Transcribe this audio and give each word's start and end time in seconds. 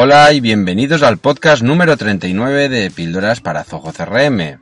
Hola 0.00 0.32
y 0.32 0.38
bienvenidos 0.38 1.02
al 1.02 1.18
podcast 1.18 1.60
número 1.60 1.96
39 1.96 2.68
de 2.68 2.88
Píldoras 2.88 3.40
para 3.40 3.64
Zoho 3.64 3.92
CRM. 3.92 4.60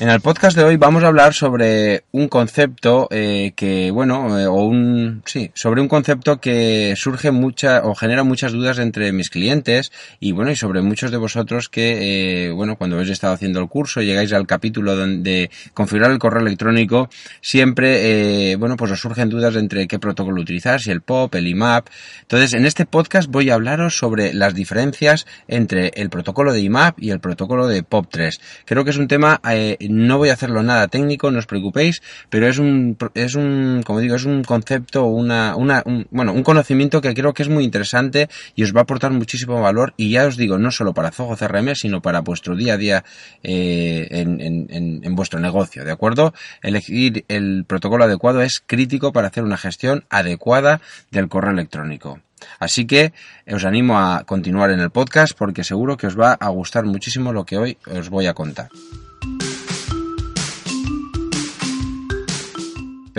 En 0.00 0.08
el 0.08 0.22
podcast 0.22 0.56
de 0.56 0.64
hoy 0.64 0.78
vamos 0.78 1.04
a 1.04 1.08
hablar 1.08 1.34
sobre 1.34 2.04
un 2.12 2.28
concepto 2.28 3.06
eh, 3.10 3.52
que, 3.54 3.90
bueno, 3.90 4.40
eh, 4.40 4.46
o 4.46 4.54
un, 4.54 5.20
sí, 5.26 5.50
sobre 5.52 5.82
un 5.82 5.88
concepto 5.88 6.40
que 6.40 6.94
surge 6.96 7.30
mucha 7.32 7.82
o 7.84 7.94
genera 7.94 8.24
muchas 8.24 8.52
dudas 8.52 8.78
entre 8.78 9.12
mis 9.12 9.28
clientes 9.28 9.92
y, 10.18 10.32
bueno, 10.32 10.52
y 10.52 10.56
sobre 10.56 10.80
muchos 10.80 11.10
de 11.10 11.18
vosotros 11.18 11.68
que, 11.68 12.46
eh, 12.46 12.50
bueno, 12.50 12.76
cuando 12.76 12.96
habéis 12.96 13.10
estado 13.10 13.34
haciendo 13.34 13.60
el 13.60 13.68
curso, 13.68 14.00
llegáis 14.00 14.32
al 14.32 14.46
capítulo 14.46 14.96
donde 14.96 15.50
configurar 15.74 16.12
el 16.12 16.18
correo 16.18 16.40
electrónico, 16.40 17.10
siempre, 17.42 18.56
bueno, 18.56 18.78
pues 18.78 18.92
os 18.92 19.00
surgen 19.00 19.28
dudas 19.28 19.54
entre 19.56 19.86
qué 19.86 19.98
protocolo 19.98 20.40
utilizar, 20.40 20.80
si 20.80 20.90
el 20.90 21.02
POP, 21.02 21.34
el 21.34 21.46
IMAP. 21.46 21.88
Entonces, 22.22 22.54
en 22.54 22.64
este 22.64 22.86
podcast 22.86 23.28
voy 23.30 23.50
a 23.50 23.54
hablaros 23.54 23.98
sobre 23.98 24.32
las 24.32 24.54
diferencias 24.54 25.26
entre 25.46 25.92
el 25.96 26.08
protocolo 26.08 26.54
de 26.54 26.60
IMAP 26.60 27.02
y 27.02 27.10
el 27.10 27.20
protocolo 27.20 27.66
de 27.66 27.84
POP3. 27.84 28.40
Creo 28.64 28.82
que 28.82 28.92
es 28.92 28.96
un 28.96 29.06
tema 29.06 29.42
no 29.90 30.18
voy 30.18 30.30
a 30.30 30.34
hacerlo 30.34 30.62
nada 30.62 30.88
técnico, 30.88 31.30
no 31.30 31.38
os 31.38 31.46
preocupéis, 31.46 32.02
pero 32.28 32.46
es 32.46 32.58
un, 32.58 32.96
es 33.14 33.34
un, 33.34 33.82
como 33.84 34.00
digo, 34.00 34.16
es 34.16 34.24
un 34.24 34.42
concepto, 34.44 35.04
una, 35.04 35.56
una, 35.56 35.82
un, 35.84 36.06
bueno, 36.10 36.32
un 36.32 36.42
conocimiento 36.42 37.00
que 37.00 37.14
creo 37.14 37.34
que 37.34 37.42
es 37.42 37.48
muy 37.48 37.64
interesante 37.64 38.28
y 38.54 38.62
os 38.62 38.74
va 38.74 38.80
a 38.80 38.82
aportar 38.82 39.12
muchísimo 39.12 39.60
valor 39.60 39.94
y 39.96 40.10
ya 40.10 40.26
os 40.26 40.36
digo, 40.36 40.58
no 40.58 40.70
solo 40.70 40.94
para 40.94 41.10
Zoho 41.10 41.36
CRM, 41.36 41.74
sino 41.74 42.00
para 42.00 42.20
vuestro 42.20 42.56
día 42.56 42.74
a 42.74 42.76
día 42.76 43.04
eh, 43.42 44.08
en, 44.10 44.40
en, 44.40 45.00
en 45.02 45.14
vuestro 45.14 45.40
negocio, 45.40 45.84
¿de 45.84 45.92
acuerdo? 45.92 46.34
Elegir 46.62 47.24
el 47.28 47.64
protocolo 47.66 48.04
adecuado 48.04 48.42
es 48.42 48.62
crítico 48.64 49.12
para 49.12 49.28
hacer 49.28 49.44
una 49.44 49.56
gestión 49.56 50.04
adecuada 50.10 50.80
del 51.10 51.28
correo 51.28 51.52
electrónico. 51.52 52.20
Así 52.58 52.86
que 52.86 53.12
os 53.50 53.64
animo 53.64 53.98
a 53.98 54.24
continuar 54.24 54.70
en 54.70 54.80
el 54.80 54.90
podcast 54.90 55.36
porque 55.36 55.64
seguro 55.64 55.96
que 55.96 56.06
os 56.06 56.18
va 56.18 56.32
a 56.32 56.48
gustar 56.48 56.84
muchísimo 56.84 57.32
lo 57.32 57.44
que 57.44 57.58
hoy 57.58 57.78
os 57.86 58.08
voy 58.08 58.26
a 58.26 58.34
contar. 58.34 58.68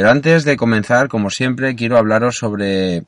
Pero 0.02 0.10
antes 0.10 0.46
de 0.46 0.58
comenzar, 0.58 1.10
como 1.10 1.30
siempre, 1.30 1.76
quiero 1.76 1.96
hablaros 1.96 2.38
sobre 2.38 3.04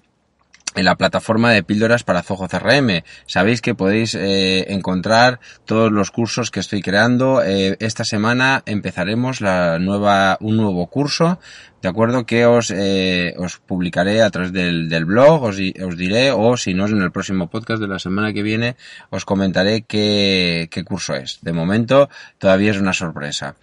la 0.76 0.96
plataforma 0.96 1.52
de 1.52 1.64
píldoras 1.64 2.04
para 2.04 2.22
Zoho 2.22 2.48
CRM. 2.48 3.02
Sabéis 3.26 3.62
que 3.62 3.74
podéis 3.74 4.14
eh, 4.14 4.72
encontrar 4.72 5.40
todos 5.66 5.92
los 5.92 6.12
cursos 6.12 6.52
que 6.52 6.60
estoy 6.60 6.84
creando. 6.84 7.42
Eh, 7.42 7.78
esta 7.80 8.04
semana 8.04 8.62
empezaremos 8.68 9.42
la 9.42 9.80
nueva, 9.80 10.38
un 10.40 10.56
nuevo 10.56 10.86
curso 10.86 11.40
de 11.84 11.90
acuerdo 11.90 12.26
que 12.26 12.46
os, 12.46 12.72
eh, 12.72 13.36
os 13.38 13.58
publicaré 13.58 14.22
a 14.22 14.30
través 14.30 14.54
del, 14.54 14.88
del 14.88 15.04
blog, 15.04 15.44
os, 15.44 15.58
os, 15.60 15.98
diré, 15.98 16.32
o 16.32 16.56
si 16.56 16.74
no, 16.74 16.88
en 16.88 17.02
el 17.02 17.12
próximo 17.12 17.50
podcast 17.50 17.82
de 17.82 17.90
la 17.90 18.00
semana 18.00 18.32
que 18.32 18.42
viene, 18.42 18.78
os 19.10 19.26
comentaré 19.26 19.82
qué, 19.82 20.70
qué 20.72 20.86
curso 20.86 21.14
es. 21.14 21.40
De 21.42 21.52
momento, 21.52 22.10
todavía 22.38 22.72
es 22.72 22.80
una 22.80 22.94
sorpresa. 22.94 23.56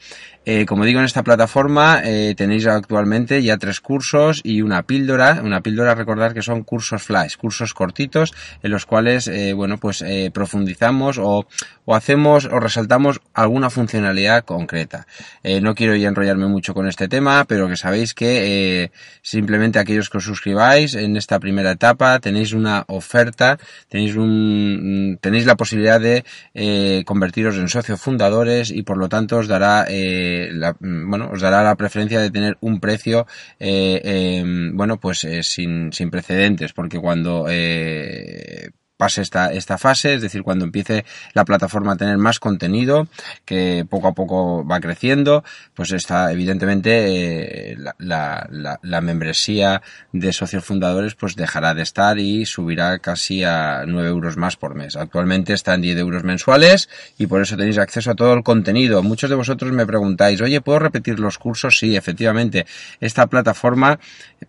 Eh, 0.47 0.65
como 0.65 0.87
digo, 0.87 1.01
en 1.01 1.05
esta 1.05 1.23
plataforma 1.23 2.01
eh, 2.03 2.35
tenéis 2.35 2.67
actualmente 2.67 3.43
ya 3.43 3.59
tres 3.59 3.81
cursos 3.81 4.41
y 4.43 4.63
una 4.63 4.83
píldora. 4.83 5.41
Una 5.43 5.63
píldora, 5.63 5.95
recordar 5.95 6.35
que 6.35 6.43
son 6.43 6.63
cursos 6.63 7.03
flash, 7.03 7.37
cursos 7.37 7.73
cortitos 7.73 8.33
en 8.63 8.71
los 8.71 8.85
cuales, 8.85 9.31
bueno, 9.55 9.79
pues 9.79 10.03
profundizamos 10.33 11.19
o, 11.19 11.47
o, 11.85 11.95
hacemos 11.95 12.47
o 12.47 12.59
resaltamos 12.59 13.21
alguna 13.35 13.69
funcionalidad 13.69 14.45
concreta. 14.45 15.07
No 15.61 15.75
quiero 15.75 15.95
ya 15.95 16.09
enrollarme 16.09 16.47
mucho 16.47 16.73
con 16.73 16.89
este 16.89 17.07
tema, 17.07 17.45
pero 17.45 17.69
que 17.69 17.77
sabéis 17.77 18.10
que 18.15 18.83
eh, 18.85 18.91
simplemente 19.23 19.79
aquellos 19.79 20.09
que 20.11 20.19
os 20.19 20.25
suscribáis 20.25 20.95
en 20.95 21.17
esta 21.17 21.39
primera 21.39 21.73
etapa 21.73 22.19
tenéis 22.21 22.53
una 22.53 22.85
oferta, 22.89 23.59
tenéis 23.89 24.17
un 24.17 25.19
tenéis 25.21 25.47
la 25.47 25.57
posibilidad 25.57 26.01
de 26.01 26.25
eh, 26.55 27.03
convertiros 27.07 27.57
en 27.57 27.69
socios 27.69 28.01
fundadores 28.01 28.71
y 28.71 28.83
por 28.83 28.97
lo 28.97 29.09
tanto 29.09 29.39
os 29.39 29.49
dará 29.49 29.87
eh, 29.89 30.51
la, 30.53 30.77
bueno 30.81 31.31
os 31.33 31.41
dará 31.41 31.63
la 31.63 31.77
preferencia 31.77 32.21
de 32.21 32.31
tener 32.31 32.57
un 32.61 32.81
precio 32.81 33.27
em, 33.59 34.77
bueno 34.77 34.99
pues 34.99 35.27
sin, 35.43 35.93
sin 35.93 36.11
precedentes 36.11 36.73
porque 36.73 36.99
cuando 36.99 37.47
pase 39.01 39.23
esta, 39.23 39.51
esta 39.51 39.79
fase, 39.79 40.13
es 40.13 40.21
decir, 40.21 40.43
cuando 40.43 40.67
empiece 40.67 41.07
la 41.33 41.47
plataforma 41.47 41.95
a 41.95 41.97
tener 41.97 42.19
más 42.19 42.39
contenido, 42.39 43.09
que 43.47 43.87
poco 43.89 44.09
a 44.09 44.13
poco 44.13 44.63
va 44.67 44.79
creciendo, 44.79 45.43
pues 45.73 45.93
está 45.93 46.31
evidentemente 46.31 47.73
eh, 47.73 47.79
la, 47.99 48.47
la, 48.83 49.01
membresía 49.01 49.81
de 50.13 50.35
socios 50.35 50.67
fundadores 50.67 51.15
pues 51.15 51.35
dejará 51.35 51.73
de 51.73 51.81
estar 51.81 52.19
y 52.19 52.45
subirá 52.45 52.99
casi 52.99 53.43
a 53.43 53.85
9 53.87 54.07
euros 54.07 54.37
más 54.37 54.57
por 54.57 54.75
mes. 54.75 54.97
Actualmente 54.97 55.55
está 55.55 55.73
en 55.73 55.81
10 55.81 55.97
euros 55.97 56.23
mensuales 56.23 56.91
y 57.17 57.27
por 57.27 57.41
eso 57.41 57.57
tenéis 57.57 57.79
acceso 57.79 58.11
a 58.11 58.15
todo 58.15 58.35
el 58.35 58.43
contenido. 58.43 59.03
Muchos 59.03 59.31
de 59.31 59.37
vosotros 59.37 59.73
me 59.73 59.87
preguntáis, 59.87 60.43
oye, 60.43 60.61
¿puedo 60.61 60.79
repetir 60.79 61.19
los 61.19 61.39
cursos? 61.39 61.79
Sí, 61.79 61.97
efectivamente. 61.97 62.67
Esta 63.01 63.29
plataforma 63.29 63.99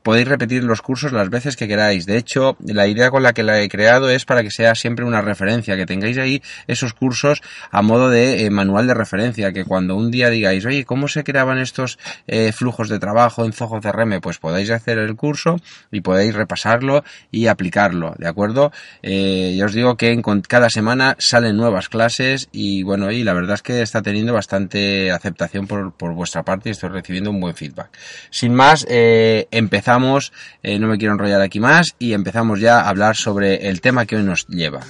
podéis 0.04 0.28
repetir 0.28 0.66
los 0.66 0.82
cursos 0.82 1.14
las 1.14 1.30
veces 1.30 1.56
que 1.56 1.70
queráis. 1.70 2.06
De 2.06 2.18
hecho, 2.18 2.58
la 2.66 2.88
idea 2.88 3.10
con 3.12 3.24
la 3.24 3.32
que 3.32 3.44
la 3.44 3.62
he 3.62 3.70
creado 3.70 4.10
es 4.10 4.26
para 4.26 4.41
que 4.44 4.52
sea 4.52 4.75
siempre 4.75 5.06
una 5.06 5.22
referencia, 5.22 5.75
que 5.75 5.85
tengáis 5.85 6.18
ahí 6.18 6.41
esos 6.68 6.94
cursos 6.94 7.41
a 7.72 7.81
modo 7.81 8.09
de 8.09 8.46
eh, 8.46 8.50
manual 8.50 8.88
de 8.88 8.94
referencia, 8.94 9.52
que 9.52 9.66
cuando 9.66 9.96
un 9.96 10.12
día 10.12 10.29
digáis, 10.29 10.66
oye, 10.66 10.85
¿cómo 10.85 11.07
se 11.07 11.24
creaban 11.24 11.57
estos 11.57 12.00
eh, 12.28 12.52
flujos 12.52 12.90
de 12.90 13.00
trabajo 13.00 13.46
en 13.46 13.53
Zoho 13.53 13.79
CRM? 13.79 14.19
Pues 14.22 14.38
podáis 14.38 14.69
hacer 14.69 14.97
el 14.97 15.16
curso 15.16 15.57
y 15.91 16.02
podéis 16.02 16.34
repasarlo 16.34 17.03
y 17.31 17.47
aplicarlo, 17.47 18.16
¿de 18.18 18.28
acuerdo? 18.28 18.72
Eh, 19.02 19.56
ya 19.57 19.66
os 19.66 19.74
digo 19.74 19.97
que 19.97 20.12
en 20.12 20.22
cada 20.41 20.69
semana 20.69 21.16
salen 21.19 21.58
nuevas 21.58 21.90
clases 21.90 22.50
y 22.52 22.84
bueno, 22.84 23.12
y 23.12 23.23
la 23.23 23.34
verdad 23.34 23.56
es 23.56 23.62
que 23.62 23.81
está 23.81 24.02
teniendo 24.02 24.34
bastante 24.34 25.12
aceptación 25.12 25.68
por, 25.68 25.94
por 25.94 26.13
vuestra 26.13 26.44
parte 26.44 26.69
y 26.69 26.72
estoy 26.72 26.90
recibiendo 26.90 27.29
un 27.29 27.40
buen 27.40 27.56
feedback. 27.56 27.90
Sin 28.29 28.53
más, 28.53 28.85
eh, 28.90 29.47
empezamos, 29.52 30.31
no 30.63 30.88
me 30.88 30.97
quiero 30.97 31.13
enrollar 31.13 31.41
aquí 31.41 31.59
más 31.59 31.96
y 32.00 32.13
empezamos 32.13 32.59
ya 32.59 32.81
a 32.81 32.90
hablar 32.90 33.16
sobre 33.16 33.68
el 33.68 33.81
tema 33.81 34.06
que 34.06 34.16
hoy 34.16 34.23
nos 34.23 34.31
lleva. 34.47 34.81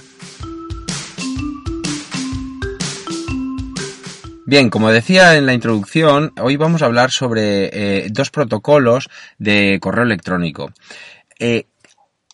Bien, 4.52 4.68
como 4.68 4.90
decía 4.90 5.36
en 5.36 5.46
la 5.46 5.54
introducción, 5.54 6.32
hoy 6.38 6.56
vamos 6.56 6.82
a 6.82 6.84
hablar 6.84 7.10
sobre 7.10 7.70
eh, 7.72 8.08
dos 8.10 8.30
protocolos 8.30 9.08
de 9.38 9.78
correo 9.80 10.04
electrónico. 10.04 10.72
Eh, 11.38 11.64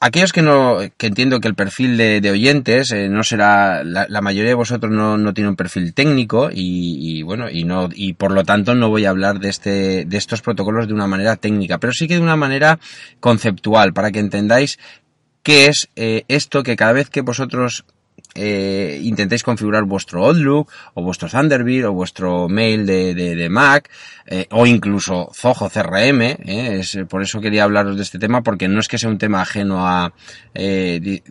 aquellos 0.01 0.33
que 0.33 0.43
no, 0.43 0.79
que 0.97 1.07
entiendo 1.07 1.39
que 1.39 1.47
el 1.49 1.55
perfil 1.55 1.97
de, 1.97 2.31
oyentes 2.31 2.91
eh, 2.91 3.09
no 3.09 3.23
será, 3.23 3.85
la, 3.85 4.21
mayoría 4.21 4.49
de 4.49 4.55
vosotros 4.55 4.91
no, 4.91 5.17
no 5.17 5.33
tiene 5.33 5.51
un 5.51 5.55
perfil 5.57 5.95
técnico 5.95 6.51
y, 6.53 7.19
y, 7.19 7.23
bueno, 7.23 7.51
y 7.51 7.63
no, 7.63 7.89
y 7.95 8.15
por 8.15 8.33
lo 8.33 8.43
tanto 8.43 8.75
no 8.75 8.89
voy 8.89 9.05
a 9.05 9.11
hablar 9.11 9.39
de 9.39 9.51
este, 9.51 10.05
de 10.05 10.17
estos 10.17 10.43
protocolos 10.43 10.89
de 10.89 10.95
una 10.95 11.07
manera 11.07 11.37
técnica, 11.37 11.79
pero 11.79 11.93
sí 11.93 12.09
que 12.09 12.15
de 12.15 12.21
una 12.21 12.37
manera 12.37 12.81
conceptual, 13.21 13.93
para 13.93 14.11
que 14.11 14.19
entendáis 14.19 14.79
qué 15.49 15.65
es 15.65 15.89
eh, 15.97 16.25
esto 16.29 16.63
que 16.63 16.77
cada 16.77 16.93
vez 16.93 17.09
que 17.09 17.23
vosotros 17.23 17.87
eh, 18.35 19.01
intentéis 19.03 19.43
configurar 19.43 19.85
vuestro 19.85 20.25
Outlook 20.25 20.71
o 20.95 21.03
vuestro 21.03 21.29
Thunderbird 21.29 21.87
o 21.87 21.93
vuestro 21.93 22.49
mail 22.49 22.87
de, 22.87 23.15
de, 23.15 23.49
Mac 23.49 23.91
eh, 24.27 24.47
o 24.51 24.67
incluso 24.67 25.31
Zoho 25.35 25.71
CRM, 25.71 26.21
eh, 26.21 26.81
es, 26.81 26.99
por 27.09 27.23
eso 27.23 27.41
quería 27.41 27.65
hablaros 27.65 27.97
de 27.97 28.03
este 28.03 28.19
tema 28.19 28.43
porque 28.43 28.69
no 28.69 28.81
es 28.81 28.87
que 28.87 28.99
sea 28.99 29.09
un 29.09 29.17
tema 29.17 29.41
ajeno 29.41 29.87
a, 29.87 30.13
eh, 30.55 31.23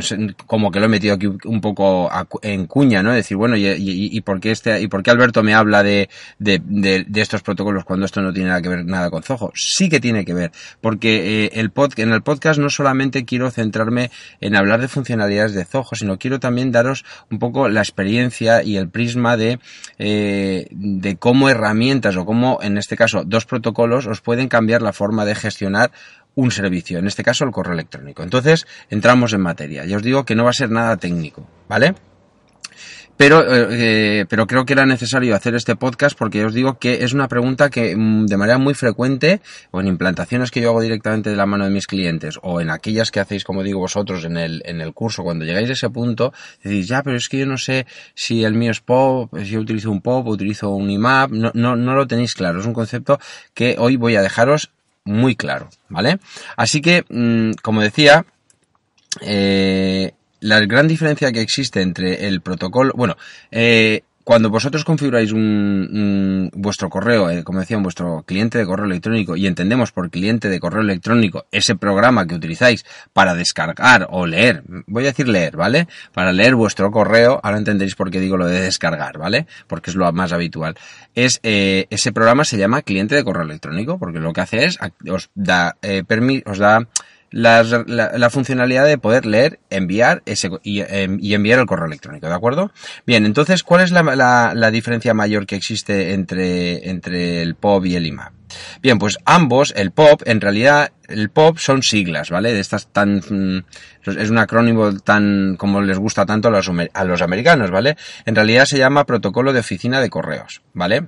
sé, 0.00 0.34
como 0.46 0.70
que 0.70 0.78
lo 0.78 0.86
he 0.86 0.88
metido 0.88 1.14
aquí 1.14 1.26
un 1.26 1.60
poco 1.62 2.10
en 2.42 2.66
cuña, 2.66 3.02
¿no? 3.02 3.12
Decir, 3.12 3.38
bueno, 3.38 3.56
y, 3.56 3.66
y, 3.66 4.16
y, 4.16 4.20
por 4.20 4.38
qué 4.38 4.50
este, 4.50 4.80
y 4.82 4.88
por 4.88 5.02
Alberto 5.08 5.42
me 5.42 5.54
habla 5.54 5.82
de, 5.82 6.10
de, 6.38 6.60
de, 6.60 7.20
estos 7.20 7.42
protocolos 7.42 7.84
cuando 7.84 8.04
esto 8.04 8.20
no 8.20 8.32
tiene 8.32 8.48
nada 8.48 8.60
que 8.60 8.68
ver 8.68 8.84
nada 8.84 9.08
con 9.08 9.22
Zoho. 9.22 9.52
Sí 9.54 9.88
que 9.88 10.00
tiene 10.00 10.24
que 10.24 10.34
ver, 10.34 10.52
porque 10.80 11.50
el 11.54 11.70
pod, 11.70 11.92
en 11.96 12.12
el 12.12 12.22
podcast 12.22 12.60
no 12.60 12.68
solamente 12.68 13.24
quiero 13.24 13.50
centrarme 13.50 14.10
en 14.40 14.56
hablar 14.56 14.80
de 14.80 14.88
funcionalidades 14.88 15.54
de 15.54 15.64
Zoho, 15.64 15.94
sino 15.94 16.18
quiero 16.26 16.40
también 16.40 16.72
daros 16.72 17.04
un 17.30 17.38
poco 17.38 17.68
la 17.68 17.80
experiencia 17.80 18.64
y 18.64 18.76
el 18.76 18.88
prisma 18.88 19.36
de, 19.36 19.60
eh, 20.00 20.66
de 20.72 21.16
cómo 21.16 21.48
herramientas 21.48 22.16
o 22.16 22.26
cómo, 22.26 22.58
en 22.62 22.78
este 22.78 22.96
caso, 22.96 23.22
dos 23.24 23.44
protocolos 23.46 24.08
os 24.08 24.20
pueden 24.22 24.48
cambiar 24.48 24.82
la 24.82 24.92
forma 24.92 25.24
de 25.24 25.36
gestionar 25.36 25.92
un 26.34 26.50
servicio, 26.50 26.98
en 26.98 27.06
este 27.06 27.22
caso 27.22 27.44
el 27.44 27.52
correo 27.52 27.74
electrónico. 27.74 28.24
Entonces, 28.24 28.66
entramos 28.90 29.34
en 29.34 29.40
materia. 29.40 29.84
Ya 29.84 29.98
os 29.98 30.02
digo 30.02 30.24
que 30.24 30.34
no 30.34 30.42
va 30.42 30.50
a 30.50 30.52
ser 30.52 30.68
nada 30.68 30.96
técnico, 30.96 31.46
¿vale? 31.68 31.94
Pero, 33.16 33.44
eh, 33.48 34.26
pero 34.28 34.46
creo 34.46 34.66
que 34.66 34.74
era 34.74 34.84
necesario 34.84 35.34
hacer 35.34 35.54
este 35.54 35.74
podcast 35.74 36.16
porque 36.18 36.44
os 36.44 36.52
digo 36.52 36.78
que 36.78 37.04
es 37.04 37.14
una 37.14 37.28
pregunta 37.28 37.70
que 37.70 37.96
mm, 37.96 38.26
de 38.26 38.36
manera 38.36 38.58
muy 38.58 38.74
frecuente, 38.74 39.40
o 39.70 39.80
en 39.80 39.86
implantaciones 39.86 40.50
que 40.50 40.60
yo 40.60 40.70
hago 40.70 40.82
directamente 40.82 41.30
de 41.30 41.36
la 41.36 41.46
mano 41.46 41.64
de 41.64 41.70
mis 41.70 41.86
clientes, 41.86 42.38
o 42.42 42.60
en 42.60 42.70
aquellas 42.70 43.10
que 43.10 43.20
hacéis, 43.20 43.44
como 43.44 43.62
digo 43.62 43.80
vosotros, 43.80 44.24
en 44.24 44.36
el, 44.36 44.62
en 44.66 44.80
el 44.80 44.92
curso, 44.92 45.22
cuando 45.22 45.44
llegáis 45.44 45.70
a 45.70 45.72
ese 45.72 45.88
punto, 45.88 46.32
decís, 46.62 46.88
ya, 46.88 47.02
pero 47.02 47.16
es 47.16 47.28
que 47.28 47.38
yo 47.38 47.46
no 47.46 47.56
sé 47.56 47.86
si 48.14 48.44
el 48.44 48.54
mío 48.54 48.70
es 48.70 48.80
POP, 48.80 49.38
si 49.38 49.50
yo 49.50 49.60
utilizo 49.60 49.90
un 49.90 50.02
POP 50.02 50.26
utilizo 50.28 50.70
un 50.70 50.90
IMAP, 50.90 51.30
no, 51.30 51.50
no, 51.54 51.76
no 51.76 51.94
lo 51.94 52.06
tenéis 52.06 52.34
claro. 52.34 52.60
Es 52.60 52.66
un 52.66 52.74
concepto 52.74 53.18
que 53.54 53.76
hoy 53.78 53.96
voy 53.96 54.16
a 54.16 54.22
dejaros 54.22 54.70
muy 55.04 55.36
claro, 55.36 55.70
¿vale? 55.88 56.18
Así 56.56 56.80
que, 56.82 57.04
mmm, 57.08 57.52
como 57.62 57.80
decía, 57.80 58.26
eh, 59.22 60.12
la 60.46 60.60
gran 60.60 60.86
diferencia 60.86 61.32
que 61.32 61.40
existe 61.40 61.82
entre 61.82 62.28
el 62.28 62.40
protocolo, 62.40 62.92
bueno, 62.96 63.16
eh, 63.50 64.02
cuando 64.22 64.48
vosotros 64.48 64.84
configuráis 64.84 65.32
un, 65.32 66.50
vuestro 66.54 66.88
correo, 66.88 67.30
eh, 67.30 67.42
como 67.42 67.60
decía, 67.60 67.78
vuestro 67.78 68.22
cliente 68.24 68.58
de 68.58 68.64
correo 68.64 68.86
electrónico, 68.86 69.36
y 69.36 69.46
entendemos 69.46 69.90
por 69.90 70.08
cliente 70.08 70.48
de 70.48 70.60
correo 70.60 70.82
electrónico 70.82 71.46
ese 71.50 71.74
programa 71.74 72.26
que 72.26 72.36
utilizáis 72.36 72.84
para 73.12 73.34
descargar 73.34 74.06
o 74.10 74.24
leer, 74.26 74.62
voy 74.86 75.04
a 75.04 75.08
decir 75.08 75.28
leer, 75.28 75.56
¿vale? 75.56 75.88
Para 76.12 76.32
leer 76.32 76.54
vuestro 76.54 76.92
correo, 76.92 77.40
ahora 77.42 77.58
entenderéis 77.58 77.96
por 77.96 78.10
qué 78.10 78.20
digo 78.20 78.36
lo 78.36 78.46
de 78.46 78.60
descargar, 78.60 79.18
¿vale? 79.18 79.46
Porque 79.66 79.90
es 79.90 79.96
lo 79.96 80.12
más 80.12 80.32
habitual. 80.32 80.76
Es 81.14 81.40
eh, 81.42 81.86
ese 81.90 82.12
programa 82.12 82.44
se 82.44 82.56
llama 82.56 82.82
cliente 82.82 83.16
de 83.16 83.24
correo 83.24 83.44
electrónico, 83.44 83.98
porque 83.98 84.20
lo 84.20 84.32
que 84.32 84.40
hace 84.40 84.64
es 84.64 84.78
os 85.08 85.30
da 85.34 85.76
eh, 85.82 86.02
os 86.46 86.58
da 86.58 86.86
la, 87.36 87.62
la, 87.86 88.30
funcionalidad 88.30 88.86
de 88.86 88.96
poder 88.96 89.26
leer, 89.26 89.60
enviar 89.68 90.22
ese, 90.24 90.48
em, 90.64 91.18
y, 91.20 91.34
enviar 91.34 91.58
el 91.58 91.66
correo 91.66 91.84
electrónico, 91.84 92.28
¿de 92.28 92.34
acuerdo? 92.34 92.72
Bien, 93.06 93.26
entonces, 93.26 93.62
¿cuál 93.62 93.82
es 93.82 93.90
la, 93.90 94.02
la, 94.54 94.70
diferencia 94.70 95.12
mayor 95.12 95.44
que 95.44 95.54
existe 95.54 96.14
entre, 96.14 96.88
entre 96.88 97.42
el 97.42 97.54
POP 97.54 97.86
y 97.86 97.96
el 97.96 98.06
IMAP? 98.06 98.32
Bien, 98.80 98.98
pues 98.98 99.18
ambos, 99.26 99.74
el 99.76 99.90
POP, 99.90 100.22
en 100.24 100.40
realidad, 100.40 100.92
el 101.08 101.28
POP 101.28 101.58
son 101.58 101.82
siglas, 101.82 102.30
¿vale? 102.30 102.54
De 102.54 102.60
estas 102.60 102.86
tan, 102.86 103.16
mm, 103.16 103.64
es 104.18 104.30
un 104.30 104.38
acrónimo 104.38 104.96
tan, 105.00 105.56
como 105.58 105.82
les 105.82 105.98
gusta 105.98 106.24
tanto 106.24 106.48
a 106.48 106.50
los, 106.50 106.70
a 106.94 107.04
los 107.04 107.20
americanos, 107.20 107.70
¿vale? 107.70 107.98
En 108.24 108.34
realidad 108.34 108.64
se 108.64 108.78
llama 108.78 109.04
Protocolo 109.04 109.52
de 109.52 109.60
Oficina 109.60 110.00
de 110.00 110.08
Correos, 110.08 110.62
¿vale? 110.72 111.06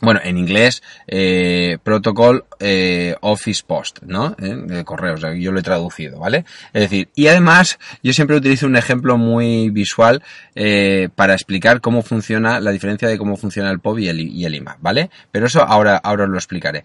Bueno, 0.00 0.20
en 0.22 0.38
inglés, 0.38 0.82
eh, 1.06 1.78
Protocol 1.82 2.44
eh, 2.60 3.14
Office 3.20 3.62
Post, 3.66 4.00
¿no? 4.02 4.36
Eh, 4.38 4.54
de 4.66 4.84
correos, 4.84 5.22
yo 5.38 5.52
lo 5.52 5.60
he 5.60 5.62
traducido, 5.62 6.18
¿vale? 6.18 6.44
Es 6.72 6.82
decir, 6.82 7.08
y 7.14 7.26
además, 7.28 7.78
yo 8.02 8.12
siempre 8.12 8.36
utilizo 8.36 8.66
un 8.66 8.76
ejemplo 8.76 9.16
muy 9.16 9.70
visual 9.70 10.22
eh, 10.54 11.08
para 11.14 11.34
explicar 11.34 11.80
cómo 11.80 12.02
funciona, 12.02 12.60
la 12.60 12.72
diferencia 12.72 13.08
de 13.08 13.18
cómo 13.18 13.36
funciona 13.36 13.70
el 13.70 13.80
POB 13.80 13.98
y 14.00 14.08
el, 14.08 14.20
y 14.20 14.44
el 14.44 14.54
IMA, 14.54 14.76
¿vale? 14.80 15.10
Pero 15.30 15.46
eso 15.46 15.62
ahora, 15.62 15.96
ahora 15.96 16.24
os 16.24 16.30
lo 16.30 16.36
explicaré. 16.36 16.84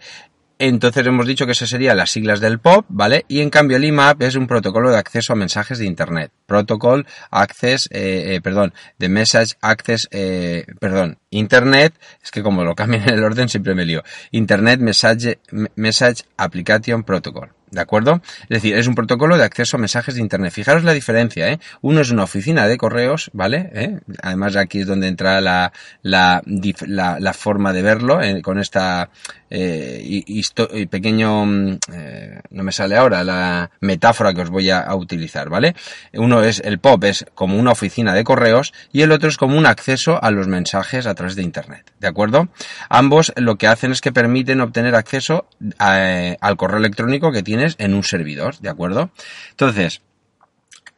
Entonces 0.63 1.07
hemos 1.07 1.25
dicho 1.25 1.47
que 1.47 1.53
eso 1.53 1.65
serían 1.65 1.97
las 1.97 2.11
siglas 2.11 2.39
del 2.39 2.59
POP, 2.59 2.85
¿vale? 2.89 3.25
Y 3.27 3.41
en 3.41 3.49
cambio 3.49 3.77
el 3.77 3.83
IMAP 3.83 4.21
es 4.21 4.35
un 4.35 4.45
protocolo 4.45 4.91
de 4.91 4.97
acceso 4.99 5.33
a 5.33 5.35
mensajes 5.35 5.79
de 5.79 5.87
Internet. 5.87 6.31
Protocol 6.45 7.07
Access, 7.31 7.89
eh, 7.91 8.35
eh, 8.35 8.41
perdón, 8.41 8.71
de 8.99 9.09
Message 9.09 9.55
Access, 9.59 10.07
eh, 10.11 10.67
perdón, 10.79 11.17
Internet, 11.31 11.95
es 12.23 12.29
que 12.29 12.43
como 12.43 12.63
lo 12.63 12.75
cambian 12.75 13.09
en 13.09 13.15
el 13.15 13.23
orden 13.23 13.49
siempre 13.49 13.73
me 13.73 13.85
lío. 13.85 14.03
Internet 14.29 14.81
Message, 14.81 15.39
Message 15.73 16.25
Application 16.37 17.03
Protocol. 17.03 17.49
¿De 17.71 17.79
acuerdo? 17.79 18.21
Es 18.43 18.49
decir, 18.49 18.75
es 18.75 18.87
un 18.87 18.95
protocolo 18.95 19.37
de 19.37 19.45
acceso 19.45 19.77
a 19.77 19.79
mensajes 19.79 20.15
de 20.15 20.21
Internet. 20.21 20.51
Fijaros 20.51 20.83
la 20.83 20.91
diferencia, 20.91 21.47
¿eh? 21.49 21.59
Uno 21.81 22.01
es 22.01 22.11
una 22.11 22.23
oficina 22.23 22.67
de 22.67 22.77
correos, 22.77 23.31
¿vale? 23.33 23.69
¿Eh? 23.73 23.99
Además 24.21 24.57
aquí 24.57 24.81
es 24.81 24.87
donde 24.87 25.07
entra 25.07 25.39
la, 25.39 25.71
la, 26.01 26.41
la, 26.45 27.33
forma 27.33 27.71
de 27.71 27.81
verlo, 27.81 28.21
¿eh? 28.21 28.41
con 28.41 28.59
esta 28.59 29.09
eh, 29.53 30.01
y, 30.03 30.85
pequeño, 30.87 31.45
mm, 31.45 31.77
eh, 31.93 32.39
no 32.51 32.63
me 32.63 32.71
sale 32.71 32.95
ahora, 32.95 33.23
la 33.23 33.69
metáfora 33.81 34.33
que 34.33 34.41
os 34.41 34.49
voy 34.49 34.69
a, 34.69 34.79
a, 34.79 34.95
utilizar, 34.95 35.49
¿vale? 35.49 35.75
Uno 36.13 36.41
es, 36.41 36.61
el 36.63 36.79
POP 36.79 37.03
es 37.03 37.25
como 37.35 37.57
una 37.57 37.71
oficina 37.71 38.13
de 38.13 38.23
correos 38.23 38.73
y 38.93 39.01
el 39.01 39.11
otro 39.11 39.27
es 39.27 39.35
como 39.35 39.57
un 39.57 39.65
acceso 39.65 40.23
a 40.23 40.31
los 40.31 40.47
mensajes 40.47 41.05
a 41.05 41.15
través 41.15 41.35
de 41.35 41.43
Internet, 41.43 41.91
¿de 41.99 42.07
acuerdo? 42.07 42.47
Ambos 42.87 43.33
lo 43.35 43.57
que 43.57 43.67
hacen 43.67 43.91
es 43.91 43.99
que 43.99 44.13
permiten 44.13 44.61
obtener 44.61 44.95
acceso 44.95 45.45
al 45.77 46.57
correo 46.57 46.77
electrónico 46.77 47.33
que 47.33 47.43
tiene 47.43 47.60
en 47.77 47.93
un 47.93 48.03
servidor, 48.03 48.57
¿de 48.59 48.69
acuerdo? 48.69 49.11
Entonces, 49.51 50.01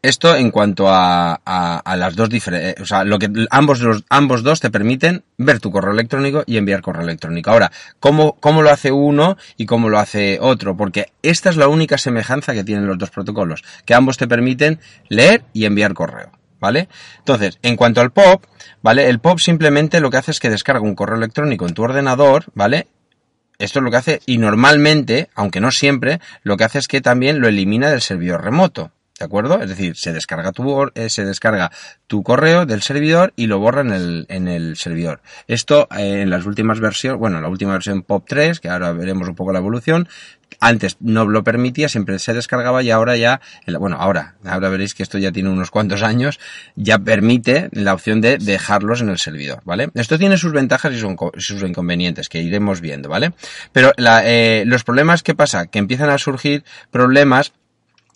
esto 0.03 0.35
en 0.35 0.51
cuanto 0.51 0.89
a, 0.89 1.33
a, 1.33 1.95
las 1.95 2.15
dos 2.15 2.29
diferentes, 2.29 2.81
o 2.81 2.85
sea, 2.85 3.05
lo 3.05 3.17
que 3.17 3.29
ambos, 3.49 3.81
ambos 4.09 4.43
dos 4.43 4.59
te 4.59 4.69
permiten 4.69 5.23
ver 5.37 5.61
tu 5.61 5.71
correo 5.71 5.93
electrónico 5.93 6.43
y 6.45 6.57
enviar 6.57 6.81
correo 6.81 7.03
electrónico. 7.03 7.51
Ahora, 7.51 7.71
¿cómo, 8.01 8.35
¿cómo 8.41 8.61
lo 8.61 8.69
hace 8.69 8.91
uno 8.91 9.37
y 9.55 9.65
cómo 9.65 9.87
lo 9.87 9.99
hace 9.99 10.39
otro? 10.41 10.75
Porque 10.75 11.13
esta 11.21 11.49
es 11.49 11.55
la 11.55 11.69
única 11.69 11.97
semejanza 11.97 12.53
que 12.53 12.65
tienen 12.65 12.85
los 12.85 12.97
dos 12.97 13.11
protocolos, 13.11 13.63
que 13.85 13.93
ambos 13.93 14.17
te 14.17 14.27
permiten 14.27 14.81
leer 15.07 15.45
y 15.53 15.65
enviar 15.65 15.93
correo. 15.93 16.31
¿Vale? 16.59 16.87
Entonces, 17.17 17.59
en 17.61 17.75
cuanto 17.75 17.99
al 17.99 18.11
POP, 18.11 18.45
¿vale? 18.81 19.09
El 19.09 19.19
POP 19.19 19.39
simplemente 19.39 19.99
lo 19.99 20.09
que 20.09 20.15
hace 20.15 20.31
es 20.31 20.39
que 20.39 20.49
descarga 20.49 20.79
un 20.79 20.95
correo 20.95 21.17
electrónico 21.17 21.67
en 21.67 21.73
tu 21.73 21.83
ordenador, 21.83 22.45
¿vale? 22.53 22.87
Esto 23.59 23.79
es 23.79 23.83
lo 23.83 23.91
que 23.91 23.97
hace, 23.97 24.21
y 24.25 24.37
normalmente, 24.37 25.29
aunque 25.35 25.61
no 25.61 25.71
siempre, 25.71 26.19
lo 26.43 26.57
que 26.57 26.63
hace 26.63 26.79
es 26.79 26.87
que 26.87 27.01
también 27.01 27.39
lo 27.39 27.47
elimina 27.47 27.89
del 27.89 28.01
servidor 28.01 28.43
remoto. 28.43 28.91
¿De 29.19 29.25
acuerdo? 29.25 29.61
Es 29.61 29.69
decir, 29.69 29.95
se 29.95 30.11
descarga 30.11 30.51
tu, 30.51 30.91
eh, 30.95 31.09
se 31.09 31.23
descarga 31.23 31.71
tu 32.07 32.23
correo 32.23 32.65
del 32.65 32.81
servidor 32.81 33.31
y 33.35 33.45
lo 33.45 33.59
borra 33.59 33.81
en 33.81 33.91
el, 33.93 34.25
en 34.27 34.47
el 34.47 34.75
servidor. 34.75 35.21
Esto 35.47 35.87
eh, 35.95 36.21
en 36.21 36.31
las 36.31 36.45
últimas 36.47 36.79
versiones, 36.79 37.19
bueno, 37.19 37.39
la 37.39 37.47
última 37.47 37.73
versión 37.73 38.01
POP 38.01 38.25
3, 38.27 38.59
que 38.59 38.69
ahora 38.69 38.91
veremos 38.91 39.29
un 39.29 39.35
poco 39.35 39.53
la 39.53 39.59
evolución, 39.59 40.09
antes 40.59 40.97
no 40.99 41.25
lo 41.25 41.43
permitía, 41.43 41.89
siempre 41.89 42.19
se 42.19 42.33
descargaba 42.33 42.83
y 42.83 42.91
ahora 42.91 43.17
ya, 43.17 43.41
bueno, 43.79 43.97
ahora, 43.99 44.35
ahora 44.45 44.69
veréis 44.69 44.93
que 44.93 45.03
esto 45.03 45.17
ya 45.17 45.31
tiene 45.31 45.49
unos 45.49 45.71
cuantos 45.71 46.03
años, 46.03 46.39
ya 46.75 46.99
permite 46.99 47.69
la 47.71 47.93
opción 47.93 48.21
de 48.21 48.37
dejarlos 48.37 49.01
en 49.01 49.09
el 49.09 49.17
servidor, 49.17 49.61
¿vale? 49.65 49.89
Esto 49.93 50.17
tiene 50.17 50.37
sus 50.37 50.53
ventajas 50.53 50.93
y 50.93 50.99
sus 50.99 51.63
inconvenientes 51.63 52.29
que 52.29 52.41
iremos 52.41 52.81
viendo, 52.81 53.09
¿vale? 53.09 53.33
Pero 53.71 53.91
eh, 53.97 54.63
los 54.65 54.83
problemas 54.83 55.23
que 55.23 55.35
pasa, 55.35 55.67
que 55.67 55.79
empiezan 55.79 56.09
a 56.09 56.17
surgir 56.17 56.63
problemas 56.91 57.53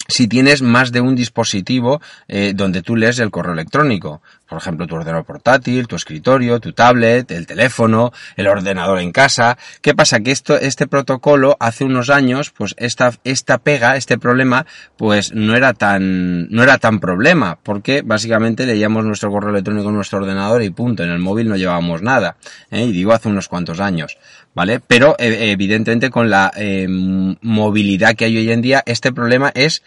si 0.08 0.28
tienes 0.28 0.62
más 0.62 0.92
de 0.92 1.02
un 1.02 1.16
dispositivo 1.16 2.02
eh, 2.28 2.54
donde 2.56 2.82
tú 2.82 2.96
lees 2.96 3.20
el 3.20 3.32
correo 3.32 3.54
electrónico. 3.54 4.22
Por 4.48 4.58
ejemplo, 4.60 4.88
tu 4.88 4.96
ordenador 4.96 5.26
portátil, 5.26 5.88
tu 5.88 5.96
escritorio, 5.96 6.60
tu 6.60 6.72
tablet, 6.72 7.30
el 7.32 7.46
teléfono, 7.46 8.14
el 8.36 8.48
ordenador 8.48 9.00
en 9.00 9.12
casa. 9.12 9.58
¿Qué 9.82 9.94
pasa? 9.94 10.22
Que 10.22 10.32
esto, 10.32 10.56
este 10.56 10.88
protocolo 10.88 11.58
hace 11.60 11.84
unos 11.84 12.10
años, 12.10 12.52
pues 12.52 12.74
esta, 12.78 13.12
esta 13.24 13.58
pega, 13.58 13.98
este 13.98 14.18
problema, 14.18 14.66
pues 14.96 15.34
no 15.34 15.56
era 15.56 15.74
tan, 15.74 16.50
no 16.50 16.64
era 16.64 16.78
tan 16.78 17.00
problema, 17.00 17.58
porque 17.62 18.04
básicamente 18.04 18.66
leíamos 18.66 19.04
nuestro 19.04 19.32
correo 19.32 19.50
electrónico 19.50 19.90
en 19.90 19.96
nuestro 19.96 20.20
ordenador 20.20 20.64
y 20.64 20.70
punto. 20.70 21.04
En 21.04 21.10
el 21.10 21.20
móvil 21.20 21.50
no 21.50 21.58
llevábamos 21.58 22.02
nada. 22.02 22.38
¿eh? 22.72 22.86
Y 22.86 22.92
digo 22.92 23.12
hace 23.12 23.28
unos 23.30 23.48
cuantos 23.48 23.80
años. 23.80 24.18
¿Vale? 24.54 24.80
Pero 24.80 25.16
eh, 25.20 25.52
evidentemente 25.52 26.10
con 26.10 26.32
la 26.32 26.52
eh, 26.56 26.88
movilidad 26.90 28.16
que 28.16 28.26
hay 28.26 28.38
hoy 28.38 28.52
en 28.52 28.62
día, 28.62 28.82
este 28.88 29.12
problema 29.12 29.52
es 29.54 29.84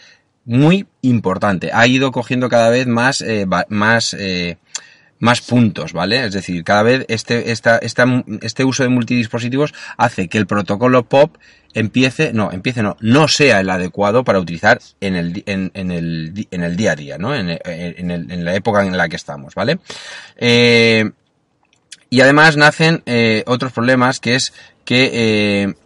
muy 0.50 0.88
importante. 1.02 1.71
Ha 1.73 1.87
ido 1.87 2.11
cogiendo 2.11 2.49
cada 2.49 2.71
vez 2.71 2.88
más, 2.88 3.21
eh, 3.21 3.47
más, 3.69 4.14
eh, 4.14 4.57
más 5.21 5.42
puntos, 5.42 5.92
¿vale? 5.92 6.26
Es 6.26 6.33
decir, 6.33 6.64
cada 6.64 6.83
vez 6.83 7.04
este, 7.07 7.52
esta, 7.52 7.78
esta, 7.78 8.04
este 8.42 8.64
uso 8.64 8.83
de 8.83 8.88
multidispositivos 8.88 9.73
hace 9.97 10.26
que 10.26 10.38
el 10.38 10.49
protocolo 10.49 11.04
POP 11.04 11.37
empiece, 11.73 12.33
no, 12.33 12.50
empiece 12.50 12.83
no, 12.83 12.97
no 12.99 13.28
sea 13.28 13.61
el 13.61 13.71
adecuado 13.71 14.25
para 14.25 14.40
utilizar 14.40 14.80
en 15.00 15.14
el, 15.14 15.45
en, 15.47 15.71
en 15.75 15.92
el, 15.92 16.49
en 16.50 16.64
el 16.64 16.76
día 16.76 16.92
a 16.92 16.97
día, 16.97 17.16
¿no? 17.16 17.33
En, 17.33 17.49
en, 17.64 18.45
la 18.45 18.52
época 18.52 18.85
en 18.85 18.97
la 18.97 19.09
que 19.09 19.14
estamos, 19.14 19.54
¿vale? 19.54 19.78
Eh, 20.37 21.09
y 22.09 22.23
además 22.23 22.57
nacen 22.57 23.04
otros 23.47 23.71
problemas 23.71 24.19
que 24.19 24.35
es 24.35 24.52
que 24.85 25.76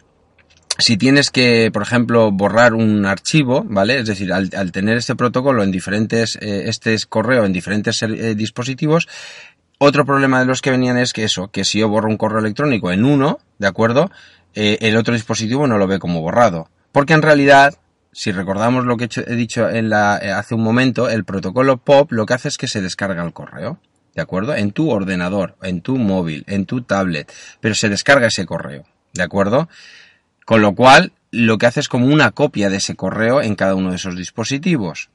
si 0.77 0.97
tienes 0.97 1.31
que, 1.31 1.69
por 1.71 1.81
ejemplo, 1.81 2.31
borrar 2.31 2.73
un 2.73 3.05
archivo, 3.05 3.63
¿vale? 3.67 3.99
Es 3.99 4.07
decir, 4.07 4.33
al, 4.33 4.71
tener 4.71 4.97
este 4.97 5.15
protocolo 5.15 5.63
en 5.63 5.71
diferentes, 5.71 6.37
eh, 6.41 6.63
este 6.67 6.97
correo 7.07 7.45
en 7.45 7.53
diferentes 7.53 8.01
eh, 8.03 8.35
dispositivos, 8.35 9.07
otro 9.77 10.05
problema 10.05 10.39
de 10.39 10.45
los 10.45 10.61
que 10.61 10.71
venían 10.71 10.97
es 10.97 11.13
que 11.13 11.23
eso, 11.23 11.49
que 11.49 11.65
si 11.65 11.79
yo 11.79 11.89
borro 11.89 12.09
un 12.09 12.17
correo 12.17 12.39
electrónico 12.39 12.91
en 12.91 13.05
uno, 13.05 13.39
¿de 13.57 13.67
acuerdo? 13.67 14.09
Eh, 14.53 14.77
el 14.81 14.95
otro 14.95 15.13
dispositivo 15.13 15.67
no 15.67 15.77
lo 15.77 15.87
ve 15.87 15.99
como 15.99 16.21
borrado. 16.21 16.69
Porque 16.91 17.13
en 17.13 17.21
realidad, 17.21 17.75
si 18.11 18.31
recordamos 18.31 18.85
lo 18.85 18.95
que 18.95 19.09
he 19.27 19.35
dicho 19.35 19.69
en 19.69 19.89
la, 19.89 20.15
hace 20.15 20.55
un 20.55 20.63
momento, 20.63 21.09
el 21.09 21.25
protocolo 21.25 21.77
POP 21.77 22.13
lo 22.13 22.25
que 22.25 22.33
hace 22.33 22.47
es 22.47 22.57
que 22.57 22.67
se 22.67 22.81
descarga 22.81 23.23
el 23.23 23.33
correo. 23.33 23.79
¿De 24.13 24.21
acuerdo? 24.21 24.55
En 24.55 24.71
tu 24.71 24.89
ordenador, 24.91 25.57
en 25.61 25.81
tu 25.81 25.97
móvil, 25.97 26.45
en 26.47 26.65
tu 26.65 26.81
tablet. 26.81 27.29
Pero 27.59 27.75
se 27.75 27.89
descarga 27.89 28.27
ese 28.27 28.45
correo. 28.45 28.85
¿De 29.13 29.23
acuerdo? 29.23 29.67
Con 30.45 30.61
lo 30.61 30.75
cual, 30.75 31.11
lo 31.31 31.57
que 31.57 31.65
hace 31.65 31.79
es 31.79 31.89
como 31.89 32.05
una 32.05 32.31
copia 32.31 32.69
de 32.69 32.77
ese 32.77 32.95
correo 32.95 33.41
en 33.41 33.55
cada 33.55 33.75
uno 33.75 33.89
de 33.89 33.95
esos 33.97 34.15
dispositivos. 34.15 35.09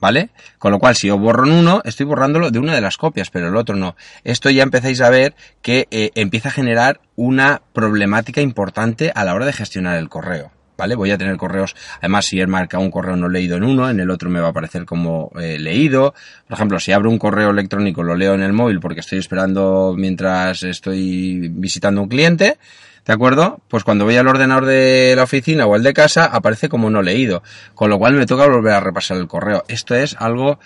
¿Vale? 0.00 0.30
Con 0.58 0.72
lo 0.72 0.80
cual, 0.80 0.96
si 0.96 1.06
yo 1.06 1.16
borro 1.16 1.46
en 1.46 1.52
uno, 1.52 1.80
estoy 1.84 2.04
borrándolo 2.06 2.50
de 2.50 2.58
una 2.58 2.74
de 2.74 2.80
las 2.80 2.96
copias, 2.96 3.30
pero 3.30 3.46
el 3.46 3.56
otro 3.56 3.76
no. 3.76 3.94
Esto 4.24 4.50
ya 4.50 4.64
empezáis 4.64 5.00
a 5.00 5.10
ver 5.10 5.36
que 5.62 5.86
eh, 5.92 6.10
empieza 6.16 6.48
a 6.48 6.52
generar 6.52 7.00
una 7.14 7.62
problemática 7.72 8.40
importante 8.40 9.12
a 9.14 9.24
la 9.24 9.32
hora 9.32 9.46
de 9.46 9.52
gestionar 9.52 9.96
el 9.98 10.08
correo. 10.08 10.50
¿Vale? 10.76 10.96
Voy 10.96 11.12
a 11.12 11.18
tener 11.18 11.36
correos, 11.36 11.76
además 11.98 12.24
si 12.24 12.40
he 12.40 12.46
marcado 12.48 12.82
un 12.82 12.90
correo 12.90 13.14
no 13.14 13.28
leído 13.28 13.56
en 13.56 13.62
uno, 13.62 13.88
en 13.88 14.00
el 14.00 14.10
otro 14.10 14.28
me 14.30 14.40
va 14.40 14.48
a 14.48 14.50
aparecer 14.50 14.84
como 14.84 15.30
eh, 15.40 15.60
leído. 15.60 16.14
Por 16.48 16.56
ejemplo, 16.56 16.80
si 16.80 16.90
abro 16.90 17.08
un 17.08 17.18
correo 17.18 17.50
electrónico, 17.50 18.02
lo 18.02 18.16
leo 18.16 18.34
en 18.34 18.42
el 18.42 18.52
móvil 18.52 18.80
porque 18.80 19.00
estoy 19.00 19.20
esperando 19.20 19.94
mientras 19.96 20.64
estoy 20.64 21.50
visitando 21.50 22.02
un 22.02 22.08
cliente, 22.08 22.58
¿De 23.04 23.12
acuerdo? 23.12 23.60
Pues 23.68 23.82
cuando 23.82 24.04
voy 24.04 24.16
al 24.16 24.28
ordenador 24.28 24.66
de 24.66 25.14
la 25.16 25.24
oficina 25.24 25.66
o 25.66 25.74
el 25.74 25.82
de 25.82 25.92
casa, 25.92 26.24
aparece 26.26 26.68
como 26.68 26.88
no 26.88 27.02
leído. 27.02 27.42
Con 27.74 27.90
lo 27.90 27.98
cual 27.98 28.14
me 28.14 28.26
toca 28.26 28.46
volver 28.46 28.74
a 28.74 28.80
repasar 28.80 29.16
el 29.16 29.26
correo. 29.26 29.64
Esto 29.66 29.94
es 29.94 30.14
algo, 30.18 30.60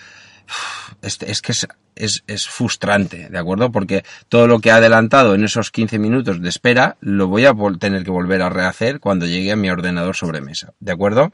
es, 1.01 1.17
que 1.41 1.51
es, 1.51 1.67
es, 1.95 2.23
es, 2.27 2.47
frustrante, 2.47 3.29
¿de 3.29 3.37
acuerdo? 3.39 3.71
Porque 3.71 4.03
todo 4.29 4.47
lo 4.47 4.59
que 4.59 4.69
he 4.69 4.71
adelantado 4.71 5.33
en 5.33 5.43
esos 5.43 5.71
15 5.71 5.97
minutos 5.97 6.41
de 6.41 6.49
espera, 6.49 6.97
lo 7.01 7.27
voy 7.27 7.45
a 7.45 7.53
tener 7.79 8.03
que 8.03 8.11
volver 8.11 8.43
a 8.43 8.49
rehacer 8.49 8.99
cuando 8.99 9.25
llegue 9.25 9.51
a 9.51 9.55
mi 9.55 9.71
ordenador 9.71 10.15
sobremesa. 10.15 10.73
¿De 10.79 10.91
acuerdo? 10.91 11.31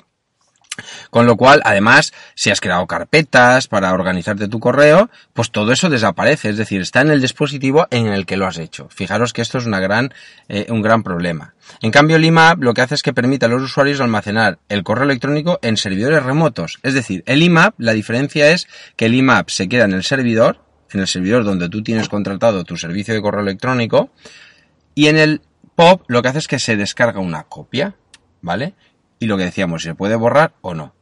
Con 1.11 1.27
lo 1.27 1.37
cual, 1.37 1.61
además, 1.65 2.13
si 2.33 2.49
has 2.49 2.59
creado 2.59 2.87
carpetas 2.87 3.67
para 3.67 3.93
organizarte 3.93 4.47
tu 4.47 4.59
correo, 4.59 5.09
pues 5.33 5.51
todo 5.51 5.71
eso 5.71 5.89
desaparece, 5.89 6.49
es 6.49 6.57
decir, 6.57 6.81
está 6.81 7.01
en 7.01 7.11
el 7.11 7.21
dispositivo 7.21 7.87
en 7.91 8.07
el 8.07 8.25
que 8.25 8.37
lo 8.37 8.47
has 8.47 8.57
hecho. 8.57 8.87
Fijaros 8.89 9.33
que 9.33 9.43
esto 9.43 9.59
es 9.59 9.65
una 9.65 9.79
gran, 9.79 10.13
eh, 10.49 10.65
un 10.69 10.81
gran 10.81 11.03
problema. 11.03 11.53
En 11.81 11.91
cambio, 11.91 12.15
el 12.15 12.25
IMAP 12.25 12.63
lo 12.63 12.73
que 12.73 12.81
hace 12.81 12.95
es 12.95 13.03
que 13.03 13.13
permite 13.13 13.45
a 13.45 13.49
los 13.49 13.61
usuarios 13.61 14.01
almacenar 14.01 14.59
el 14.67 14.83
correo 14.83 15.05
electrónico 15.05 15.59
en 15.61 15.77
servidores 15.77 16.23
remotos. 16.23 16.79
Es 16.81 16.93
decir, 16.95 17.23
el 17.27 17.43
IMAP, 17.43 17.75
la 17.77 17.93
diferencia 17.93 18.49
es 18.49 18.67
que 18.95 19.05
el 19.05 19.15
IMAP 19.15 19.49
se 19.49 19.69
queda 19.69 19.85
en 19.85 19.93
el 19.93 20.03
servidor, 20.03 20.59
en 20.91 21.01
el 21.01 21.07
servidor 21.07 21.43
donde 21.43 21.69
tú 21.69 21.83
tienes 21.83 22.09
contratado 22.09 22.63
tu 22.63 22.77
servicio 22.77 23.13
de 23.13 23.21
correo 23.21 23.41
electrónico, 23.41 24.11
y 24.95 25.07
en 25.07 25.17
el 25.17 25.41
POP 25.75 26.03
lo 26.07 26.21
que 26.21 26.29
hace 26.29 26.39
es 26.39 26.47
que 26.47 26.59
se 26.59 26.77
descarga 26.77 27.19
una 27.19 27.43
copia, 27.43 27.95
¿vale? 28.41 28.75
Y 29.23 29.27
lo 29.27 29.37
que 29.37 29.45
decíamos, 29.45 29.83
se 29.83 29.95
puede 29.95 30.15
borrar 30.15 30.53
o 30.61 30.73
no. 30.73 30.93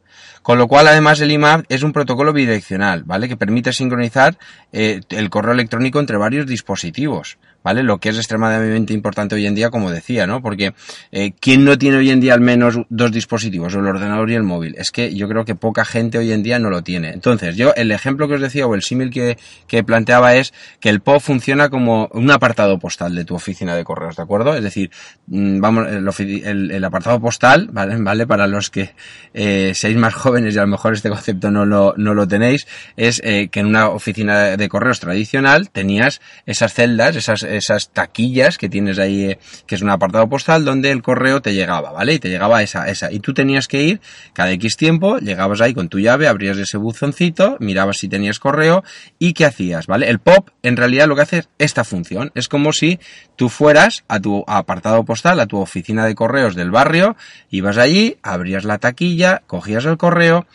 Con 0.42 0.58
lo 0.58 0.68
cual, 0.68 0.88
además, 0.88 1.20
el 1.20 1.30
IMAP 1.30 1.64
es 1.68 1.82
un 1.82 1.92
protocolo 1.92 2.32
bidireccional, 2.32 3.02
¿vale? 3.04 3.28
Que 3.28 3.36
permite 3.36 3.72
sincronizar 3.72 4.38
eh, 4.72 5.00
el 5.10 5.30
correo 5.30 5.52
electrónico 5.52 6.00
entre 6.00 6.16
varios 6.16 6.46
dispositivos. 6.46 7.38
¿Vale? 7.62 7.82
Lo 7.82 7.98
que 7.98 8.10
es 8.10 8.16
extremadamente 8.16 8.92
importante 8.92 9.34
hoy 9.34 9.46
en 9.46 9.54
día, 9.54 9.70
como 9.70 9.90
decía, 9.90 10.26
¿no? 10.26 10.42
Porque 10.42 10.74
eh, 11.10 11.32
¿quién 11.40 11.64
no 11.64 11.78
tiene 11.78 11.98
hoy 11.98 12.10
en 12.10 12.20
día 12.20 12.34
al 12.34 12.40
menos 12.40 12.78
dos 12.88 13.12
dispositivos, 13.12 13.74
el 13.74 13.86
ordenador 13.86 14.30
y 14.30 14.34
el 14.34 14.42
móvil? 14.42 14.74
Es 14.78 14.90
que 14.90 15.14
yo 15.14 15.28
creo 15.28 15.44
que 15.44 15.54
poca 15.54 15.84
gente 15.84 16.18
hoy 16.18 16.32
en 16.32 16.42
día 16.42 16.58
no 16.58 16.70
lo 16.70 16.82
tiene. 16.82 17.10
Entonces, 17.10 17.56
yo 17.56 17.72
el 17.74 17.90
ejemplo 17.90 18.28
que 18.28 18.34
os 18.34 18.40
decía 18.40 18.66
o 18.66 18.74
el 18.74 18.82
símil 18.82 19.10
que, 19.10 19.38
que 19.66 19.84
planteaba 19.84 20.34
es 20.34 20.52
que 20.80 20.88
el 20.88 21.00
POP 21.00 21.20
funciona 21.20 21.68
como 21.68 22.08
un 22.12 22.30
apartado 22.30 22.78
postal 22.78 23.14
de 23.14 23.24
tu 23.24 23.34
oficina 23.34 23.74
de 23.76 23.84
correos, 23.84 24.16
¿de 24.16 24.22
acuerdo? 24.22 24.54
Es 24.54 24.62
decir, 24.62 24.90
mm, 25.26 25.60
vamos, 25.60 25.86
el, 25.88 26.70
el, 26.70 26.84
apartado 26.84 27.20
postal, 27.20 27.68
¿vale? 27.72 27.96
¿vale? 28.00 28.26
Para 28.26 28.46
los 28.46 28.70
que 28.70 28.94
eh, 29.34 29.72
seáis 29.74 29.96
más 29.96 30.14
jóvenes 30.14 30.54
y 30.54 30.58
a 30.58 30.62
lo 30.62 30.68
mejor 30.68 30.94
este 30.94 31.08
concepto 31.08 31.50
no 31.50 31.64
lo, 31.64 31.94
no 31.96 32.14
lo 32.14 32.26
tenéis, 32.26 32.66
es 32.96 33.20
eh, 33.24 33.48
que 33.50 33.60
en 33.60 33.66
una 33.66 33.88
oficina 33.88 34.56
de 34.56 34.68
correos 34.68 35.00
tradicional 35.00 35.70
tenías 35.70 36.20
esas 36.46 36.74
celdas, 36.74 37.16
esas 37.16 37.42
esas 37.56 37.90
taquillas 37.90 38.58
que 38.58 38.68
tienes 38.68 38.98
ahí, 38.98 39.24
eh, 39.24 39.38
que 39.66 39.74
es 39.74 39.82
un 39.82 39.90
apartado 39.90 40.28
postal 40.28 40.64
donde 40.64 40.90
el 40.90 41.02
correo 41.02 41.42
te 41.42 41.54
llegaba, 41.54 41.92
¿vale? 41.92 42.14
Y 42.14 42.18
te 42.18 42.28
llegaba 42.28 42.62
esa, 42.62 42.88
esa. 42.88 43.12
Y 43.12 43.20
tú 43.20 43.34
tenías 43.34 43.68
que 43.68 43.82
ir 43.82 44.00
cada 44.32 44.50
X 44.52 44.76
tiempo, 44.76 45.18
llegabas 45.18 45.60
ahí 45.60 45.74
con 45.74 45.88
tu 45.88 45.98
llave, 45.98 46.28
abrías 46.28 46.56
ese 46.58 46.76
buzoncito, 46.76 47.56
mirabas 47.60 47.98
si 47.98 48.08
tenías 48.08 48.38
correo 48.38 48.84
y 49.18 49.32
qué 49.32 49.44
hacías, 49.44 49.86
¿vale? 49.86 50.08
El 50.08 50.18
pop 50.18 50.50
en 50.62 50.76
realidad 50.76 51.06
lo 51.06 51.16
que 51.16 51.22
hace 51.22 51.38
es 51.38 51.48
esta 51.58 51.84
función. 51.84 52.32
Es 52.34 52.48
como 52.48 52.72
si 52.72 52.98
tú 53.36 53.48
fueras 53.48 54.04
a 54.08 54.20
tu 54.20 54.44
apartado 54.46 55.04
postal, 55.04 55.40
a 55.40 55.46
tu 55.46 55.58
oficina 55.58 56.06
de 56.06 56.14
correos 56.14 56.54
del 56.54 56.70
barrio, 56.70 57.16
ibas 57.50 57.78
allí, 57.78 58.18
abrías 58.22 58.64
la 58.64 58.78
taquilla, 58.78 59.42
cogías 59.46 59.84
el 59.84 59.96
correo 59.96 60.46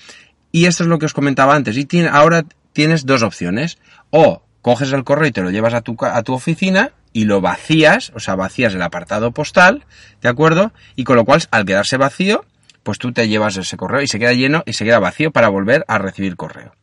y 0.51 0.65
esto 0.65 0.83
es 0.83 0.89
lo 0.89 0.99
que 0.99 1.05
os 1.05 1.13
comentaba 1.13 1.55
antes. 1.55 1.77
Y 1.77 1.87
ahora 2.11 2.45
tienes 2.73 3.05
dos 3.05 3.23
opciones. 3.23 3.77
O 4.09 4.41
coges 4.67 4.91
el 4.91 5.05
correo 5.05 5.27
y 5.27 5.31
te 5.31 5.41
lo 5.41 5.49
llevas 5.49 5.73
a 5.73 5.79
tu, 5.79 5.95
a 6.01 6.21
tu 6.23 6.33
oficina 6.33 6.91
y 7.13 7.23
lo 7.23 7.39
vacías, 7.39 8.11
o 8.15 8.19
sea, 8.19 8.35
vacías 8.35 8.73
el 8.73 8.81
apartado 8.81 9.31
postal, 9.31 9.85
¿de 10.21 10.27
acuerdo? 10.27 10.73
Y 10.97 11.05
con 11.05 11.15
lo 11.15 11.23
cual, 11.23 11.41
al 11.51 11.63
quedarse 11.63 11.95
vacío, 11.95 12.43
pues 12.83 12.99
tú 12.99 13.13
te 13.13 13.29
llevas 13.29 13.55
ese 13.55 13.77
correo 13.77 14.01
y 14.01 14.07
se 14.07 14.19
queda 14.19 14.33
lleno 14.33 14.63
y 14.65 14.73
se 14.73 14.83
queda 14.83 14.99
vacío 14.99 15.31
para 15.31 15.47
volver 15.47 15.85
a 15.87 15.99
recibir 15.99 16.35
correo. 16.35 16.73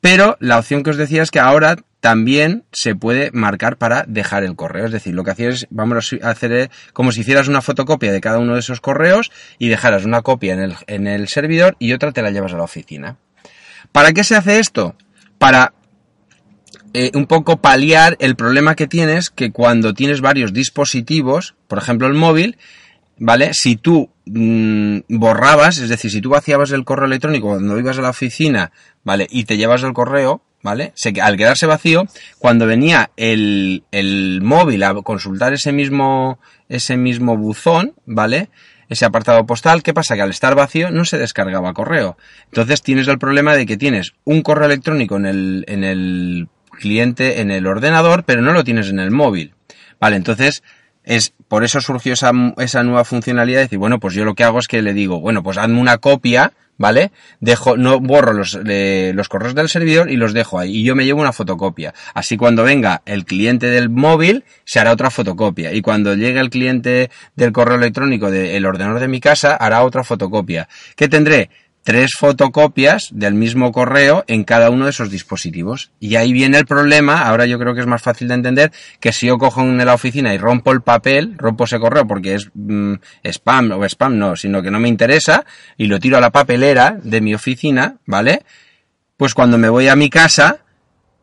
Pero 0.00 0.36
la 0.38 0.56
opción 0.56 0.84
que 0.84 0.90
os 0.90 0.96
decía 0.96 1.24
es 1.24 1.32
que 1.32 1.40
ahora 1.40 1.78
también 1.98 2.62
se 2.70 2.94
puede 2.94 3.32
marcar 3.32 3.76
para 3.76 4.04
dejar 4.06 4.44
el 4.44 4.54
correo. 4.54 4.86
Es 4.86 4.92
decir, 4.92 5.12
lo 5.12 5.24
que 5.24 5.32
hacías 5.32 5.54
es, 5.54 5.66
vamos 5.70 6.16
a 6.22 6.30
hacer 6.30 6.70
como 6.92 7.10
si 7.10 7.22
hicieras 7.22 7.48
una 7.48 7.60
fotocopia 7.60 8.12
de 8.12 8.20
cada 8.20 8.38
uno 8.38 8.54
de 8.54 8.60
esos 8.60 8.80
correos 8.80 9.32
y 9.58 9.68
dejaras 9.68 10.04
una 10.04 10.22
copia 10.22 10.54
en 10.54 10.60
el, 10.60 10.76
en 10.86 11.08
el 11.08 11.26
servidor 11.26 11.74
y 11.80 11.92
otra 11.92 12.12
te 12.12 12.22
la 12.22 12.30
llevas 12.30 12.52
a 12.52 12.56
la 12.56 12.62
oficina. 12.62 13.16
¿Para 13.90 14.12
qué 14.12 14.22
se 14.22 14.36
hace 14.36 14.60
esto? 14.60 14.94
Para 15.38 15.74
eh, 16.92 17.10
un 17.14 17.26
poco 17.26 17.58
paliar 17.58 18.16
el 18.20 18.36
problema 18.36 18.74
que 18.74 18.86
tienes 18.86 19.30
que 19.30 19.52
cuando 19.52 19.94
tienes 19.94 20.20
varios 20.20 20.52
dispositivos, 20.52 21.54
por 21.68 21.78
ejemplo 21.78 22.06
el 22.06 22.14
móvil, 22.14 22.56
¿vale? 23.18 23.54
Si 23.54 23.76
tú 23.76 24.10
mm, 24.26 25.00
borrabas, 25.08 25.78
es 25.78 25.88
decir, 25.88 26.10
si 26.10 26.20
tú 26.20 26.30
vaciabas 26.30 26.72
el 26.72 26.84
correo 26.84 27.06
electrónico 27.06 27.48
cuando 27.48 27.78
ibas 27.78 27.98
a 27.98 28.02
la 28.02 28.10
oficina, 28.10 28.72
¿vale? 29.04 29.26
Y 29.30 29.44
te 29.44 29.56
llevas 29.56 29.82
el 29.82 29.92
correo, 29.92 30.42
¿vale? 30.62 30.92
Al 31.22 31.36
quedarse 31.36 31.66
vacío, 31.66 32.06
cuando 32.38 32.66
venía 32.66 33.10
el, 33.16 33.84
el 33.92 34.40
móvil 34.42 34.82
a 34.82 34.94
consultar 35.02 35.52
ese 35.52 35.72
mismo, 35.72 36.40
ese 36.68 36.96
mismo 36.96 37.36
buzón, 37.36 37.94
¿vale? 38.04 38.48
ese 38.90 39.04
apartado 39.04 39.46
postal, 39.46 39.84
¿qué 39.84 39.94
pasa? 39.94 40.16
Que 40.16 40.22
al 40.22 40.30
estar 40.30 40.56
vacío 40.56 40.90
no 40.90 41.04
se 41.04 41.16
descargaba 41.16 41.72
correo. 41.72 42.18
Entonces 42.46 42.82
tienes 42.82 43.06
el 43.06 43.20
problema 43.20 43.54
de 43.54 43.64
que 43.64 43.76
tienes 43.76 44.14
un 44.24 44.42
correo 44.42 44.66
electrónico 44.66 45.16
en 45.16 45.26
el, 45.26 45.64
en 45.68 45.84
el 45.84 46.48
cliente 46.80 47.40
en 47.40 47.52
el 47.52 47.68
ordenador, 47.68 48.24
pero 48.24 48.42
no 48.42 48.52
lo 48.52 48.64
tienes 48.64 48.88
en 48.88 48.98
el 48.98 49.12
móvil. 49.12 49.54
Vale, 50.00 50.16
entonces 50.16 50.64
es 51.04 51.32
por 51.48 51.64
eso 51.64 51.80
surgió 51.80 52.12
esa, 52.12 52.32
esa 52.58 52.82
nueva 52.82 53.04
funcionalidad 53.04 53.58
de 53.58 53.64
decir, 53.64 53.78
bueno, 53.78 54.00
pues 54.00 54.14
yo 54.14 54.24
lo 54.24 54.34
que 54.34 54.44
hago 54.44 54.58
es 54.58 54.68
que 54.68 54.82
le 54.82 54.92
digo, 54.92 55.20
bueno, 55.20 55.42
pues 55.42 55.58
hazme 55.58 55.80
una 55.80 55.98
copia, 55.98 56.52
¿vale? 56.78 57.12
Dejo, 57.40 57.76
no 57.76 58.00
borro 58.00 58.32
los, 58.32 58.58
los 58.64 59.28
correos 59.28 59.54
del 59.54 59.68
servidor 59.68 60.10
y 60.10 60.16
los 60.16 60.32
dejo 60.32 60.58
ahí. 60.58 60.78
Y 60.78 60.84
yo 60.84 60.96
me 60.96 61.04
llevo 61.04 61.20
una 61.20 61.32
fotocopia. 61.32 61.92
Así 62.14 62.36
cuando 62.36 62.64
venga 62.64 63.02
el 63.04 63.24
cliente 63.24 63.66
del 63.66 63.90
móvil, 63.90 64.44
se 64.64 64.80
hará 64.80 64.92
otra 64.92 65.10
fotocopia. 65.10 65.72
Y 65.72 65.82
cuando 65.82 66.14
llegue 66.14 66.40
el 66.40 66.48
cliente 66.48 67.10
del 67.36 67.52
correo 67.52 67.76
electrónico 67.76 68.30
del 68.30 68.64
ordenador 68.64 69.00
de 69.00 69.08
mi 69.08 69.20
casa, 69.20 69.56
hará 69.56 69.82
otra 69.82 70.04
fotocopia. 70.04 70.68
¿Qué 70.96 71.08
tendré? 71.08 71.50
Tres 71.82 72.12
fotocopias 72.18 73.08
del 73.12 73.34
mismo 73.34 73.72
correo 73.72 74.24
en 74.26 74.44
cada 74.44 74.70
uno 74.70 74.84
de 74.84 74.90
esos 74.90 75.10
dispositivos. 75.10 75.90
Y 75.98 76.16
ahí 76.16 76.32
viene 76.32 76.58
el 76.58 76.66
problema, 76.66 77.22
ahora 77.22 77.46
yo 77.46 77.58
creo 77.58 77.74
que 77.74 77.80
es 77.80 77.86
más 77.86 78.02
fácil 78.02 78.28
de 78.28 78.34
entender, 78.34 78.72
que 79.00 79.12
si 79.12 79.26
yo 79.26 79.38
cojo 79.38 79.62
en 79.62 79.78
la 79.78 79.94
oficina 79.94 80.34
y 80.34 80.38
rompo 80.38 80.72
el 80.72 80.82
papel, 80.82 81.34
rompo 81.36 81.64
ese 81.64 81.78
correo 81.78 82.06
porque 82.06 82.34
es 82.34 82.50
mm, 82.54 82.94
spam 83.24 83.72
o 83.72 83.84
spam 83.84 84.18
no, 84.18 84.36
sino 84.36 84.62
que 84.62 84.70
no 84.70 84.80
me 84.80 84.88
interesa, 84.88 85.44
y 85.76 85.86
lo 85.86 85.98
tiro 85.98 86.18
a 86.18 86.20
la 86.20 86.30
papelera 86.30 86.98
de 87.02 87.20
mi 87.20 87.34
oficina, 87.34 87.96
¿vale? 88.06 88.42
Pues 89.16 89.34
cuando 89.34 89.58
me 89.58 89.68
voy 89.68 89.88
a 89.88 89.96
mi 89.96 90.10
casa, 90.10 90.64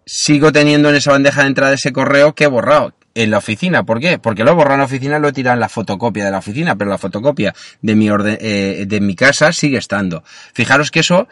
sigo 0.06 0.52
teniendo 0.52 0.90
en 0.90 0.96
esa 0.96 1.12
bandeja 1.12 1.42
de 1.42 1.48
entrada 1.48 1.74
ese 1.74 1.92
correo 1.92 2.34
que 2.34 2.46
he 2.46 2.48
borrado, 2.48 2.94
en 3.18 3.32
la 3.32 3.40
oficina. 3.40 3.84
¿Por 3.84 4.00
qué? 4.00 4.20
Porque 4.20 4.44
lo 4.44 4.56
borran 4.56 4.76
en 4.76 4.80
la 4.80 4.86
oficina, 4.86 5.20
lo 5.20 5.34
tiran 5.34 5.56
en 5.56 5.60
la 5.62 5.70
fotocopia 5.70 6.26
de 6.26 6.32
la 6.32 6.38
oficina, 6.38 6.76
pero 6.76 6.90
la 6.90 7.00
fotocopia 7.00 7.54
de 7.82 7.96
mi, 7.96 8.10
orden, 8.10 8.38
eh, 8.40 8.86
de 8.88 9.02
mi 9.02 9.16
casa 9.16 9.52
sigue 9.52 9.78
estando. 9.78 10.24
Fijaros 10.54 10.92
que 10.92 11.00
eso, 11.00 11.28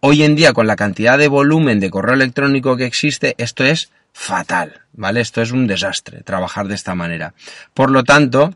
hoy 0.00 0.22
en 0.22 0.36
día, 0.36 0.52
con 0.52 0.66
la 0.66 0.76
cantidad 0.76 1.16
de 1.16 1.28
volumen 1.28 1.80
de 1.80 1.88
correo 1.88 2.14
electrónico 2.14 2.76
que 2.76 2.84
existe, 2.84 3.34
esto 3.38 3.64
es 3.64 3.90
fatal, 4.12 4.82
¿vale? 4.92 5.20
Esto 5.20 5.40
es 5.40 5.50
un 5.52 5.66
desastre, 5.66 6.22
trabajar 6.22 6.68
de 6.68 6.74
esta 6.74 6.94
manera. 6.94 7.32
Por 7.72 7.90
lo 7.90 8.04
tanto, 8.04 8.54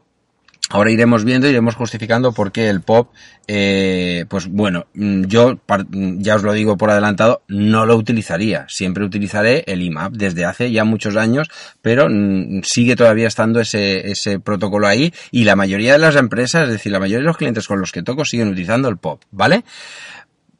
Ahora 0.70 0.90
iremos 0.90 1.24
viendo, 1.24 1.46
iremos 1.46 1.74
justificando 1.74 2.32
por 2.32 2.50
qué 2.50 2.70
el 2.70 2.80
pop, 2.80 3.10
eh, 3.46 4.24
pues 4.28 4.46
bueno, 4.46 4.86
mm, 4.94 5.24
yo 5.24 5.52
mm, 5.54 6.22
ya 6.22 6.36
os 6.36 6.42
lo 6.42 6.54
digo 6.54 6.78
por 6.78 6.90
adelantado, 6.90 7.42
no 7.48 7.84
lo 7.84 7.96
utilizaría. 7.96 8.64
Siempre 8.68 9.04
utilizaré 9.04 9.64
el 9.66 9.82
IMAP 9.82 10.14
desde 10.14 10.46
hace 10.46 10.72
ya 10.72 10.84
muchos 10.84 11.16
años, 11.16 11.48
pero 11.82 12.08
mm, 12.08 12.62
sigue 12.62 12.96
todavía 12.96 13.28
estando 13.28 13.60
ese, 13.60 14.10
ese 14.10 14.40
protocolo 14.40 14.86
ahí 14.86 15.12
y 15.30 15.44
la 15.44 15.54
mayoría 15.54 15.92
de 15.92 15.98
las 15.98 16.16
empresas, 16.16 16.64
es 16.64 16.70
decir, 16.70 16.92
la 16.92 17.00
mayoría 17.00 17.18
de 17.18 17.26
los 17.26 17.36
clientes 17.36 17.68
con 17.68 17.78
los 17.78 17.92
que 17.92 18.02
toco 18.02 18.24
siguen 18.24 18.48
utilizando 18.48 18.88
el 18.88 18.96
pop, 18.96 19.22
¿vale? 19.30 19.64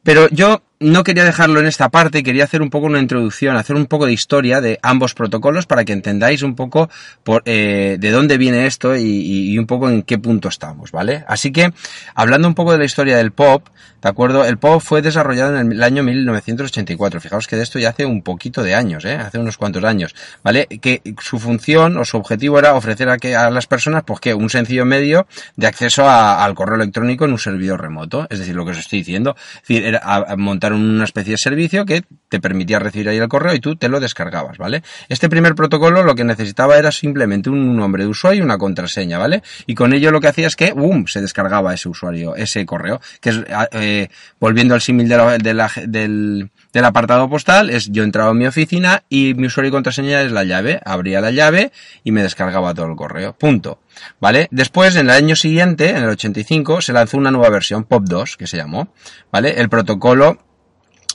Pero 0.03 0.29
yo 0.29 0.61
no 0.79 1.03
quería 1.03 1.23
dejarlo 1.23 1.59
en 1.59 1.67
esta 1.67 1.89
parte, 1.89 2.23
quería 2.23 2.43
hacer 2.43 2.61
un 2.61 2.69
poco 2.69 2.87
una 2.87 2.99
introducción, 2.99 3.55
hacer 3.55 3.75
un 3.75 3.85
poco 3.85 4.05
de 4.05 4.13
historia 4.13 4.61
de 4.61 4.79
ambos 4.81 5.13
protocolos 5.13 5.65
para 5.65 5.85
que 5.85 5.93
entendáis 5.93 6.43
un 6.43 6.55
poco 6.55 6.89
por, 7.23 7.43
eh, 7.45 7.97
de 7.99 8.11
dónde 8.11 8.37
viene 8.37 8.65
esto 8.65 8.95
y, 8.95 9.57
un 9.57 9.67
poco 9.67 9.89
en 9.89 10.03
qué 10.03 10.17
punto 10.17 10.49
estamos, 10.49 10.91
¿vale? 10.91 11.23
Así 11.27 11.51
que, 11.51 11.71
hablando 12.13 12.47
un 12.47 12.55
poco 12.55 12.73
de 12.73 12.77
la 12.77 12.85
historia 12.85 13.17
del 13.17 13.31
pop, 13.31 13.67
¿de 14.01 14.09
acuerdo? 14.09 14.43
El 14.45 14.57
pop 14.57 14.81
fue 14.81 15.01
desarrollado 15.01 15.57
en 15.57 15.71
el 15.71 15.81
año 15.81 16.03
1984, 16.03 17.21
fijaos 17.21 17.47
que 17.47 17.55
de 17.55 17.63
esto 17.63 17.79
ya 17.79 17.89
hace 17.89 18.05
un 18.05 18.21
poquito 18.21 18.61
de 18.61 18.75
años, 18.75 19.05
¿eh? 19.05 19.15
Hace 19.15 19.39
unos 19.39 19.57
cuantos 19.57 19.83
años, 19.83 20.13
¿vale? 20.43 20.67
Que 20.67 21.01
su 21.21 21.39
función 21.39 21.97
o 21.97 22.05
su 22.05 22.17
objetivo 22.17 22.59
era 22.59 22.75
ofrecer 22.75 23.09
a, 23.09 23.17
que, 23.17 23.35
a 23.35 23.49
las 23.49 23.65
personas, 23.65 24.03
pues 24.03 24.19
que 24.19 24.33
un 24.33 24.49
sencillo 24.49 24.85
medio 24.85 25.25
de 25.55 25.67
acceso 25.67 26.07
al 26.09 26.53
correo 26.53 26.75
electrónico 26.75 27.25
en 27.25 27.31
un 27.31 27.39
servidor 27.39 27.81
remoto, 27.81 28.27
es 28.29 28.39
decir, 28.39 28.55
lo 28.55 28.65
que 28.65 28.71
os 28.71 28.77
estoy 28.77 28.99
diciendo, 28.99 29.35
es 29.37 29.67
decir, 29.67 29.85
era 29.85 30.35
montar 30.37 30.73
una 30.75 31.03
especie 31.03 31.33
de 31.33 31.37
servicio 31.37 31.85
que 31.85 32.03
te 32.29 32.39
permitía 32.39 32.79
recibir 32.79 33.09
ahí 33.09 33.17
el 33.17 33.27
correo 33.27 33.53
y 33.53 33.59
tú 33.59 33.75
te 33.75 33.89
lo 33.89 33.99
descargabas, 33.99 34.57
¿vale? 34.57 34.83
Este 35.09 35.29
primer 35.29 35.55
protocolo 35.55 36.03
lo 36.03 36.15
que 36.15 36.23
necesitaba 36.23 36.77
era 36.77 36.91
simplemente 36.91 37.49
un 37.49 37.75
nombre 37.75 38.03
de 38.03 38.09
usuario 38.09 38.41
y 38.41 38.45
una 38.45 38.57
contraseña, 38.57 39.17
¿vale? 39.17 39.43
Y 39.65 39.75
con 39.75 39.93
ello 39.93 40.11
lo 40.11 40.21
que 40.21 40.27
hacía 40.27 40.47
es 40.47 40.55
que, 40.55 40.71
¡boom!, 40.73 41.07
se 41.07 41.21
descargaba 41.21 41.73
ese 41.73 41.89
usuario, 41.89 42.35
ese 42.35 42.65
correo, 42.65 43.01
que 43.21 43.29
es, 43.29 43.39
eh, 43.71 44.09
volviendo 44.39 44.73
al 44.73 44.81
símil 44.81 45.07
del, 45.07 46.49
del 46.75 46.85
apartado 46.85 47.29
postal, 47.29 47.69
es 47.69 47.91
yo 47.91 48.03
entraba 48.03 48.31
en 48.31 48.37
mi 48.37 48.47
oficina 48.47 49.03
y 49.09 49.33
mi 49.35 49.47
usuario 49.47 49.69
y 49.69 49.71
contraseña 49.71 50.21
es 50.21 50.31
la 50.31 50.43
llave, 50.43 50.81
abría 50.85 51.21
la 51.21 51.31
llave 51.31 51.71
y 52.03 52.11
me 52.11 52.21
descargaba 52.21 52.73
todo 52.73 52.87
el 52.87 52.95
correo, 52.95 53.33
punto. 53.33 53.79
¿Vale? 54.19 54.47
Después, 54.51 54.95
en 54.95 55.09
el 55.09 55.11
año 55.11 55.35
siguiente, 55.35 55.91
en 55.91 55.97
el 55.97 56.09
85, 56.09 56.81
se 56.81 56.93
lanzó 56.93 57.17
una 57.17 57.31
nueva 57.31 57.49
versión, 57.49 57.87
POP2, 57.87 58.35
que 58.35 58.47
se 58.47 58.57
llamó, 58.57 58.89
¿vale? 59.31 59.61
El 59.61 59.69
protocolo 59.69 60.37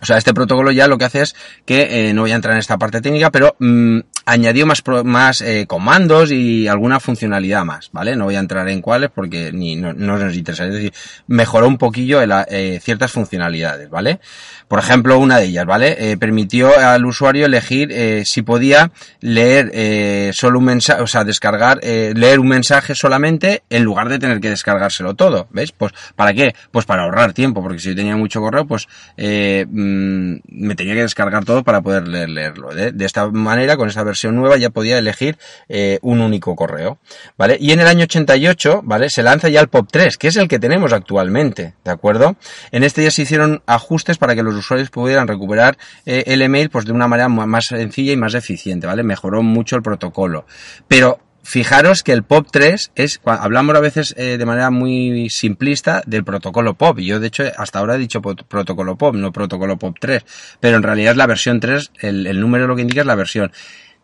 o 0.01 0.07
sea, 0.07 0.17
este 0.17 0.35
protocolo 0.35 0.71
ya 0.71 0.89
lo 0.89 0.99
que 0.99 1.05
hace 1.05 1.23
es 1.23 1.35
que, 1.65 2.09
eh, 2.09 2.15
no 2.15 2.23
voy 2.23 2.33
a 2.33 2.37
entrar 2.37 2.55
en 2.55 2.61
esta 2.61 2.79
parte 2.79 3.01
técnica, 3.01 3.31
pero 3.31 3.57
mm, 3.59 4.01
añadió 4.31 4.65
más, 4.65 4.83
más 5.05 5.41
eh, 5.41 5.67
comandos 5.67 6.31
y 6.31 6.69
alguna 6.69 7.01
funcionalidad 7.01 7.65
más, 7.65 7.91
¿vale? 7.93 8.15
No 8.15 8.27
voy 8.27 8.37
a 8.37 8.39
entrar 8.39 8.69
en 8.69 8.81
cuáles 8.81 9.11
porque 9.11 9.51
ni 9.53 9.77
no, 9.77 9.93
nos 9.93 10.37
interesa. 10.37 10.67
Es 10.67 10.73
decir, 10.73 10.93
mejoró 11.27 11.67
un 11.67 11.79
poquillo 11.79 12.21
eh, 12.23 12.81
ciertas 12.83 13.11
funcionalidades, 13.11 13.91
¿vale? 13.91 14.21
Por 14.69 14.79
ejemplo, 14.79 15.19
una 15.19 15.39
de 15.39 15.47
ellas, 15.47 15.67
¿vale? 15.67 15.97
Eh, 15.99 16.17
permitió 16.17 16.79
al 16.79 17.05
usuario 17.05 17.47
elegir 17.47 17.93
si 18.25 18.43
podía 18.43 18.93
leer 19.21 20.33
solo 20.33 20.61
un 20.61 20.67
mensaje, 20.67 21.03
o 21.03 21.09
sea, 21.09 21.25
descargar, 21.25 21.81
leer 21.83 22.39
un 22.39 22.47
mensaje 22.47 22.95
solamente 22.95 23.65
en 23.69 23.83
lugar 23.83 24.09
de 24.09 24.21
tener 24.21 24.41
que 24.41 24.51
descargárselo 24.51 25.15
todo, 25.15 25.49
¿ves? 25.51 25.73
Pues, 25.73 25.93
¿para 26.15 26.33
qué? 26.35 26.55
Pues 26.71 26.87
para 26.87 27.03
ahorrar 27.03 27.33
tiempo, 27.33 27.63
porque 27.63 27.81
si 27.81 27.89
yo 27.89 27.97
tenía 27.97 28.17
mucho 28.17 28.41
correo, 28.41 28.65
pues 28.65 28.87
mm, 29.17 30.35
me 30.47 30.75
tenía 30.77 30.95
que 30.95 31.03
descargar 31.03 31.45
todo 31.45 31.65
para 31.65 31.81
poder 31.81 32.07
leer, 32.07 32.29
leerlo. 32.29 32.77
¿eh? 32.77 32.93
De 32.93 33.05
esta 33.05 33.29
manera, 33.29 33.77
con 33.77 33.89
esta 33.89 34.05
versión 34.05 34.20
nueva, 34.29 34.57
ya 34.57 34.71
podía 34.71 34.99
elegir 34.99 35.39
eh, 35.69 35.99
un 36.03 36.21
único 36.21 36.55
correo, 36.55 36.99
¿vale? 37.37 37.57
Y 37.61 37.73
en 37.73 37.81
el 37.81 37.87
año 37.87 38.05
88, 38.05 38.83
¿vale? 38.85 39.11
Se 39.11 39.23
lanza 39.23 39.49
ya 39.49 39.61
el 39.61 39.71
POP3, 39.71 40.17
que 40.17 40.29
es 40.29 40.37
el 40.37 40.49
que 40.49 40.59
tenemos 40.59 40.93
actualmente, 40.93 41.75
¿de 41.85 41.91
acuerdo? 41.91 42.37
En 42.73 42.85
este 42.85 43.03
ya 43.03 43.11
se 43.11 43.23
hicieron 43.23 43.63
ajustes 43.67 44.19
para 44.19 44.35
que 44.35 44.43
los 44.43 44.55
usuarios 44.55 44.91
pudieran 44.91 45.27
recuperar 45.27 45.79
eh, 46.07 46.25
el 46.27 46.43
email 46.43 46.71
pues 46.71 46.85
de 46.85 46.93
una 46.93 47.09
manera 47.09 47.29
más 47.29 47.67
sencilla 47.67 48.13
y 48.13 48.17
más 48.17 48.35
eficiente, 48.35 48.87
¿vale? 48.87 49.03
Mejoró 49.03 49.43
mucho 49.43 49.77
el 49.77 49.83
protocolo. 49.83 50.47
Pero 50.89 51.19
fijaros 51.43 52.03
que 52.03 52.13
el 52.13 52.27
POP3 52.27 52.91
es, 52.95 53.21
hablamos 53.25 53.75
a 53.75 53.81
veces 53.81 54.15
eh, 54.17 54.39
de 54.39 54.47
manera 54.47 54.71
muy 54.71 55.29
simplista 55.31 56.03
del 56.07 56.25
protocolo 56.25 56.75
POP. 56.75 57.01
Yo, 57.01 57.21
de 57.21 57.29
hecho, 57.29 57.45
hasta 57.57 57.79
ahora 57.79 57.97
he 57.97 57.99
dicho 57.99 58.21
protocolo 58.21 58.97
POP, 58.97 59.17
no 59.17 59.33
protocolo 59.33 59.77
POP3. 59.77 60.25
Pero 60.61 60.77
en 60.77 60.83
realidad 60.83 61.13
es 61.13 61.17
la 61.17 61.27
versión 61.27 61.61
3, 61.61 61.93
el, 62.01 62.27
el 62.27 62.41
número 62.41 62.67
lo 62.67 62.77
que 62.77 62.83
indica 62.83 63.01
es 63.01 63.07
la 63.07 63.15
versión. 63.15 63.53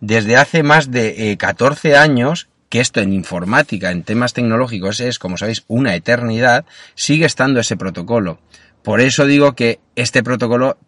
Desde 0.01 0.37
hace 0.37 0.63
más 0.63 0.91
de 0.91 1.31
eh, 1.31 1.37
14 1.37 1.97
años 1.97 2.49
que 2.69 2.81
esto 2.81 3.01
en 3.01 3.13
informática, 3.13 3.91
en 3.91 4.03
temas 4.03 4.33
tecnológicos, 4.33 5.01
es, 5.01 5.19
como 5.19 5.37
sabéis, 5.37 5.65
una 5.69 5.95
eternidad, 5.95 6.65
sigue 6.95 7.27
estando 7.27 7.61
ese 7.61 7.77
protocolo. 7.77 8.41
Por 8.83 9.01
eso 9.01 9.27
digo 9.27 9.55
que 9.55 9.81
este 9.95 10.23
protocolo 10.23 10.79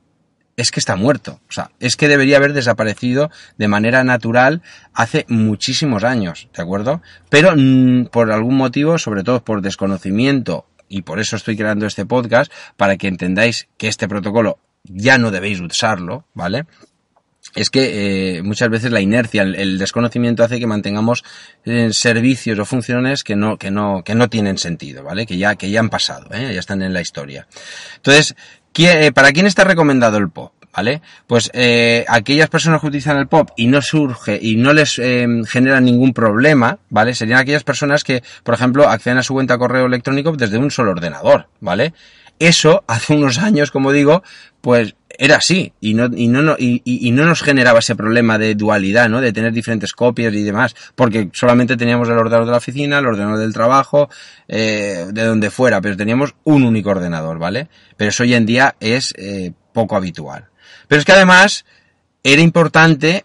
es 0.56 0.72
que 0.72 0.80
está 0.80 0.96
muerto. 0.96 1.40
O 1.48 1.52
sea, 1.52 1.70
es 1.78 1.96
que 1.96 2.08
debería 2.08 2.36
haber 2.36 2.52
desaparecido 2.52 3.30
de 3.56 3.68
manera 3.68 4.02
natural 4.02 4.60
hace 4.92 5.24
muchísimos 5.28 6.02
años, 6.02 6.48
¿de 6.54 6.62
acuerdo? 6.62 7.00
Pero 7.30 7.54
mmm, 7.56 8.06
por 8.06 8.32
algún 8.32 8.56
motivo, 8.56 8.98
sobre 8.98 9.22
todo 9.22 9.42
por 9.44 9.62
desconocimiento, 9.62 10.66
y 10.88 11.02
por 11.02 11.20
eso 11.20 11.36
estoy 11.36 11.56
creando 11.56 11.86
este 11.86 12.06
podcast, 12.06 12.52
para 12.76 12.96
que 12.96 13.06
entendáis 13.06 13.68
que 13.76 13.88
este 13.88 14.08
protocolo 14.08 14.58
ya 14.84 15.16
no 15.16 15.30
debéis 15.30 15.60
usarlo, 15.60 16.24
¿vale? 16.34 16.66
Es 17.60 17.70
que 17.70 18.36
eh, 18.38 18.42
muchas 18.42 18.68
veces 18.68 18.92
la 18.92 19.00
inercia, 19.00 19.42
el, 19.42 19.78
desconocimiento 19.78 20.44
hace 20.44 20.60
que 20.60 20.66
mantengamos 20.66 21.24
eh, 21.64 21.88
servicios 21.92 22.58
o 22.58 22.64
funciones 22.64 23.24
que 23.24 23.34
no, 23.34 23.56
que 23.56 23.72
no, 23.72 24.02
que 24.04 24.14
no 24.14 24.28
tienen 24.28 24.58
sentido, 24.58 25.02
¿vale? 25.02 25.26
Que 25.26 25.38
ya, 25.38 25.56
que 25.56 25.68
ya 25.70 25.80
han 25.80 25.90
pasado, 25.90 26.28
¿eh? 26.32 26.52
ya 26.54 26.60
están 26.60 26.82
en 26.82 26.92
la 26.92 27.00
historia. 27.00 27.48
Entonces, 27.96 28.36
¿quién, 28.72 29.12
¿para 29.12 29.32
quién 29.32 29.46
está 29.46 29.64
recomendado 29.64 30.18
el 30.18 30.30
POP? 30.30 30.52
¿Vale? 30.76 31.02
Pues 31.26 31.50
eh, 31.54 32.04
aquellas 32.06 32.48
personas 32.48 32.80
que 32.80 32.86
utilizan 32.86 33.16
el 33.16 33.26
POP 33.26 33.50
y 33.56 33.66
no 33.66 33.82
surge 33.82 34.38
y 34.40 34.54
no 34.54 34.72
les 34.72 35.00
eh, 35.00 35.26
genera 35.48 35.80
ningún 35.80 36.12
problema, 36.12 36.78
¿vale? 36.88 37.14
Serían 37.14 37.40
aquellas 37.40 37.64
personas 37.64 38.04
que, 38.04 38.22
por 38.44 38.54
ejemplo, 38.54 38.88
acceden 38.88 39.18
a 39.18 39.24
su 39.24 39.34
cuenta 39.34 39.58
correo 39.58 39.86
electrónico 39.86 40.30
desde 40.32 40.58
un 40.58 40.70
solo 40.70 40.92
ordenador, 40.92 41.48
¿vale? 41.58 41.94
Eso, 42.38 42.84
hace 42.86 43.14
unos 43.14 43.38
años, 43.38 43.72
como 43.72 43.90
digo, 43.90 44.22
pues 44.60 44.94
era 45.18 45.36
así 45.36 45.72
y 45.80 45.94
no, 45.94 46.08
y 46.14 46.28
no, 46.28 46.54
y, 46.56 46.80
y, 46.84 47.10
no 47.10 47.24
nos 47.26 47.42
generaba 47.42 47.80
ese 47.80 47.96
problema 47.96 48.38
de 48.38 48.54
dualidad, 48.54 49.08
¿no? 49.08 49.20
De 49.20 49.32
tener 49.32 49.52
diferentes 49.52 49.92
copias 49.92 50.32
y 50.32 50.44
demás, 50.44 50.76
porque 50.94 51.28
solamente 51.32 51.76
teníamos 51.76 52.08
el 52.08 52.16
ordenador 52.16 52.46
de 52.46 52.52
la 52.52 52.58
oficina, 52.58 53.00
el 53.00 53.06
ordenador 53.06 53.38
del 53.38 53.52
trabajo, 53.52 54.08
eh, 54.46 55.06
de 55.12 55.24
donde 55.24 55.50
fuera, 55.50 55.80
pero 55.80 55.96
teníamos 55.96 56.36
un 56.44 56.62
único 56.62 56.90
ordenador, 56.90 57.38
¿vale? 57.38 57.68
Pero 57.96 58.10
eso 58.10 58.22
hoy 58.22 58.34
en 58.34 58.46
día 58.46 58.76
es 58.78 59.12
eh, 59.18 59.50
poco 59.72 59.96
habitual. 59.96 60.46
Pero 60.86 61.00
es 61.00 61.04
que 61.04 61.12
además 61.12 61.64
era 62.22 62.40
importante 62.40 63.24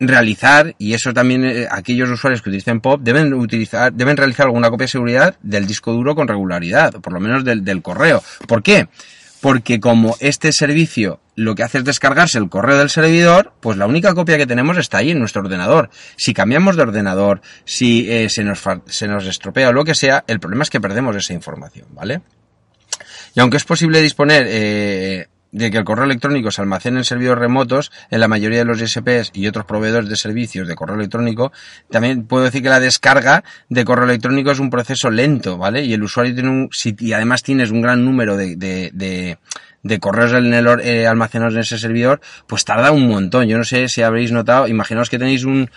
realizar, 0.00 0.74
y 0.78 0.94
eso 0.94 1.12
también 1.12 1.44
eh, 1.44 1.68
aquellos 1.70 2.08
usuarios 2.08 2.40
que 2.40 2.48
utilicen 2.48 2.80
POP 2.80 3.02
deben 3.02 3.34
utilizar, 3.34 3.92
deben 3.92 4.16
realizar 4.16 4.46
alguna 4.46 4.70
copia 4.70 4.84
de 4.84 4.90
seguridad 4.90 5.36
del 5.42 5.66
disco 5.66 5.92
duro 5.92 6.14
con 6.14 6.28
regularidad, 6.28 6.94
o 6.94 7.02
por 7.02 7.12
lo 7.12 7.20
menos 7.20 7.44
del, 7.44 7.62
del 7.62 7.82
correo. 7.82 8.22
¿Por 8.48 8.62
qué? 8.62 8.88
Porque 9.46 9.78
como 9.78 10.16
este 10.18 10.50
servicio 10.50 11.20
lo 11.36 11.54
que 11.54 11.62
hace 11.62 11.78
es 11.78 11.84
descargarse 11.84 12.36
el 12.36 12.48
correo 12.48 12.78
del 12.78 12.90
servidor, 12.90 13.52
pues 13.60 13.76
la 13.76 13.86
única 13.86 14.12
copia 14.12 14.38
que 14.38 14.46
tenemos 14.46 14.76
está 14.76 14.98
ahí 14.98 15.12
en 15.12 15.20
nuestro 15.20 15.42
ordenador. 15.42 15.88
Si 16.16 16.34
cambiamos 16.34 16.74
de 16.74 16.82
ordenador, 16.82 17.42
si 17.64 18.10
eh, 18.10 18.28
se, 18.28 18.42
nos 18.42 18.64
se 18.86 19.06
nos 19.06 19.24
estropea 19.24 19.68
o 19.68 19.72
lo 19.72 19.84
que 19.84 19.94
sea, 19.94 20.24
el 20.26 20.40
problema 20.40 20.64
es 20.64 20.70
que 20.70 20.80
perdemos 20.80 21.14
esa 21.14 21.32
información, 21.32 21.86
¿vale? 21.92 22.22
Y 23.36 23.40
aunque 23.40 23.58
es 23.58 23.62
posible 23.62 24.02
disponer 24.02 24.46
eh, 24.48 25.28
de 25.56 25.70
que 25.70 25.78
el 25.78 25.84
correo 25.84 26.04
electrónico 26.04 26.50
se 26.50 26.60
almacene 26.60 26.98
en 26.98 27.04
servidores 27.04 27.40
remotos, 27.40 27.90
en 28.10 28.20
la 28.20 28.28
mayoría 28.28 28.58
de 28.58 28.66
los 28.66 28.80
ISPs 28.80 29.30
y 29.32 29.46
otros 29.46 29.64
proveedores 29.64 30.10
de 30.10 30.16
servicios 30.16 30.68
de 30.68 30.74
correo 30.74 30.96
electrónico, 30.96 31.50
también 31.90 32.26
puedo 32.26 32.44
decir 32.44 32.62
que 32.62 32.68
la 32.68 32.78
descarga 32.78 33.42
de 33.70 33.84
correo 33.84 34.04
electrónico 34.04 34.50
es 34.50 34.58
un 34.58 34.68
proceso 34.68 35.10
lento, 35.10 35.56
¿vale? 35.56 35.82
Y 35.82 35.94
el 35.94 36.02
usuario 36.02 36.34
tiene 36.34 36.50
un, 36.50 36.68
si, 36.72 36.94
y 36.98 37.14
además 37.14 37.42
tienes 37.42 37.70
un 37.70 37.80
gran 37.80 38.04
número 38.04 38.36
de, 38.36 38.56
de, 38.56 38.90
de 38.92 39.38
de 39.86 39.98
correos 39.98 40.32
en 40.32 40.52
el, 40.52 40.66
eh, 40.80 41.06
almacenados 41.06 41.54
en 41.54 41.60
ese 41.60 41.78
servidor, 41.78 42.20
pues 42.46 42.64
tarda 42.64 42.90
un 42.90 43.08
montón. 43.08 43.46
Yo 43.46 43.58
no 43.58 43.64
sé 43.64 43.88
si 43.88 44.02
habréis 44.02 44.32
notado, 44.32 44.68
imaginaos 44.68 45.10
que 45.10 45.18
tenéis 45.18 45.44
un, 45.44 45.70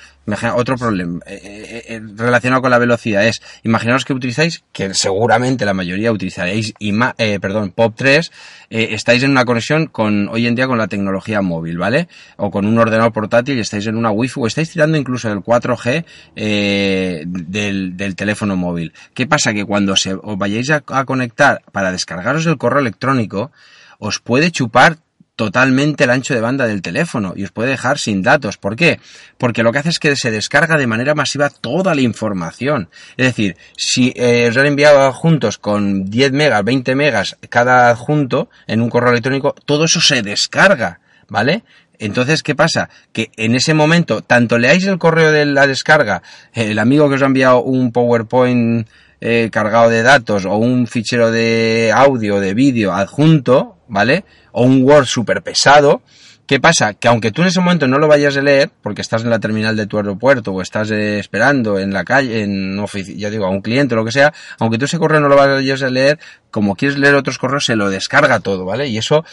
otro 0.56 0.78
problema 0.78 1.20
eh, 1.26 1.40
eh, 1.44 1.84
eh, 1.88 2.02
relacionado 2.16 2.62
con 2.62 2.72
la 2.72 2.78
velocidad 2.78 3.26
es, 3.26 3.42
imaginaos 3.64 4.06
que 4.06 4.14
utilizáis, 4.14 4.64
que 4.72 4.94
seguramente 4.94 5.66
la 5.66 5.74
mayoría 5.74 6.12
utilizaréis, 6.12 6.74
eh, 6.80 7.40
perdón, 7.40 7.74
POP3, 7.76 8.32
eh, 8.70 8.90
estáis 8.92 9.24
en 9.24 9.32
una 9.32 9.46
conexión 9.46 9.88
con, 9.88 10.30
hoy 10.30 10.48
en 10.48 10.56
día 10.56 10.68
con 10.68 10.78
la 10.78 10.88
tecnología 10.88 11.42
móvil, 11.42 11.78
¿vale? 11.78 12.08
O 12.38 12.52
con 12.52 12.66
un 12.66 12.78
ordenador 12.78 13.12
portátil 13.12 13.58
y 13.58 13.62
estáis 13.62 13.88
en 13.88 13.96
una 13.96 14.12
Wi-Fi 14.12 14.40
o 14.42 14.48
estáis 14.48 14.72
tirando 14.72 14.98
incluso 14.98 15.30
del 15.30 15.40
4G 15.40 16.06
eh, 16.36 17.24
del, 17.26 17.98
del 17.98 18.16
teléfono 18.16 18.56
móvil. 18.56 18.94
¿Qué 19.14 19.28
pasa? 19.28 19.54
Que 19.54 19.66
cuando 19.66 19.96
se, 19.96 20.14
os 20.14 20.38
vayáis 20.38 20.70
a 20.70 21.06
conectar 21.06 21.62
para 21.72 21.92
descargaros 21.92 22.46
el 22.46 22.58
correo 22.58 22.80
electrónico, 22.80 23.52
os 24.00 24.20
puede 24.20 24.52
chupar 24.52 24.98
totalmente 25.36 26.04
el 26.04 26.10
ancho 26.10 26.34
de 26.34 26.42
banda 26.42 26.68
del 26.68 26.82
teléfono 26.82 27.32
y 27.34 27.46
os 27.46 27.52
puede 27.52 27.70
dejar 27.70 27.98
sin 27.98 28.22
datos. 28.22 28.58
¿Por 28.58 28.76
qué? 28.76 29.00
Porque 29.38 29.64
lo 29.64 29.72
que 29.72 29.80
hace 29.80 29.88
es 29.88 30.00
que 30.00 30.18
se 30.18 30.32
descarga 30.32 30.78
de 30.78 30.86
manera 30.86 31.16
masiva 31.16 31.50
toda 31.50 31.96
la 31.96 32.02
información. 32.02 32.90
Es 33.16 33.28
decir, 33.28 33.56
si 33.78 34.12
eh, 34.18 34.50
os 34.50 34.58
han 34.58 34.66
enviado 34.66 35.14
juntos 35.14 35.58
con 35.58 36.10
10 36.10 36.34
megas, 36.34 36.62
20 36.66 36.94
megas 36.94 37.38
cada 37.48 37.90
adjunto 37.90 38.50
en 38.68 38.82
un 38.82 38.90
correo 38.90 39.12
electrónico, 39.12 39.56
todo 39.64 39.86
eso 39.86 40.02
se 40.02 40.22
descarga, 40.24 41.00
¿vale? 41.30 41.64
Entonces, 42.00 42.44
¿qué 42.44 42.54
pasa? 42.54 42.90
Que 43.14 43.32
en 43.38 43.56
ese 43.56 43.74
momento, 43.74 44.22
tanto 44.22 44.58
leáis 44.58 44.86
el 44.88 44.98
correo 44.98 45.32
de 45.32 45.46
la 45.46 45.68
descarga, 45.68 46.22
el 46.54 46.80
amigo 46.80 47.08
que 47.08 47.16
os 47.16 47.22
ha 47.22 47.28
enviado 47.28 47.62
un 47.62 47.94
PowerPoint 47.94 48.90
eh, 49.22 49.50
cargado 49.52 49.90
de 49.90 50.04
datos 50.04 50.46
o 50.46 50.56
un 50.58 50.88
fichero 50.88 51.32
de 51.32 51.92
audio, 51.94 52.40
de 52.40 52.54
vídeo 52.54 52.94
adjunto, 52.94 53.78
¿vale? 53.88 54.26
O 54.52 54.64
un 54.64 54.84
Word 54.84 55.06
súper 55.06 55.42
pesado. 55.42 56.02
¿Qué 56.50 56.60
pasa? 56.60 56.96
Que 56.96 57.08
aunque 57.08 57.32
tú 57.32 57.44
en 57.44 57.50
ese 57.50 57.60
momento 57.60 57.88
no 57.88 58.00
lo 58.00 58.08
vayas 58.08 58.36
a 58.36 58.42
leer, 58.42 58.72
porque 58.82 59.02
estás 59.02 59.24
en 59.24 59.30
la 59.30 59.40
terminal 59.40 59.76
de 59.76 59.86
tu 59.86 59.98
aeropuerto 59.98 60.52
o 60.52 60.64
estás 60.64 60.90
eh, 60.90 61.20
esperando 61.20 61.78
en 61.78 61.94
la 61.94 62.04
calle, 62.04 62.42
en 62.42 62.84
ya 63.16 63.30
digo, 63.30 63.46
a 63.46 63.50
un 63.50 63.62
cliente 63.62 63.94
o 63.94 63.98
lo 63.98 64.06
que 64.06 64.12
sea, 64.12 64.34
aunque 64.58 64.80
tú 64.80 64.86
ese 64.86 64.98
correo 64.98 65.20
no 65.20 65.30
lo 65.30 65.36
vayas 65.36 65.84
a 65.84 65.90
leer, 65.92 66.18
como 66.50 66.76
quieres 66.76 66.98
leer 66.98 67.14
otros 67.14 67.38
correos, 67.38 67.66
se 67.66 67.76
lo 67.76 67.92
descarga 67.92 68.40
todo, 68.40 68.66
¿vale? 68.66 68.88
Y 68.88 68.98
eso, 68.98 69.24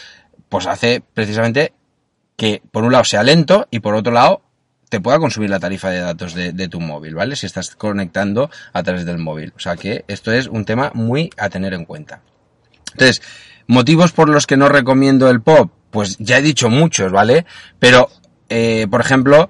pues 0.47 0.67
hace 0.67 1.01
precisamente 1.15 1.73
que, 2.35 2.61
por 2.71 2.83
un 2.83 2.91
lado, 2.91 3.03
sea 3.03 3.23
lento 3.23 3.67
y 3.71 3.79
por 3.79 3.95
otro 3.95 4.13
lado, 4.13 4.43
te 4.89 5.01
pueda 5.01 5.19
consumir 5.19 5.49
la 5.49 5.59
tarifa 5.59 5.89
de 5.89 5.99
datos 5.99 6.33
de, 6.33 6.53
de, 6.53 6.67
tu 6.67 6.79
móvil, 6.79 7.15
¿vale? 7.15 7.35
Si 7.35 7.45
estás 7.45 7.75
conectando 7.75 8.49
a 8.73 8.83
través 8.83 9.05
del 9.05 9.17
móvil. 9.17 9.53
O 9.55 9.59
sea 9.59 9.75
que 9.75 10.05
esto 10.07 10.31
es 10.31 10.47
un 10.47 10.65
tema 10.65 10.91
muy 10.93 11.29
a 11.37 11.49
tener 11.49 11.73
en 11.73 11.85
cuenta. 11.85 12.21
Entonces, 12.93 13.21
Motivos 13.67 14.13
por 14.13 14.29
los 14.29 14.47
que 14.47 14.55
no 14.55 14.69
recomiendo 14.69 15.29
el 15.29 15.41
POP, 15.41 15.71
pues 15.91 16.15
ya 16.19 16.37
he 16.37 16.41
dicho 16.41 16.69
muchos, 16.69 17.11
¿vale? 17.11 17.45
Pero, 17.79 18.09
eh, 18.47 18.87
por 18.89 19.01
ejemplo, 19.01 19.49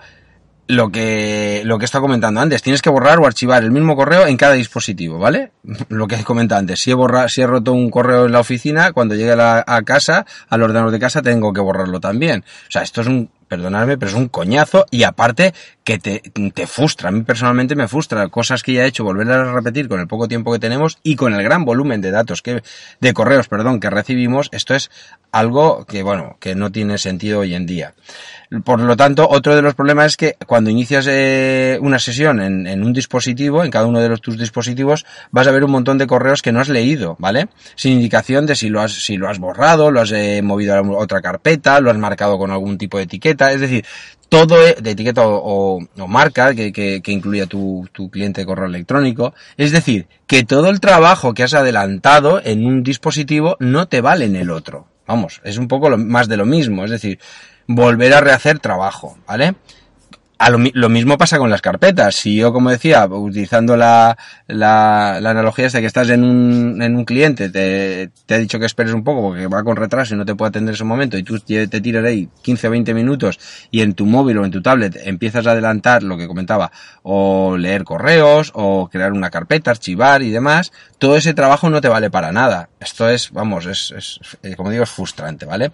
lo 0.66 0.90
que, 0.92 1.62
lo 1.66 1.78
que 1.78 1.84
he 1.84 1.86
estado 1.86 2.02
comentando 2.02 2.42
antes, 2.42 2.64
tienes 2.64 2.82
que 2.82 2.90
borrar 2.90 3.20
o 3.20 3.28
archivar 3.28 3.64
el 3.64 3.70
mismo 3.70 3.96
correo 3.96 4.26
en 4.26 4.36
cada 4.36 4.54
dispositivo, 4.54 5.20
¿vale? 5.20 5.52
Lo 5.90 6.08
que 6.08 6.16
he 6.16 6.24
comentado 6.24 6.60
antes, 6.60 6.80
si 6.80 6.90
he 6.90 6.96
borrado, 6.96 7.30
si 7.30 7.42
he 7.42 7.48
roto 7.48 7.74
un 7.74 7.92
correo 7.92 8.26
en 8.26 8.32
la 8.32 8.40
oficina, 8.40 8.92
cuando 8.92 9.14
llegue 9.14 9.34
a, 9.34 9.64
a 9.68 9.82
casa, 9.84 10.26
al 10.50 10.64
ordenador 10.64 10.90
de 10.90 11.00
casa, 11.00 11.22
tengo 11.22 11.54
que 11.54 11.62
borrarlo 11.62 12.00
también. 12.00 12.44
O 12.68 12.72
sea, 12.72 12.82
esto 12.82 13.02
es 13.02 13.08
un, 13.08 13.30
perdonadme, 13.48 13.98
pero 13.98 14.10
es 14.10 14.18
un 14.18 14.30
coñazo 14.30 14.86
y 14.92 15.04
aparte 15.04 15.54
que 15.88 16.00
te, 16.00 16.22
te 16.54 16.68
frustra. 16.68 17.08
A 17.08 17.12
mí 17.14 17.22
personalmente 17.22 17.74
me 17.74 17.88
frustra 17.88 18.28
cosas 18.28 18.62
que 18.62 18.74
ya 18.74 18.84
he 18.84 18.88
hecho, 18.88 19.06
volver 19.06 19.32
a 19.32 19.54
repetir 19.54 19.88
con 19.88 20.02
el 20.02 20.08
poco 20.08 20.28
tiempo 20.28 20.52
que 20.52 20.60
tenemos 20.60 20.98
y 21.02 21.16
con 21.16 21.34
el 21.34 21.42
gran 21.42 21.64
volumen 21.64 22.02
de 22.02 22.12
datos 22.12 22.42
que, 22.42 22.62
de 23.00 23.14
correos, 23.14 23.48
perdón, 23.48 23.80
que 23.80 23.90
recibimos. 23.90 24.50
Esto 24.52 24.76
es 24.76 24.92
algo 25.32 25.86
que, 25.86 26.04
bueno, 26.04 26.36
que 26.42 26.56
no 26.56 26.74
tiene 26.74 26.98
sentido 26.98 27.40
hoy 27.40 27.56
en 27.56 27.66
día. 27.66 27.94
Por 28.66 28.82
lo 28.82 28.98
tanto, 28.98 29.30
otro 29.30 29.56
de 29.56 29.62
los 29.62 29.76
problemas 29.76 30.08
es 30.08 30.18
que 30.18 30.36
cuando 30.46 30.70
inicias 30.70 31.06
eh, 31.10 31.78
una 31.82 32.00
sesión 32.00 32.42
en, 32.42 32.68
en, 32.68 32.84
un 32.84 32.92
dispositivo, 32.92 33.64
en 33.64 33.72
cada 33.72 33.86
uno 33.86 34.00
de 34.00 34.18
tus 34.18 34.38
dispositivos, 34.38 35.06
vas 35.32 35.48
a 35.48 35.52
ver 35.52 35.64
un 35.64 35.72
montón 35.72 35.98
de 35.98 36.08
correos 36.08 36.42
que 36.42 36.52
no 36.52 36.60
has 36.60 36.70
leído, 36.70 37.16
¿vale? 37.20 37.48
Sin 37.76 37.94
indicación 37.94 38.46
de 38.46 38.56
si 38.56 38.70
lo 38.70 38.82
has, 38.82 38.94
si 38.94 39.18
lo 39.18 39.30
has 39.30 39.40
borrado, 39.40 39.92
lo 39.92 40.02
has 40.02 40.12
eh, 40.12 40.42
movido 40.42 40.76
a 40.76 40.82
otra 40.82 41.22
carpeta, 41.22 41.80
lo 41.80 41.92
has 41.92 41.98
marcado 41.98 42.38
con 42.38 42.52
algún 42.52 42.78
tipo 42.78 42.98
de 42.98 43.04
etiqueta, 43.04 43.52
es 43.52 43.60
decir, 43.60 43.86
todo 44.30 44.66
e, 44.66 44.76
de 44.82 44.92
etiqueta 44.92 45.28
o, 45.28 45.80
o, 45.80 46.08
marca 46.08 46.54
que, 46.54 47.02
incluya 47.08 47.46
tu, 47.46 47.88
tu 47.92 48.10
cliente 48.10 48.42
de 48.42 48.46
correo 48.46 48.68
electrónico. 48.68 49.34
Es 49.58 49.72
decir, 49.72 50.08
que 50.28 50.44
todo 50.44 50.70
el 50.70 50.80
trabajo 50.80 51.34
que 51.34 51.44
has 51.44 51.54
adelantado 51.54 52.42
en 52.44 52.66
un 52.66 52.84
dispositivo 52.84 53.58
no 53.60 53.88
te 53.88 54.02
vale 54.02 54.26
en 54.26 54.36
el 54.36 54.52
otro. 54.52 54.88
Vamos, 55.08 55.42
es 55.44 55.58
un 55.58 55.68
poco 55.68 55.90
lo, 55.90 55.98
más 55.98 56.28
de 56.28 56.38
lo 56.38 56.46
mismo. 56.46 56.84
Es 56.84 56.92
decir, 56.92 57.20
volver 57.68 58.14
a 58.14 58.22
rehacer 58.22 58.60
trabajo, 58.60 59.18
¿vale? 59.28 59.56
A 60.40 60.50
lo, 60.52 60.60
lo, 60.74 60.90
mismo 60.90 61.18
pasa 61.18 61.40
con 61.40 61.50
las 61.50 61.62
carpetas. 61.62 62.16
Si 62.16 62.36
yo, 62.36 62.54
como 62.54 62.70
decía, 62.70 63.06
utilizando 63.08 63.76
la, 63.76 64.18
la, 64.48 65.18
analogía 65.18 65.66
esta 65.66 65.80
que 65.80 65.88
estás 65.88 66.10
en 66.10 66.24
un, 66.24 66.82
en 66.82 66.96
un 66.96 67.06
cliente, 67.06 67.50
te, 67.50 68.12
te 68.26 68.36
ha 68.36 68.38
dicho 68.38 68.60
que 68.60 68.66
esperes 68.66 68.94
un 68.94 69.04
poco 69.04 69.22
porque 69.22 69.48
va 69.48 69.64
con 69.64 69.76
retraso 69.76 70.14
y 70.14 70.18
no 70.18 70.26
te 70.26 70.36
puede 70.36 70.50
atender 70.50 70.76
ese 70.76 70.84
momento 70.84 71.18
y 71.18 71.24
tú 71.24 71.40
te 71.40 71.68
tiras 71.68 72.06
ahí 72.06 72.30
15 72.44 72.68
o 72.68 72.72
20 72.72 72.94
minutos 72.94 73.40
y 73.72 73.82
en 73.82 73.94
tu 73.94 74.06
móvil 74.06 74.38
o 74.38 74.46
en 74.46 74.52
tu 74.52 74.62
tablet 74.62 75.00
empiezas 75.06 75.48
a 75.48 75.52
adelantar 75.52 76.04
lo 76.04 76.18
que 76.18 76.28
comentaba, 76.28 76.72
o 77.04 77.58
leer 77.58 77.84
correos, 77.84 78.52
o 78.54 78.90
crear 78.90 79.14
una 79.14 79.30
carpeta, 79.30 79.72
archivar 79.72 80.22
y 80.22 80.30
demás, 80.30 80.72
todo 81.00 81.16
ese 81.18 81.34
trabajo 81.34 81.70
no 81.70 81.82
te 81.82 81.88
vale 81.88 82.12
para 82.12 82.32
nada. 82.32 82.70
Esto 82.80 83.10
es, 83.10 83.32
vamos, 83.32 83.66
es, 83.66 83.94
es 84.44 84.56
como 84.56 84.70
digo, 84.70 84.84
es 84.84 84.90
frustrante, 84.90 85.46
¿vale? 85.46 85.72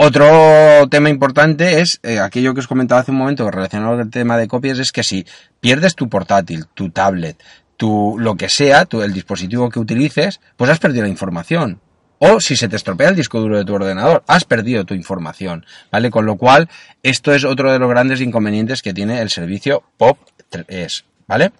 Otro 0.00 0.86
tema 0.88 1.10
importante 1.10 1.80
es 1.80 1.98
eh, 2.04 2.20
aquello 2.20 2.54
que 2.54 2.60
os 2.60 2.68
comentaba 2.68 3.00
hace 3.00 3.10
un 3.10 3.16
momento 3.16 3.50
relacionado 3.50 3.96
con 3.96 4.02
el 4.02 4.10
tema 4.10 4.38
de 4.38 4.46
copias, 4.46 4.78
es 4.78 4.92
que 4.92 5.02
si 5.02 5.26
pierdes 5.58 5.96
tu 5.96 6.08
portátil, 6.08 6.66
tu 6.72 6.90
tablet, 6.90 7.42
tu 7.76 8.14
lo 8.16 8.36
que 8.36 8.48
sea, 8.48 8.84
tu, 8.84 9.02
el 9.02 9.12
dispositivo 9.12 9.68
que 9.70 9.80
utilices, 9.80 10.38
pues 10.56 10.70
has 10.70 10.78
perdido 10.78 11.02
la 11.02 11.08
información. 11.08 11.80
O 12.20 12.38
si 12.38 12.54
se 12.54 12.68
te 12.68 12.76
estropea 12.76 13.08
el 13.08 13.16
disco 13.16 13.40
duro 13.40 13.58
de 13.58 13.64
tu 13.64 13.74
ordenador, 13.74 14.22
has 14.28 14.44
perdido 14.44 14.84
tu 14.84 14.94
información, 14.94 15.66
¿vale? 15.90 16.12
Con 16.12 16.26
lo 16.26 16.36
cual, 16.36 16.68
esto 17.02 17.34
es 17.34 17.44
otro 17.44 17.72
de 17.72 17.80
los 17.80 17.90
grandes 17.90 18.20
inconvenientes 18.20 18.82
que 18.82 18.94
tiene 18.94 19.20
el 19.20 19.30
servicio 19.30 19.82
POP3, 19.98 21.02
¿vale? 21.26 21.50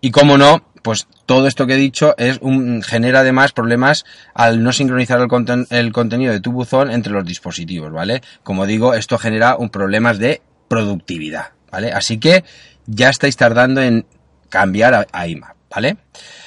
Y 0.00 0.10
como 0.10 0.36
no, 0.38 0.64
pues 0.82 1.06
todo 1.26 1.46
esto 1.46 1.66
que 1.66 1.74
he 1.74 1.78
dicho 1.78 2.14
es 2.18 2.38
un, 2.42 2.82
genera 2.82 3.20
además 3.20 3.52
problemas 3.52 4.04
al 4.34 4.62
no 4.62 4.72
sincronizar 4.72 5.20
el, 5.20 5.66
el, 5.70 5.92
contenido 5.92 6.32
de 6.32 6.40
tu 6.40 6.52
buzón 6.52 6.90
entre 6.90 7.12
los 7.12 7.24
dispositivos, 7.24 7.90
¿vale? 7.90 8.22
Como 8.42 8.66
digo, 8.66 8.94
esto 8.94 9.18
genera 9.18 9.56
un 9.56 9.70
problemas 9.70 10.18
de 10.18 10.42
productividad, 10.68 11.52
¿vale? 11.70 11.92
Así 11.92 12.18
que 12.18 12.44
ya 12.86 13.08
estáis 13.08 13.36
tardando 13.36 13.80
en 13.80 14.06
cambiar 14.50 14.94
a, 14.94 15.06
a 15.10 15.26
IMAP, 15.26 15.56
¿vale? 15.70 15.96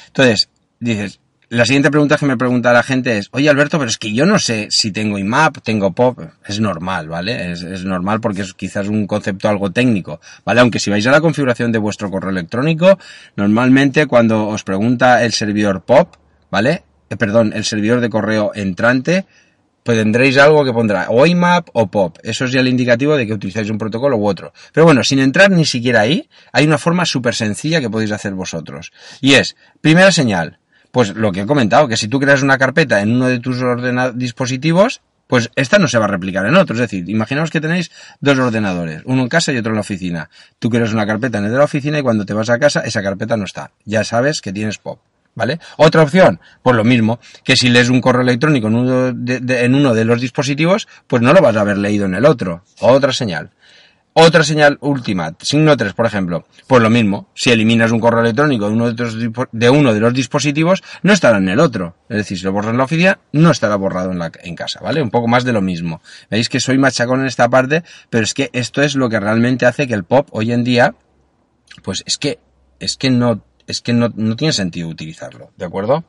Entonces, 0.08 0.50
dices, 0.80 1.20
la 1.50 1.66
siguiente 1.66 1.90
pregunta 1.90 2.18
que 2.18 2.26
me 2.26 2.36
pregunta 2.36 2.74
la 2.74 2.84
gente 2.84 3.18
es, 3.18 3.30
oye 3.32 3.50
Alberto, 3.50 3.78
pero 3.78 3.90
es 3.90 3.98
que 3.98 4.14
yo 4.14 4.26
no 4.26 4.38
sé 4.38 4.68
si 4.70 4.92
tengo 4.92 5.18
IMAP, 5.18 5.60
tengo 5.64 5.94
POP. 5.94 6.20
Es 6.46 6.60
normal, 6.60 7.08
¿vale? 7.08 7.54
Es, 7.54 7.86
normal 7.86 8.20
porque 8.20 8.42
es 8.42 8.54
quizás 8.54 8.88
un 8.88 9.08
concepto 9.08 9.48
algo 9.48 9.72
técnico, 9.72 10.20
¿vale? 10.44 10.60
Aunque 10.60 10.80
si 10.80 10.90
vais 10.90 11.08
a 11.08 11.12
la 11.12 11.22
configuración 11.22 11.72
de 11.72 11.80
vuestro 11.80 12.12
correo 12.12 12.32
electrónico, 12.32 13.00
normalmente 13.38 14.08
cuando 14.08 14.48
os 14.48 14.64
pregunta 14.64 15.24
el 15.24 15.32
servidor 15.32 15.84
POP, 15.84 16.16
¿vale? 16.52 16.84
Eh, 17.10 17.16
perdón, 17.16 17.54
el 17.56 17.64
servidor 17.64 18.02
de 18.02 18.10
correo 18.10 18.52
entrante, 18.54 19.26
pues 19.84 19.98
tendréis 19.98 20.38
algo 20.38 20.66
que 20.66 20.74
pondrá 20.74 21.08
o 21.10 21.26
IMAP 21.26 21.70
o 21.72 21.88
POP. 21.88 22.18
Eso 22.24 22.44
es 22.44 22.52
ya 22.52 22.60
el 22.60 22.68
indicativo 22.68 23.16
de 23.16 23.26
que 23.26 23.34
utilizáis 23.34 23.70
un 23.70 23.78
protocolo 23.78 24.18
u 24.18 24.28
otro. 24.28 24.52
Pero 24.74 24.86
bueno, 24.86 25.02
sin 25.02 25.20
entrar 25.20 25.50
ni 25.50 25.64
siquiera 25.64 26.02
ahí, 26.02 26.28
hay 26.52 26.66
una 26.66 26.78
forma 26.78 27.06
súper 27.06 27.36
sencilla 27.36 27.80
que 27.80 27.90
podéis 27.90 28.12
hacer 28.12 28.34
vosotros. 28.34 28.92
Y 29.22 29.36
es, 29.36 29.56
primera 29.80 30.12
señal, 30.12 30.60
pues 30.98 31.16
lo 31.16 31.32
que 31.32 31.42
he 31.42 31.46
comentado, 31.46 31.88
que 31.88 31.96
si 31.96 32.08
tú 32.08 32.20
creas 32.20 32.42
una 32.42 32.58
carpeta 32.58 33.02
en 33.02 33.12
uno 33.12 33.28
de 33.28 33.40
tus 33.40 33.64
dispositivos, 34.16 35.02
pues 35.28 35.52
esta 35.56 35.78
no 35.78 35.88
se 35.88 36.00
va 36.00 36.06
a 36.06 36.08
replicar 36.08 36.44
en 36.48 36.56
otro. 36.56 36.74
Es 36.74 36.80
decir, 36.80 37.08
imaginaos 37.08 37.52
que 37.52 37.62
tenéis 37.62 37.92
dos 38.20 38.40
ordenadores, 38.40 39.04
uno 39.06 39.22
en 39.22 39.30
casa 39.30 39.54
y 39.54 39.58
otro 39.60 39.74
en 39.74 39.76
la 39.76 39.82
oficina. 39.82 40.32
Tú 40.58 40.72
creas 40.72 40.94
una 40.94 41.06
carpeta 41.06 41.38
en 41.38 41.46
el 41.46 41.52
de 41.52 41.58
la 41.60 41.66
oficina 41.66 42.00
y 42.00 42.02
cuando 42.02 42.26
te 42.26 42.34
vas 42.34 42.50
a 42.50 42.58
casa 42.58 42.80
esa 42.80 43.04
carpeta 43.04 43.38
no 43.38 43.46
está. 43.46 43.70
Ya 43.86 44.04
sabes 44.04 44.42
que 44.42 44.52
tienes 44.52 44.80
POP. 44.80 45.00
¿Vale? 45.36 45.60
Otra 45.78 46.02
opción, 46.02 46.40
pues 46.64 46.76
lo 46.76 46.84
mismo, 46.84 47.20
que 47.44 47.56
si 47.56 47.70
lees 47.70 47.90
un 47.90 48.02
correo 48.02 48.24
electrónico 48.24 48.70
en 48.70 48.76
uno 48.76 49.14
de, 49.14 49.66
en 49.66 49.76
uno 49.76 49.94
de 49.94 50.04
los 50.04 50.20
dispositivos, 50.20 50.88
pues 51.06 51.22
no 51.22 51.32
lo 51.32 51.42
vas 51.42 51.56
a 51.58 51.62
haber 51.62 51.78
leído 51.78 52.08
en 52.08 52.16
el 52.16 52.26
otro. 52.26 52.64
Otra 52.80 53.14
señal. 53.14 53.52
Otra 54.20 54.44
señal 54.44 54.80
última, 54.82 55.36
signo 55.40 55.78
3, 55.78 55.94
por 55.94 56.08
ejemplo, 56.08 56.48
pues 56.66 56.82
lo 56.82 56.90
mismo, 56.90 57.30
si 57.36 57.52
eliminas 57.52 57.92
un 57.92 58.00
correo 58.00 58.22
electrónico 58.22 58.68
de 58.68 59.70
uno 59.70 59.94
de, 59.94 60.00
los 60.00 60.14
dispositivos, 60.16 60.82
no 61.04 61.14
estará 61.14 61.38
en 61.38 61.50
el 61.50 61.60
otro. 61.60 61.96
Es 62.10 62.18
decir, 62.18 62.40
si 62.40 62.44
lo 62.44 62.52
borras 62.52 62.72
en 62.72 62.80
la 62.80 62.86
oficina, 62.86 63.20
no 63.32 63.52
estará 63.52 63.76
borrado 63.76 64.12
en, 64.12 64.18
la, 64.18 64.32
en 64.42 64.56
casa, 64.56 64.80
¿vale? 64.82 65.04
Un 65.04 65.12
poco 65.12 65.28
más 65.28 65.44
de 65.44 65.54
lo 65.54 65.62
mismo. 65.62 66.02
Veis 66.32 66.50
que 66.50 66.60
soy 66.60 66.80
machacón 66.80 67.20
en 67.20 67.28
esta 67.28 67.48
parte, 67.48 67.84
pero 68.10 68.24
es 68.24 68.34
que 68.34 68.50
esto 68.54 68.82
es 68.82 68.96
lo 68.96 69.08
que 69.08 69.20
realmente 69.20 69.68
hace 69.68 69.88
que 69.88 69.94
el 69.94 70.04
pop 70.04 70.30
hoy 70.32 70.52
en 70.52 70.64
día, 70.64 70.96
pues 71.84 72.02
es 72.08 72.18
que, 72.18 72.40
es 72.80 72.98
que 72.98 73.12
no, 73.12 73.44
es 73.68 73.82
que 73.82 73.94
no, 73.94 74.12
no 74.16 74.36
tiene 74.36 74.52
sentido 74.52 74.90
utilizarlo, 74.90 75.52
¿de 75.58 75.66
acuerdo? 75.66 76.06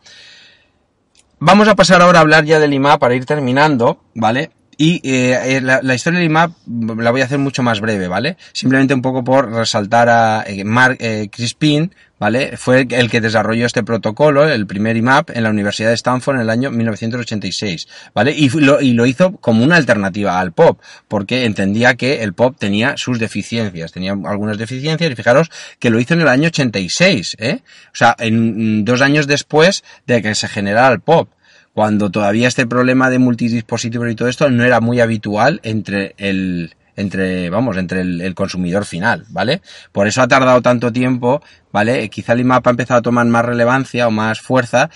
Vamos 1.41 1.69
a 1.69 1.77
pasar 1.77 2.01
ahora 2.01 2.21
a 2.21 2.23
hablar 2.23 2.47
ya 2.47 2.59
del 2.59 2.73
IMA 2.73 2.99
para 2.99 3.15
ir 3.15 3.27
terminando, 3.27 4.03
¿vale? 4.15 4.53
Y 4.81 5.01
eh, 5.03 5.61
la, 5.61 5.81
la, 5.83 5.95
historia 5.97 6.21
del 6.21 6.31
IMAP 6.31 6.53
la 6.99 7.11
voy 7.11 7.21
a 7.21 7.25
hacer 7.25 7.41
mucho 7.41 7.65
más 7.65 7.81
breve, 7.81 8.07
¿vale? 8.07 8.37
Simplemente 8.53 8.95
un 8.95 9.03
poco 9.03 9.25
por 9.25 9.51
resaltar 9.51 10.09
a 10.09 10.45
eh, 10.47 10.63
Mark 10.63 10.99
eh, 11.01 11.29
Crispin, 11.33 11.93
¿vale? 12.21 12.57
Fue 12.57 12.87
el 12.89 13.11
que 13.11 13.21
desarrolló 13.21 13.67
este 13.67 13.83
protocolo, 13.83 14.49
el 14.49 14.69
primer 14.69 14.97
IMAP, 14.97 15.31
en 15.31 15.43
la 15.43 15.51
Universidad 15.51 15.89
de 15.89 15.97
Stanford 15.97 16.37
en 16.37 16.43
el 16.43 16.51
año 16.51 16.71
1986, 16.71 17.89
¿vale? 18.15 18.31
Y 18.31 18.51
lo, 18.51 18.81
y 18.81 18.93
lo 18.93 19.05
hizo 19.05 19.33
como 19.39 19.65
una 19.65 19.75
alternativa 19.75 20.39
al 20.39 20.53
POP, 20.53 20.81
porque 21.09 21.45
entendía 21.45 21.97
que 21.97 22.23
el 22.23 22.33
POP 22.33 22.57
tenía 22.57 22.97
sus 22.97 23.19
deficiencias, 23.19 23.91
tenía 23.91 24.13
algunas 24.13 24.59
deficiencias, 24.59 25.11
y 25.11 25.17
fijaros 25.17 25.51
que 25.81 25.91
lo 25.91 25.99
hizo 25.99 26.15
en 26.15 26.21
el 26.21 26.29
año 26.29 26.47
86, 26.47 27.37
¿eh? 27.41 27.63
O 27.87 27.97
sea, 27.97 28.15
en 28.21 28.85
dos 28.85 29.01
años 29.01 29.27
después 29.27 29.83
de 30.07 30.23
que 30.23 30.37
se 30.37 30.47
generara 30.47 30.95
el 30.95 31.01
POP 31.01 31.31
cuando 31.79 32.11
todavía 32.11 32.49
este 32.49 32.67
problema 32.67 33.09
de 33.09 33.21
multidispositivos 33.21 34.11
y 34.11 34.17
todo 34.17 34.27
esto 34.27 34.51
no 34.51 34.65
era 34.65 34.81
muy 34.81 34.99
habitual 34.99 35.61
entre 35.63 36.17
el, 36.19 36.75
entre, 36.97 37.51
vamos, 37.51 37.77
entre 37.77 38.01
el, 38.01 38.21
el, 38.21 38.35
consumidor 38.35 38.85
final, 38.85 39.27
¿vale? 39.29 39.63
Por 39.93 40.09
eso 40.09 40.21
ha 40.21 40.27
tardado 40.27 40.61
tanto 40.61 40.93
tiempo, 40.93 41.41
¿vale? 41.71 42.11
Quizá 42.11 42.33
el 42.33 42.41
IMAP 42.41 42.67
ha 42.67 42.71
empezado 42.71 42.99
a 42.99 43.03
tomar 43.03 43.27
más 43.27 43.45
relevancia 43.45 44.09
o 44.09 44.11
más 44.11 44.41
fuerza, 44.41 44.91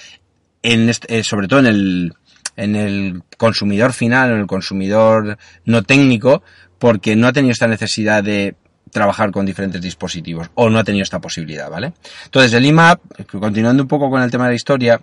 en 0.61 0.89
este, 0.89 1.21
eh, 1.21 1.23
sobre 1.23 1.47
todo 1.47 1.61
en 1.61 1.67
el, 1.67 2.15
en 2.57 2.75
el 2.75 3.23
consumidor 3.39 3.93
final, 3.93 4.33
en 4.33 4.41
el 4.41 4.47
consumidor 4.49 5.39
no 5.65 5.85
técnico, 5.85 6.43
porque 6.81 7.15
no 7.15 7.29
ha 7.29 7.33
tenido 7.33 7.53
esta 7.53 7.69
necesidad 7.69 8.25
de 8.25 8.57
trabajar 8.91 9.31
con 9.31 9.47
diferentes 9.47 9.81
dispositivos 9.81 10.51
o 10.55 10.69
no 10.69 10.81
ha 10.81 10.85
tenido 10.85 11.05
esta 11.05 11.21
posibilidad, 11.21 11.71
¿vale? 11.71 11.93
Entonces 12.25 12.53
el 12.55 12.67
IMAP, 12.67 13.01
continuando 13.31 13.85
un 13.85 13.89
poco 13.89 14.11
con 14.11 14.21
el 14.21 14.33
tema 14.33 14.47
de 14.47 14.51
la 14.51 14.57
historia, 14.57 15.01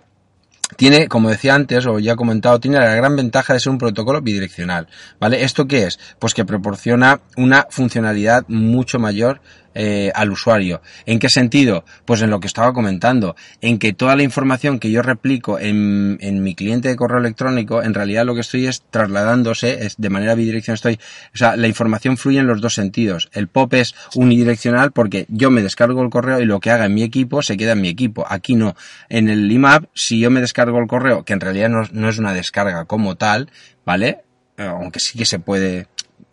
tiene, 0.76 1.08
como 1.08 1.30
decía 1.30 1.54
antes, 1.54 1.86
o 1.86 1.98
ya 1.98 2.12
he 2.12 2.16
comentado, 2.16 2.60
tiene 2.60 2.78
la 2.78 2.94
gran 2.94 3.16
ventaja 3.16 3.52
de 3.52 3.60
ser 3.60 3.70
un 3.70 3.78
protocolo 3.78 4.20
bidireccional, 4.20 4.88
¿vale? 5.18 5.44
¿Esto 5.44 5.66
qué 5.66 5.86
es? 5.86 5.98
Pues 6.18 6.34
que 6.34 6.44
proporciona 6.44 7.20
una 7.36 7.66
funcionalidad 7.70 8.44
mucho 8.48 8.98
mayor 8.98 9.40
eh, 9.74 10.10
al 10.14 10.30
usuario. 10.30 10.82
¿En 11.06 11.18
qué 11.18 11.28
sentido? 11.28 11.84
Pues 12.04 12.22
en 12.22 12.30
lo 12.30 12.40
que 12.40 12.46
estaba 12.46 12.72
comentando, 12.72 13.36
en 13.60 13.78
que 13.78 13.92
toda 13.92 14.16
la 14.16 14.22
información 14.22 14.78
que 14.78 14.90
yo 14.90 15.02
replico 15.02 15.58
en, 15.58 16.18
en 16.20 16.42
mi 16.42 16.54
cliente 16.54 16.88
de 16.88 16.96
correo 16.96 17.18
electrónico, 17.18 17.82
en 17.82 17.94
realidad 17.94 18.24
lo 18.24 18.34
que 18.34 18.40
estoy 18.40 18.66
es 18.66 18.82
trasladándose, 18.90 19.84
es 19.84 19.96
de 19.98 20.10
manera 20.10 20.34
bidireccional 20.34 20.74
estoy, 20.74 20.98
o 21.34 21.36
sea, 21.36 21.56
la 21.56 21.68
información 21.68 22.16
fluye 22.16 22.38
en 22.38 22.46
los 22.46 22.60
dos 22.60 22.74
sentidos. 22.74 23.28
El 23.32 23.48
POP 23.48 23.74
es 23.74 23.94
unidireccional 24.14 24.92
porque 24.92 25.26
yo 25.28 25.50
me 25.50 25.62
descargo 25.62 26.02
el 26.02 26.10
correo 26.10 26.40
y 26.40 26.44
lo 26.44 26.60
que 26.60 26.70
haga 26.70 26.86
en 26.86 26.94
mi 26.94 27.02
equipo 27.02 27.42
se 27.42 27.56
queda 27.56 27.72
en 27.72 27.80
mi 27.80 27.88
equipo. 27.88 28.26
Aquí 28.28 28.54
no. 28.54 28.74
En 29.08 29.28
el 29.28 29.50
IMAP, 29.50 29.84
si 29.94 30.18
yo 30.18 30.30
me 30.30 30.40
descargo 30.40 30.78
el 30.78 30.86
correo, 30.86 31.24
que 31.24 31.32
en 31.32 31.40
realidad 31.40 31.68
no, 31.68 31.82
no 31.92 32.08
es 32.08 32.18
una 32.18 32.32
descarga 32.32 32.84
como 32.84 33.16
tal, 33.16 33.50
¿vale? 33.84 34.18
Eh, 34.56 34.64
aunque 34.64 35.00
sí 35.00 35.18
que 35.18 35.24
se 35.24 35.38
puede, 35.38 35.86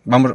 vamos, 0.08 0.32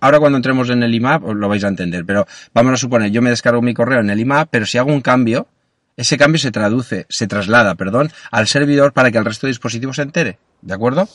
ahora 0.00 0.18
cuando 0.18 0.36
entremos 0.36 0.70
en 0.70 0.82
el 0.82 0.94
IMAP 0.94 1.22
lo 1.34 1.48
vais 1.48 1.64
a 1.64 1.68
entender, 1.68 2.04
pero 2.06 2.26
vamos 2.54 2.74
a 2.74 2.76
suponer, 2.76 3.10
yo 3.10 3.20
me 3.20 3.30
descargo 3.30 3.60
mi 3.60 3.74
correo 3.74 4.00
en 4.00 4.10
el 4.10 4.20
IMAP, 4.20 4.48
pero 4.50 4.64
si 4.64 4.78
hago 4.78 4.92
un 4.92 5.00
cambio, 5.00 5.48
ese 5.96 6.16
cambio 6.16 6.38
se 6.38 6.50
traduce, 6.50 7.06
se 7.08 7.26
traslada, 7.26 7.74
perdón, 7.74 8.10
al 8.30 8.46
servidor 8.46 8.92
para 8.92 9.10
que 9.10 9.18
el 9.18 9.24
resto 9.24 9.46
de 9.46 9.50
dispositivos 9.50 9.96
se 9.96 10.02
entere, 10.02 10.38
¿de 10.62 10.74
acuerdo? 10.74 11.08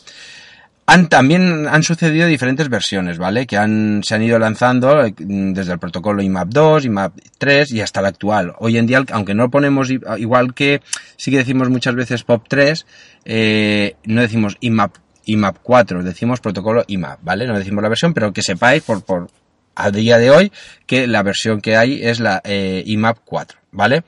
Han, 0.89 1.09
también 1.09 1.67
han 1.67 1.83
sucedido 1.83 2.27
diferentes 2.27 2.69
versiones, 2.69 3.17
¿vale? 3.17 3.45
Que 3.45 3.57
han, 3.57 4.01
se 4.05 4.15
han 4.15 4.23
ido 4.23 4.39
lanzando 4.39 5.03
eh, 5.03 5.13
desde 5.17 5.73
el 5.73 5.79
protocolo 5.79 6.21
IMAP 6.21 6.47
2, 6.47 6.85
IMAP 6.85 7.13
3 7.37 7.73
y 7.73 7.81
hasta 7.81 7.99
el 7.99 8.05
actual. 8.05 8.53
Hoy 8.59 8.77
en 8.77 8.87
día, 8.87 9.03
aunque 9.11 9.33
no 9.33 9.49
ponemos 9.49 9.89
igual 9.89 10.53
que 10.53 10.81
sí 11.17 11.29
que 11.29 11.37
decimos 11.37 11.69
muchas 11.69 11.95
veces 11.95 12.23
POP 12.23 12.45
3, 12.47 12.85
eh, 13.25 13.95
no 14.05 14.21
decimos 14.21 14.55
IMAP 14.61 14.95
IMAP 15.27 15.57
4, 15.61 16.03
decimos 16.03 16.39
protocolo 16.39 16.83
IMAP, 16.87 17.19
¿vale? 17.21 17.45
No 17.45 17.57
decimos 17.57 17.83
la 17.83 17.89
versión, 17.89 18.13
pero 18.13 18.33
que 18.33 18.41
sepáis 18.41 18.83
por, 18.83 19.03
por 19.03 19.29
a 19.75 19.91
día 19.91 20.17
de 20.17 20.31
hoy 20.31 20.51
que 20.85 21.05
la 21.05 21.21
versión 21.21 21.61
que 21.61 21.77
hay 21.77 22.03
es 22.03 22.19
la 22.19 22.41
eh, 22.43 22.83
IMAP 22.85 23.19
4, 23.23 23.59
¿vale? 23.71 24.03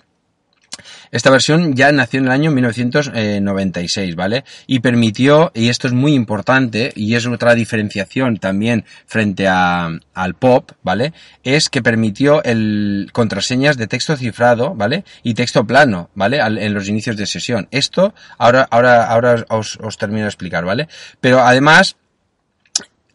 Esta 1.12 1.30
versión 1.30 1.76
ya 1.76 1.92
nació 1.92 2.20
en 2.20 2.26
el 2.26 2.32
año 2.32 2.52
1996, 2.52 4.16
¿vale? 4.16 4.44
Y 4.68 4.80
permitió, 4.80 5.52
y 5.54 5.70
esto 5.70 5.88
es 5.88 5.94
muy 5.94 6.14
importante, 6.14 6.92
y 6.96 7.16
es 7.16 7.26
otra 7.26 7.56
diferenciación 7.56 8.38
también 8.38 8.86
frente 9.06 9.48
a, 9.48 9.90
al 10.14 10.34
POP, 10.36 10.72
¿vale? 10.84 11.14
Es 11.44 11.70
que 11.70 11.82
permitió 11.82 12.44
el 12.44 13.10
contraseñas 13.14 13.78
de 13.78 13.88
texto 13.88 14.16
cifrado, 14.18 14.76
¿vale? 14.76 15.04
Y 15.24 15.34
texto 15.34 15.66
plano, 15.66 16.10
¿vale? 16.16 16.40
en 16.40 16.74
los 16.74 16.88
inicios 16.88 17.18
de 17.18 17.26
sesión. 17.26 17.68
Esto 17.72 18.14
ahora, 18.38 18.68
ahora, 18.70 19.06
ahora 19.06 19.46
os, 19.50 19.78
os 19.82 19.98
termino 19.98 20.24
de 20.24 20.30
explicar, 20.30 20.66
¿vale? 20.66 20.88
Pero 21.22 21.40
además, 21.40 21.96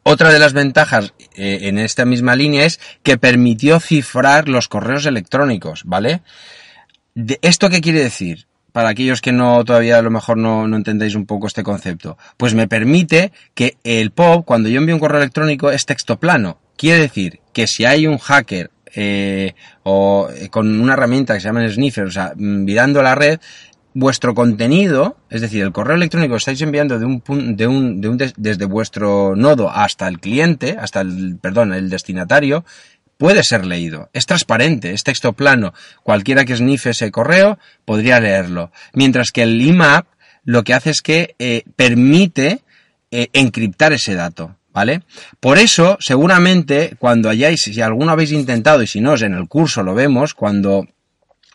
otra 0.07 0.31
de 0.31 0.38
las 0.38 0.53
ventajas 0.53 1.14
eh, 1.35 1.61
en 1.62 1.79
esta 1.79 2.05
misma 2.05 2.37
línea 2.37 2.66
es 2.66 2.79
que 3.03 3.16
permitió 3.16 3.81
cifrar 3.81 4.50
los 4.50 4.68
correos 4.68 5.07
electrónicos, 5.07 5.83
¿vale? 5.87 6.20
¿Esto 7.42 7.70
qué 7.70 7.81
quiere 7.81 8.00
decir? 8.00 8.46
Para 8.72 8.88
aquellos 8.88 9.20
que 9.20 9.31
no 9.31 9.64
todavía 9.64 9.98
a 9.98 10.03
lo 10.03 10.11
mejor 10.11 10.37
no, 10.37 10.66
no 10.66 10.77
entendéis 10.77 11.14
un 11.14 11.27
poco 11.27 11.46
este 11.46 11.62
concepto. 11.62 12.18
Pues 12.37 12.55
me 12.55 12.66
permite 12.66 13.31
que 13.55 13.77
el 13.85 14.11
POP, 14.11 14.44
cuando 14.44 14.68
yo 14.68 14.79
envío 14.79 14.96
un 14.96 15.00
correo 15.00 15.20
electrónico, 15.20 15.70
es 15.70 15.87
texto 15.87 16.18
plano. 16.18 16.59
Quiere 16.77 17.00
decir 17.00 17.38
que 17.53 17.68
si 17.68 17.85
hay 17.85 18.09
un 18.09 18.18
hacker 18.18 18.70
eh, 18.96 19.55
o 19.85 20.29
eh, 20.35 20.48
con 20.48 20.81
una 20.81 20.94
herramienta 20.94 21.35
que 21.35 21.40
se 21.40 21.48
llama 21.48 21.68
Sniffer, 21.68 22.05
o 22.05 22.11
sea, 22.11 22.33
mirando 22.37 23.00
la 23.00 23.14
red, 23.14 23.38
vuestro 23.94 24.35
contenido, 24.35 25.16
es 25.31 25.40
decir, 25.40 25.62
el 25.62 25.72
correo 25.72 25.94
electrónico 25.96 26.35
que 26.35 26.38
estáis 26.38 26.61
enviando 26.62 26.98
de 26.98 27.07
un, 27.07 27.22
de 27.57 27.66
un, 27.68 28.00
de 28.00 28.09
un 28.09 28.18
desde 28.37 28.64
vuestro 28.64 29.37
nodo 29.37 29.70
hasta 29.70 30.09
el 30.09 30.18
cliente, 30.18 30.77
hasta 30.79 31.00
el, 31.00 31.38
perdón, 31.40 31.72
el 31.72 31.88
destinatario, 31.88 32.64
puede 33.16 33.42
ser 33.42 33.64
leído. 33.66 34.11
Es 34.12 34.27
transparente, 34.27 34.92
es 34.92 35.03
texto 35.03 35.33
plano. 35.33 35.74
Cualquiera 36.03 36.44
que 36.44 36.57
snife 36.57 36.90
ese 36.90 37.11
correo 37.11 37.59
podría 37.85 38.20
leerlo. 38.20 38.70
Mientras 38.92 39.31
que 39.31 39.42
el 39.42 39.61
IMAP 39.61 40.07
lo 40.44 40.62
que 40.62 40.74
hace 40.74 40.90
es 40.90 41.00
que 41.00 41.35
eh, 41.38 41.62
permite 41.77 42.61
eh, 43.11 43.29
encriptar 43.33 43.92
ese 43.92 44.14
dato. 44.14 44.57
¿Vale? 44.72 45.03
Por 45.38 45.59
eso, 45.59 45.96
seguramente, 46.00 46.96
cuando 46.98 47.29
hayáis, 47.31 47.62
si 47.62 47.81
alguno 47.81 48.11
habéis 48.11 48.33
intentado, 48.33 48.83
y 48.83 48.88
si 48.88 49.00
no, 49.00 49.14
en 49.14 49.35
el 49.35 49.46
curso 49.46 49.85
lo 49.85 49.94
vemos, 49.94 50.35
cuando 50.35 50.88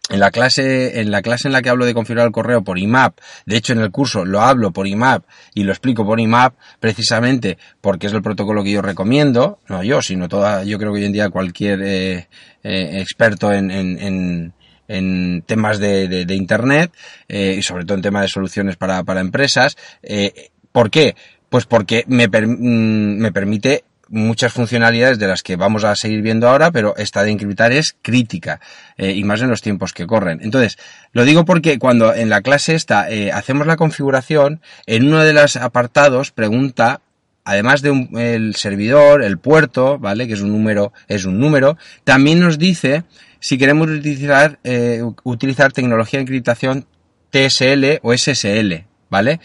en 0.10 0.20
la 0.20 0.32
clase, 0.32 1.00
en 1.02 1.12
la 1.12 1.22
clase 1.22 1.48
en 1.48 1.54
la 1.54 1.62
que 1.62 1.70
hablo 1.70 1.86
de 1.86 1.94
configurar 1.94 2.26
el 2.26 2.32
correo 2.32 2.64
por 2.64 2.80
IMAP, 2.80 3.20
de 3.46 3.58
hecho 3.58 3.74
en 3.74 3.80
el 3.80 3.92
curso 3.92 4.26
lo 4.26 4.42
hablo 4.42 4.72
por 4.72 4.88
IMAP 4.88 5.24
y 5.54 5.64
lo 5.64 5.72
explico 5.72 6.06
por 6.06 6.20
IMAP 6.20 6.56
precisamente 6.80 7.58
porque 7.82 8.08
es 8.08 8.14
el 8.14 8.22
protocolo 8.22 8.64
que 8.64 8.72
yo 8.72 8.82
recomiendo, 8.82 9.60
no 9.68 9.84
yo, 9.84 10.02
sino 10.02 10.28
toda, 10.28 10.64
yo 10.64 10.78
creo 10.78 10.94
que 10.94 11.00
hoy 11.00 11.06
en 11.06 11.14
día 11.14 11.30
cualquier 11.30 11.82
eh, 11.84 12.28
eh, 12.64 13.00
experto 13.00 13.54
en, 13.54 13.72
en, 13.72 14.54
en 14.90 15.44
temas 15.46 15.80
de, 15.80 16.08
de, 16.26 16.36
Internet 16.36 16.92
eh, 17.28 17.56
y 17.60 17.62
sobre 17.62 17.86
todo 17.86 17.96
en 17.96 18.02
temas 18.02 18.24
de 18.24 18.28
soluciones 18.28 18.76
para, 18.76 19.04
para 19.04 19.22
empresas. 19.22 19.78
Eh, 20.04 20.50
¿Por 20.72 20.90
qué? 20.90 21.16
Pues 21.48 21.66
porque 21.66 22.04
me, 22.08 22.28
mm, 22.28 23.20
me 23.20 23.32
permite 23.32 23.84
muchas 24.10 24.54
funcionalidades 24.54 25.20
de 25.20 25.28
las 25.28 25.44
que 25.44 25.56
vamos 25.56 25.84
a 25.84 25.96
seguir 25.96 26.22
viendo 26.22 26.48
ahora, 26.48 26.72
pero 26.72 26.96
esta 26.98 27.24
de 27.24 27.32
encriptar 27.32 27.72
es 27.72 27.96
crítica, 28.02 28.60
eh, 28.98 29.12
y 29.12 29.24
más 29.24 29.42
en 29.42 29.50
los 29.50 29.62
tiempos 29.62 29.94
que 29.94 30.08
corren. 30.08 30.40
Entonces, 30.42 30.78
lo 31.14 31.26
digo 31.26 31.46
porque 31.46 31.80
cuando 31.80 32.14
en 32.14 32.30
la 32.30 32.42
clase 32.42 32.76
esta 32.76 33.10
eh, 33.10 33.32
hacemos 33.32 33.68
la 33.68 33.78
configuración, 33.78 34.62
en 34.86 35.08
uno 35.08 35.24
de 35.24 35.34
los 35.34 35.56
apartados 35.56 36.32
pregunta, 36.32 37.02
además 37.44 37.82
de 37.82 37.92
un, 37.92 38.18
el 38.18 38.56
servidor, 38.56 39.24
el 39.24 39.38
puerto, 39.38 39.98
¿vale? 40.00 40.28
Que 40.28 40.34
es 40.34 40.42
un 40.42 40.52
número, 40.52 40.94
es 41.08 41.26
un 41.26 41.40
número, 41.40 41.78
también 42.04 42.40
nos 42.40 42.58
dice 42.58 43.04
si 43.40 43.58
queremos 43.58 43.90
utilizar, 43.90 44.60
eh, 44.64 45.02
utilizar 45.24 45.72
tecnología 45.72 46.20
de 46.20 46.24
encriptación 46.24 46.86
TSL 47.32 48.00
o 48.02 48.14
SSL, 48.16 48.86
¿vale? 49.10 49.40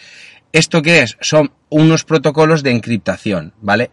¿Esto 0.53 0.83
qué 0.83 1.03
es? 1.03 1.17
Son 1.21 1.53
unos 1.69 2.05
protocolos 2.05 2.63
de 2.63 2.71
encriptación, 2.71 3.53
¿vale? 3.61 3.91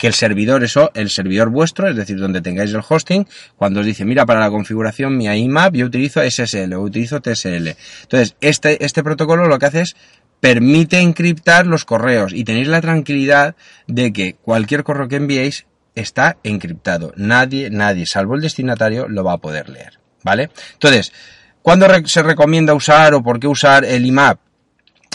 Que 0.00 0.06
el 0.06 0.14
servidor, 0.14 0.64
eso, 0.64 0.90
el 0.94 1.10
servidor 1.10 1.50
vuestro, 1.50 1.86
es 1.86 1.94
decir, 1.94 2.18
donde 2.18 2.40
tengáis 2.40 2.72
el 2.72 2.80
hosting, 2.88 3.28
cuando 3.56 3.80
os 3.80 3.86
dice, 3.86 4.06
mira, 4.06 4.24
para 4.24 4.40
la 4.40 4.48
configuración 4.48 5.14
mi 5.14 5.26
IMAP 5.26 5.74
yo 5.74 5.84
utilizo 5.84 6.22
SSL 6.22 6.72
o 6.72 6.80
utilizo 6.80 7.20
TSL. 7.20 7.76
Entonces, 8.02 8.34
este, 8.40 8.82
este 8.82 9.02
protocolo 9.04 9.46
lo 9.46 9.58
que 9.58 9.66
hace 9.66 9.82
es 9.82 9.96
permite 10.40 11.00
encriptar 11.00 11.66
los 11.66 11.84
correos 11.84 12.32
y 12.32 12.44
tenéis 12.44 12.68
la 12.68 12.80
tranquilidad 12.80 13.56
de 13.86 14.10
que 14.14 14.36
cualquier 14.36 14.84
correo 14.84 15.06
que 15.06 15.16
enviéis 15.16 15.66
está 15.94 16.38
encriptado. 16.44 17.12
Nadie, 17.16 17.68
nadie, 17.68 18.06
salvo 18.06 18.36
el 18.36 18.40
destinatario, 18.40 19.06
lo 19.06 19.22
va 19.22 19.34
a 19.34 19.38
poder 19.38 19.68
leer. 19.68 20.00
¿Vale? 20.22 20.48
Entonces, 20.72 21.12
¿cuándo 21.60 21.86
se 22.06 22.22
recomienda 22.22 22.72
usar 22.72 23.12
o 23.12 23.22
por 23.22 23.38
qué 23.38 23.48
usar 23.48 23.84
el 23.84 24.06
IMAP? 24.06 24.40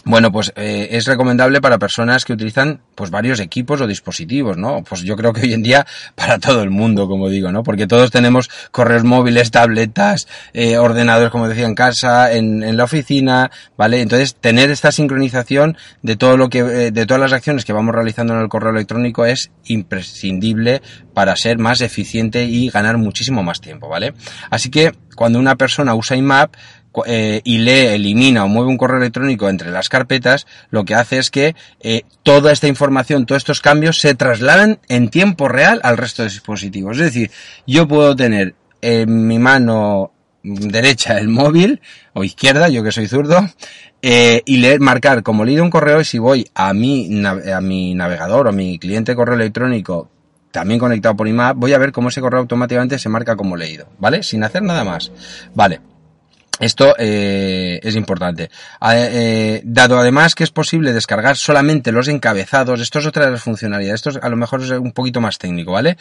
Bueno, 0.07 0.31
pues 0.31 0.53
eh, 0.55 0.89
es 0.91 1.07
recomendable 1.07 1.61
para 1.61 1.79
personas 1.79 2.25
que 2.25 2.33
utilizan 2.33 2.79
pues 2.93 3.09
varios 3.09 3.39
equipos 3.39 3.81
o 3.81 3.87
dispositivos, 3.87 4.55
¿no? 4.55 4.83
Pues 4.83 5.01
yo 5.01 5.15
creo 5.15 5.33
que 5.33 5.41
hoy 5.41 5.53
en 5.53 5.63
día 5.63 5.87
para 6.15 6.37
todo 6.37 6.61
el 6.61 6.69
mundo, 6.69 7.07
como 7.07 7.27
digo, 7.27 7.51
¿no? 7.51 7.63
Porque 7.63 7.87
todos 7.87 8.11
tenemos 8.11 8.51
correos 8.69 9.03
móviles, 9.03 9.49
tabletas, 9.49 10.27
eh, 10.53 10.77
ordenadores, 10.77 11.31
como 11.31 11.49
decía, 11.49 11.65
en 11.65 11.73
casa, 11.73 12.31
en, 12.31 12.61
en, 12.61 12.77
la 12.77 12.83
oficina, 12.83 13.49
¿vale? 13.77 13.99
Entonces, 13.99 14.35
tener 14.35 14.69
esta 14.69 14.91
sincronización 14.91 15.75
de 16.03 16.15
todo 16.15 16.37
lo 16.37 16.49
que, 16.49 16.59
eh, 16.59 16.91
de 16.91 17.05
todas 17.07 17.21
las 17.21 17.33
acciones 17.33 17.65
que 17.65 17.73
vamos 17.73 17.95
realizando 17.95 18.35
en 18.35 18.41
el 18.41 18.47
correo 18.47 18.73
electrónico 18.73 19.25
es 19.25 19.49
imprescindible 19.65 20.83
para 21.15 21.35
ser 21.35 21.57
más 21.57 21.81
eficiente 21.81 22.43
y 22.43 22.69
ganar 22.69 22.97
muchísimo 22.99 23.41
más 23.41 23.59
tiempo, 23.59 23.89
¿vale? 23.89 24.13
Así 24.51 24.69
que 24.69 24.91
cuando 25.15 25.39
una 25.39 25.55
persona 25.55 25.95
usa 25.95 26.15
IMAP, 26.15 26.53
eh, 27.05 27.41
y 27.43 27.59
lee, 27.59 27.87
elimina 27.87 28.45
o 28.45 28.47
mueve 28.47 28.69
un 28.69 28.77
correo 28.77 28.97
electrónico 28.97 29.49
entre 29.49 29.71
las 29.71 29.89
carpetas, 29.89 30.47
lo 30.69 30.85
que 30.85 30.95
hace 30.95 31.17
es 31.17 31.31
que 31.31 31.55
eh, 31.81 32.03
toda 32.23 32.51
esta 32.51 32.67
información, 32.67 33.25
todos 33.25 33.41
estos 33.41 33.61
cambios 33.61 33.99
se 33.99 34.15
trasladan 34.15 34.79
en 34.87 35.09
tiempo 35.09 35.47
real 35.47 35.79
al 35.83 35.97
resto 35.97 36.23
de 36.23 36.29
dispositivos. 36.29 36.97
Es 36.97 37.05
decir, 37.05 37.31
yo 37.65 37.87
puedo 37.87 38.15
tener 38.15 38.55
en 38.81 39.27
mi 39.27 39.39
mano 39.39 40.11
derecha 40.43 41.17
el 41.17 41.27
móvil 41.27 41.81
o 42.13 42.23
izquierda, 42.23 42.69
yo 42.69 42.83
que 42.83 42.91
soy 42.91 43.07
zurdo, 43.07 43.49
eh, 44.01 44.43
y 44.45 44.57
leer, 44.57 44.79
marcar 44.79 45.23
como 45.23 45.43
leído 45.43 45.63
un 45.63 45.71
correo 45.71 46.01
y 46.01 46.05
si 46.05 46.19
voy 46.19 46.47
a 46.53 46.73
mi, 46.73 47.23
a 47.25 47.61
mi 47.61 47.95
navegador 47.95 48.47
o 48.47 48.51
mi 48.51 48.77
cliente 48.77 49.13
de 49.13 49.15
correo 49.15 49.35
electrónico 49.35 50.09
también 50.51 50.79
conectado 50.79 51.17
por 51.17 51.27
IMAP, 51.27 51.57
voy 51.57 51.73
a 51.73 51.77
ver 51.77 51.91
cómo 51.91 52.07
ese 52.07 52.21
correo 52.21 52.39
automáticamente 52.39 52.97
se 52.97 53.09
marca 53.09 53.35
como 53.35 53.57
leído, 53.57 53.87
¿vale? 53.99 54.23
Sin 54.23 54.41
hacer 54.41 54.61
nada 54.61 54.85
más. 54.85 55.11
Vale. 55.53 55.81
Esto 56.59 56.95
eh, 56.97 57.79
es 57.83 57.95
importante. 57.95 58.49
Eh, 58.93 59.61
dado 59.65 59.99
además 59.99 60.35
que 60.35 60.45
es 60.45 60.51
posible 60.51 60.93
descargar 60.93 61.35
solamente 61.35 61.91
los 61.91 62.07
encabezados, 62.07 62.79
esto 62.79 62.99
es 62.99 63.05
otra 63.05 63.25
de 63.25 63.31
las 63.31 63.43
funcionalidades, 63.43 64.05
esto 64.05 64.19
a 64.21 64.29
lo 64.29 64.37
mejor 64.37 64.61
es 64.61 64.71
un 64.71 64.93
poquito 64.93 65.19
más 65.19 65.37
técnico, 65.37 65.73
¿vale? 65.73 65.97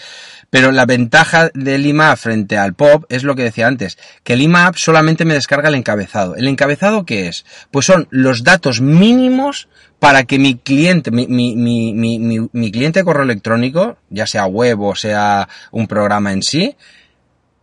Pero 0.50 0.70
la 0.70 0.86
ventaja 0.86 1.50
del 1.54 1.86
IMAP 1.86 2.16
frente 2.18 2.56
al 2.56 2.74
POP 2.74 3.04
es 3.08 3.24
lo 3.24 3.34
que 3.34 3.42
decía 3.42 3.66
antes, 3.66 3.98
que 4.22 4.34
el 4.34 4.42
IMAP 4.42 4.76
solamente 4.76 5.24
me 5.24 5.34
descarga 5.34 5.68
el 5.68 5.74
encabezado. 5.74 6.36
¿El 6.36 6.46
encabezado 6.46 7.04
qué 7.04 7.26
es? 7.28 7.44
Pues 7.72 7.86
son 7.86 8.06
los 8.10 8.44
datos 8.44 8.80
mínimos 8.80 9.68
para 9.98 10.24
que 10.24 10.38
mi 10.38 10.56
cliente, 10.56 11.10
mi, 11.10 11.26
mi, 11.26 11.56
mi, 11.56 12.48
mi 12.52 12.70
cliente 12.70 13.00
de 13.00 13.04
correo 13.04 13.22
electrónico, 13.24 13.96
ya 14.10 14.26
sea 14.26 14.46
web 14.46 14.80
o 14.82 14.94
sea 14.94 15.48
un 15.72 15.86
programa 15.86 16.32
en 16.32 16.42
sí, 16.42 16.76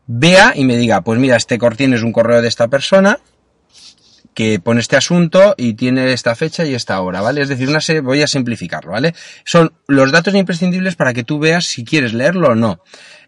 vea 0.08 0.54
y 0.56 0.66
me 0.66 0.78
diga, 0.78 1.02
pues 1.02 1.20
mira, 1.20 1.36
este 1.36 1.58
cortín 1.58 1.94
es 1.94 2.04
un 2.04 2.12
correo 2.12 2.42
de 2.42 2.48
esta 2.48 2.68
persona 2.68 3.20
que 4.34 4.60
pone 4.60 4.80
este 4.80 4.96
asunto 4.96 5.56
y 5.58 5.74
tiene 5.74 6.14
esta 6.14 6.36
fecha 6.36 6.66
y 6.66 6.74
esta 6.74 7.00
hora, 7.02 7.22
¿vale? 7.22 7.42
Es 7.42 7.50
decir, 7.50 7.70
voy 8.02 8.22
a 8.22 8.28
simplificarlo, 8.28 8.92
¿vale? 8.92 9.14
Son 9.44 9.74
los 9.88 10.12
datos 10.12 10.34
imprescindibles 10.36 10.96
para 10.96 11.14
que 11.14 11.24
tú 11.24 11.40
veas 11.40 11.66
si 11.66 11.84
quieres 11.84 12.14
leerlo 12.14 12.50
o 12.50 12.56
no. 12.56 12.82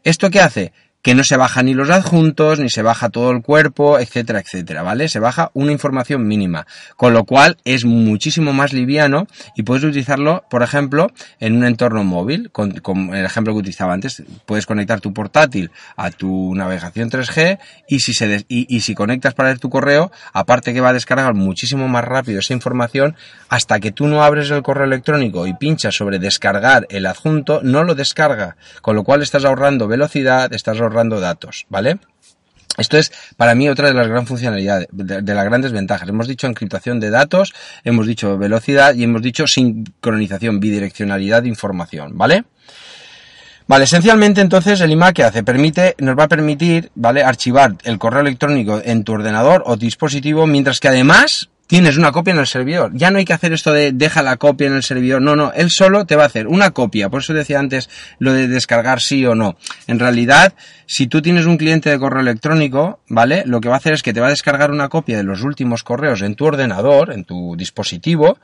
¿Esto 0.04 0.30
qué 0.30 0.40
hace? 0.40 0.74
Que 1.04 1.14
no 1.16 1.24
se 1.26 1.36
baja 1.36 1.62
ni 1.62 1.74
los 1.74 1.90
adjuntos, 1.90 2.60
ni 2.60 2.70
se 2.70 2.82
baja 2.82 3.10
todo 3.10 3.32
el 3.32 3.42
cuerpo, 3.42 4.00
etcétera, 4.00 4.40
etcétera, 4.40 4.84
¿vale? 4.84 5.10
Se 5.10 5.20
baja 5.20 5.52
una 5.54 5.74
información 5.74 6.26
mínima, 6.26 6.66
con 6.96 7.14
lo 7.14 7.26
cual 7.26 7.58
es 7.66 7.84
muchísimo 7.84 8.54
más 8.54 8.72
liviano 8.72 9.28
y 9.56 9.64
puedes 9.64 9.84
utilizarlo, 9.84 10.46
por 10.50 10.64
ejemplo, 10.64 11.12
en 11.42 11.58
un 11.58 11.66
entorno 11.66 12.06
móvil, 12.06 12.52
con, 12.52 12.74
el 13.14 13.26
ejemplo 13.26 13.54
que 13.54 13.60
utilizaba 13.60 13.94
antes, 13.94 14.24
puedes 14.46 14.66
conectar 14.66 15.02
tu 15.02 15.14
portátil 15.14 15.72
a 15.98 16.10
tu 16.10 16.56
navegación 16.56 17.12
3G 17.12 17.60
y 17.90 18.00
si 18.00 18.14
se 18.14 18.46
y, 18.48 18.80
si 18.80 18.96
conectas 18.96 19.34
para 19.34 19.50
ver 19.50 19.60
tu 19.60 19.70
correo, 19.70 20.10
aparte 20.32 20.74
que 20.74 20.80
va 20.80 20.90
a 20.90 20.94
descargar 20.94 21.34
muchísimo 21.34 21.90
más 21.90 22.06
rápido 22.06 22.40
esa 22.40 22.54
información, 22.54 23.18
hasta 23.50 23.82
que 23.82 23.92
tú 23.92 24.08
no 24.08 24.24
abres 24.24 24.50
el 24.52 24.64
correo 24.64 24.86
electrónico 24.86 25.48
y 25.48 25.54
pinchas 25.54 25.96
sobre 25.96 26.18
descargar 26.18 26.88
el 26.90 27.06
adjunto, 27.06 27.60
no 27.62 27.84
lo 27.84 27.94
descarga, 27.94 28.56
con 28.82 28.96
lo 28.96 29.04
cual 29.04 29.22
estás 29.22 29.44
ahorrando 29.44 29.90
velocidad, 29.90 30.54
estás 30.54 30.80
ahorrando 30.80 30.93
ahorrando 30.94 31.20
datos, 31.20 31.66
¿vale? 31.70 32.00
Esto 32.78 32.98
es 32.98 33.12
para 33.38 33.54
mí 33.54 33.70
otra 33.70 33.88
de 33.88 33.94
las 33.94 34.08
gran 34.08 34.26
funcionalidades, 34.26 34.88
de, 34.92 35.34
las 35.34 35.46
grandes 35.46 35.72
ventajas. 35.72 36.10
Hemos 36.10 36.28
dicho 36.28 36.48
encriptación 36.48 37.00
de 37.00 37.12
datos, 37.12 37.54
hemos 37.84 38.08
dicho 38.08 38.38
velocidad 38.38 38.96
y 38.96 39.04
hemos 39.04 39.22
dicho 39.22 39.46
sincronización, 39.46 40.60
bidireccionalidad 40.60 41.44
de 41.44 41.50
información, 41.50 42.18
¿vale? 42.18 42.46
Vale, 43.68 43.86
esencialmente 43.86 44.42
entonces 44.42 44.82
el 44.82 44.92
IMAP 44.92 45.16
que 45.16 45.24
hace 45.24 45.44
permite, 45.44 45.96
nos 46.00 46.18
va 46.18 46.24
a 46.24 46.28
permitir, 46.28 46.92
¿vale? 46.96 47.24
Archivar 47.24 47.76
el 47.84 47.98
correo 48.00 48.22
electrónico 48.22 48.82
en 48.84 49.04
tu 49.04 49.14
ordenador 49.14 49.64
o 49.66 49.78
dispositivo, 49.78 50.48
mientras 50.48 50.80
que 50.80 50.90
además 50.90 51.50
tienes 51.68 51.98
una 51.98 52.12
copia 52.12 52.34
en 52.34 52.40
el 52.40 52.48
servidor. 52.48 52.92
Ya 52.94 53.12
no 53.12 53.18
hay 53.18 53.26
que 53.26 53.34
hacer 53.34 53.54
esto 53.54 53.74
de 53.74 53.92
deja 53.92 54.22
la 54.22 54.38
copia 54.38 54.68
en 54.68 54.74
el 54.74 54.84
servidor. 54.84 55.22
No, 55.22 55.36
no, 55.36 55.52
él 55.54 55.70
solo 55.70 56.06
te 56.06 56.16
va 56.16 56.24
a 56.24 56.28
hacer 56.28 56.48
una 56.48 56.72
copia. 56.72 57.10
Por 57.10 57.22
eso 57.22 57.34
decía 57.34 57.60
antes 57.60 57.90
lo 58.20 58.34
de 58.34 58.48
descargar 58.48 59.02
sí 59.02 59.26
o 59.26 59.36
no. 59.36 59.56
En 59.88 60.00
realidad, 60.00 60.54
si 60.86 61.08
tú 61.08 61.22
tienes 61.22 61.46
un 61.46 61.58
cliente 61.58 61.90
de 61.90 62.00
correo 62.00 62.22
electrónico, 62.22 63.00
¿vale? 63.08 63.44
Lo 63.46 63.62
que 63.62 63.70
va 63.70 63.76
a 63.76 63.78
hacer 63.78 63.94
es 63.94 64.04
que 64.04 64.14
te 64.14 64.20
va 64.20 64.28
a 64.28 64.32
descargar 64.32 64.72
una 64.72 64.90
copia 64.90 65.18
de 65.18 65.24
los 65.24 65.42
últimos 65.42 65.84
correos 65.84 66.22
en 66.22 66.36
tu 66.36 66.46
ordenador, 66.46 67.12
en 67.12 67.24
tu 67.24 67.56
dispositivo, 67.56 68.38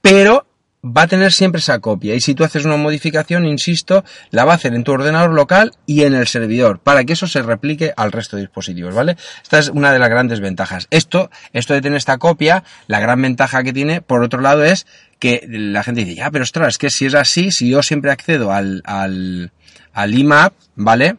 pero 0.00 0.46
va 0.84 1.02
a 1.02 1.06
tener 1.06 1.32
siempre 1.32 1.60
esa 1.60 1.78
copia 1.78 2.14
y 2.14 2.20
si 2.20 2.34
tú 2.34 2.42
haces 2.42 2.64
una 2.64 2.76
modificación, 2.76 3.46
insisto, 3.46 4.04
la 4.30 4.44
va 4.44 4.52
a 4.52 4.56
hacer 4.56 4.74
en 4.74 4.82
tu 4.82 4.92
ordenador 4.92 5.32
local 5.32 5.72
y 5.86 6.02
en 6.02 6.14
el 6.14 6.26
servidor 6.26 6.80
para 6.80 7.04
que 7.04 7.12
eso 7.12 7.28
se 7.28 7.42
replique 7.42 7.92
al 7.96 8.10
resto 8.10 8.36
de 8.36 8.42
dispositivos, 8.42 8.92
¿vale? 8.92 9.16
Esta 9.42 9.60
es 9.60 9.68
una 9.68 9.92
de 9.92 10.00
las 10.00 10.08
grandes 10.08 10.40
ventajas. 10.40 10.88
Esto, 10.90 11.30
esto 11.52 11.74
de 11.74 11.82
tener 11.82 11.98
esta 11.98 12.18
copia, 12.18 12.64
la 12.88 12.98
gran 12.98 13.22
ventaja 13.22 13.62
que 13.62 13.72
tiene, 13.72 14.00
por 14.00 14.24
otro 14.24 14.40
lado, 14.40 14.64
es 14.64 14.86
que 15.20 15.46
la 15.48 15.84
gente 15.84 16.04
dice, 16.04 16.16
ya, 16.16 16.32
pero 16.32 16.42
ostras, 16.42 16.68
es 16.70 16.78
que 16.78 16.90
si 16.90 17.06
es 17.06 17.14
así, 17.14 17.52
si 17.52 17.70
yo 17.70 17.82
siempre 17.84 18.10
accedo 18.10 18.52
al, 18.52 18.82
al, 18.84 19.52
al 19.92 20.14
IMAP, 20.18 20.52
¿vale? 20.74 21.16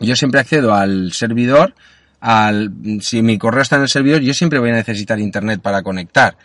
Yo 0.00 0.16
siempre 0.16 0.40
accedo 0.40 0.74
al 0.74 1.12
servidor, 1.12 1.74
al, 2.20 2.72
si 3.00 3.22
mi 3.22 3.38
correo 3.38 3.62
está 3.62 3.76
en 3.76 3.82
el 3.82 3.88
servidor, 3.88 4.22
yo 4.22 4.34
siempre 4.34 4.58
voy 4.58 4.70
a 4.70 4.74
necesitar 4.74 5.20
internet 5.20 5.60
para 5.62 5.82
conectar. 5.82 6.36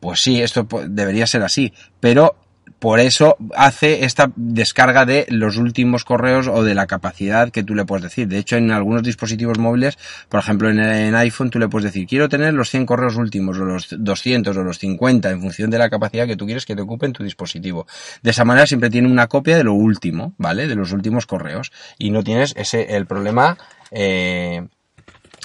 Pues 0.00 0.20
sí, 0.20 0.42
esto 0.42 0.66
debería 0.88 1.26
ser 1.26 1.42
así, 1.42 1.72
pero 2.00 2.36
por 2.80 2.98
eso 2.98 3.36
hace 3.54 4.06
esta 4.06 4.32
descarga 4.36 5.04
de 5.04 5.26
los 5.28 5.58
últimos 5.58 6.04
correos 6.04 6.48
o 6.48 6.64
de 6.64 6.74
la 6.74 6.86
capacidad 6.86 7.50
que 7.50 7.62
tú 7.62 7.74
le 7.74 7.84
puedes 7.84 8.04
decir. 8.04 8.26
De 8.26 8.38
hecho, 8.38 8.56
en 8.56 8.70
algunos 8.70 9.02
dispositivos 9.02 9.58
móviles, 9.58 9.98
por 10.30 10.40
ejemplo 10.40 10.70
en, 10.70 11.14
iPhone, 11.14 11.50
tú 11.50 11.58
le 11.58 11.68
puedes 11.68 11.92
decir, 11.92 12.06
quiero 12.06 12.30
tener 12.30 12.54
los 12.54 12.70
100 12.70 12.86
correos 12.86 13.16
últimos, 13.16 13.58
o 13.58 13.64
los 13.66 13.88
200, 13.90 14.56
o 14.56 14.62
los 14.64 14.78
50, 14.78 15.30
en 15.30 15.42
función 15.42 15.70
de 15.70 15.78
la 15.78 15.90
capacidad 15.90 16.26
que 16.26 16.36
tú 16.36 16.46
quieres 16.46 16.64
que 16.64 16.74
te 16.74 16.80
ocupe 16.80 17.04
en 17.04 17.12
tu 17.12 17.22
dispositivo. 17.22 17.86
De 18.22 18.30
esa 18.30 18.46
manera 18.46 18.66
siempre 18.66 18.88
tiene 18.88 19.08
una 19.08 19.26
copia 19.26 19.58
de 19.58 19.64
lo 19.64 19.74
último, 19.74 20.32
¿vale? 20.38 20.66
De 20.66 20.74
los 20.74 20.92
últimos 20.92 21.26
correos. 21.26 21.72
Y 21.98 22.10
no 22.10 22.24
tienes 22.24 22.54
ese, 22.56 22.96
el 22.96 23.04
problema, 23.04 23.58
eh, 23.90 24.66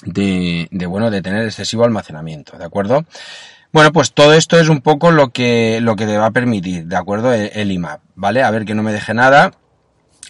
de, 0.05 0.69
de, 0.71 0.85
bueno, 0.85 1.11
de 1.11 1.21
tener 1.21 1.43
excesivo 1.43 1.83
almacenamiento, 1.83 2.57
¿de 2.57 2.63
acuerdo? 2.63 3.05
Bueno, 3.75 3.91
pues 3.91 4.13
todo 4.13 4.31
esto 4.31 4.57
es 4.57 4.69
un 4.69 4.79
poco 4.79 5.11
lo 5.11 5.33
que, 5.33 5.79
lo 5.81 5.97
que 5.97 6.05
te 6.05 6.17
va 6.17 6.27
a 6.27 6.31
permitir, 6.31 6.85
¿de 6.85 6.95
acuerdo? 6.95 7.33
El, 7.33 7.73
IMAP, 7.73 7.99
¿vale? 8.15 8.41
A 8.41 8.49
ver 8.49 8.63
que 8.63 8.73
no 8.73 8.83
me 8.83 8.93
deje 8.93 9.13
nada. 9.13 9.51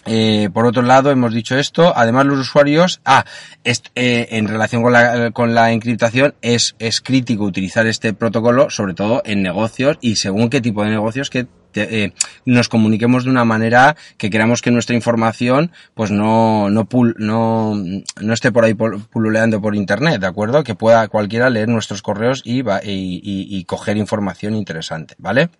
Eh, 0.04 0.50
por 0.52 0.66
otro 0.66 0.82
lado, 0.82 1.12
hemos 1.12 1.32
dicho 1.32 1.56
esto. 1.56 1.92
Además, 1.96 2.26
los 2.26 2.40
usuarios, 2.40 3.00
ah, 3.04 3.24
eh, 3.64 4.26
en 4.32 4.48
relación 4.48 4.82
con 4.82 4.92
la, 4.92 5.30
con 5.30 5.54
la 5.54 5.70
encriptación, 5.70 6.34
es, 6.42 6.74
es 6.80 7.00
crítico 7.00 7.44
utilizar 7.44 7.86
este 7.86 8.12
protocolo, 8.12 8.68
sobre 8.68 8.94
todo 8.94 9.22
en 9.24 9.42
negocios 9.42 9.96
y 10.00 10.16
según 10.16 10.50
qué 10.50 10.60
tipo 10.60 10.82
de 10.82 10.90
negocios 10.90 11.30
que 11.30 11.46
eh, 11.82 12.12
nos 12.44 12.68
comuniquemos 12.68 13.24
de 13.24 13.30
una 13.30 13.44
manera 13.44 13.96
que 14.18 14.30
queramos 14.30 14.62
que 14.62 14.70
nuestra 14.70 14.96
información 14.96 15.72
pues 15.94 16.10
no, 16.10 16.70
no, 16.70 16.88
no, 17.18 17.74
no 18.20 18.32
esté 18.32 18.52
por 18.52 18.64
ahí 18.64 18.74
pululeando 18.74 19.60
por 19.60 19.74
internet, 19.74 20.20
¿de 20.20 20.26
acuerdo? 20.26 20.64
Que 20.64 20.74
pueda 20.74 21.08
cualquiera 21.08 21.50
leer 21.50 21.68
nuestros 21.68 22.02
correos 22.02 22.42
y, 22.44 22.60
y, 22.60 22.62
y, 22.82 23.64
coger 23.64 23.96
información 23.96 24.54
interesante, 24.54 25.14
¿vale? 25.18 25.50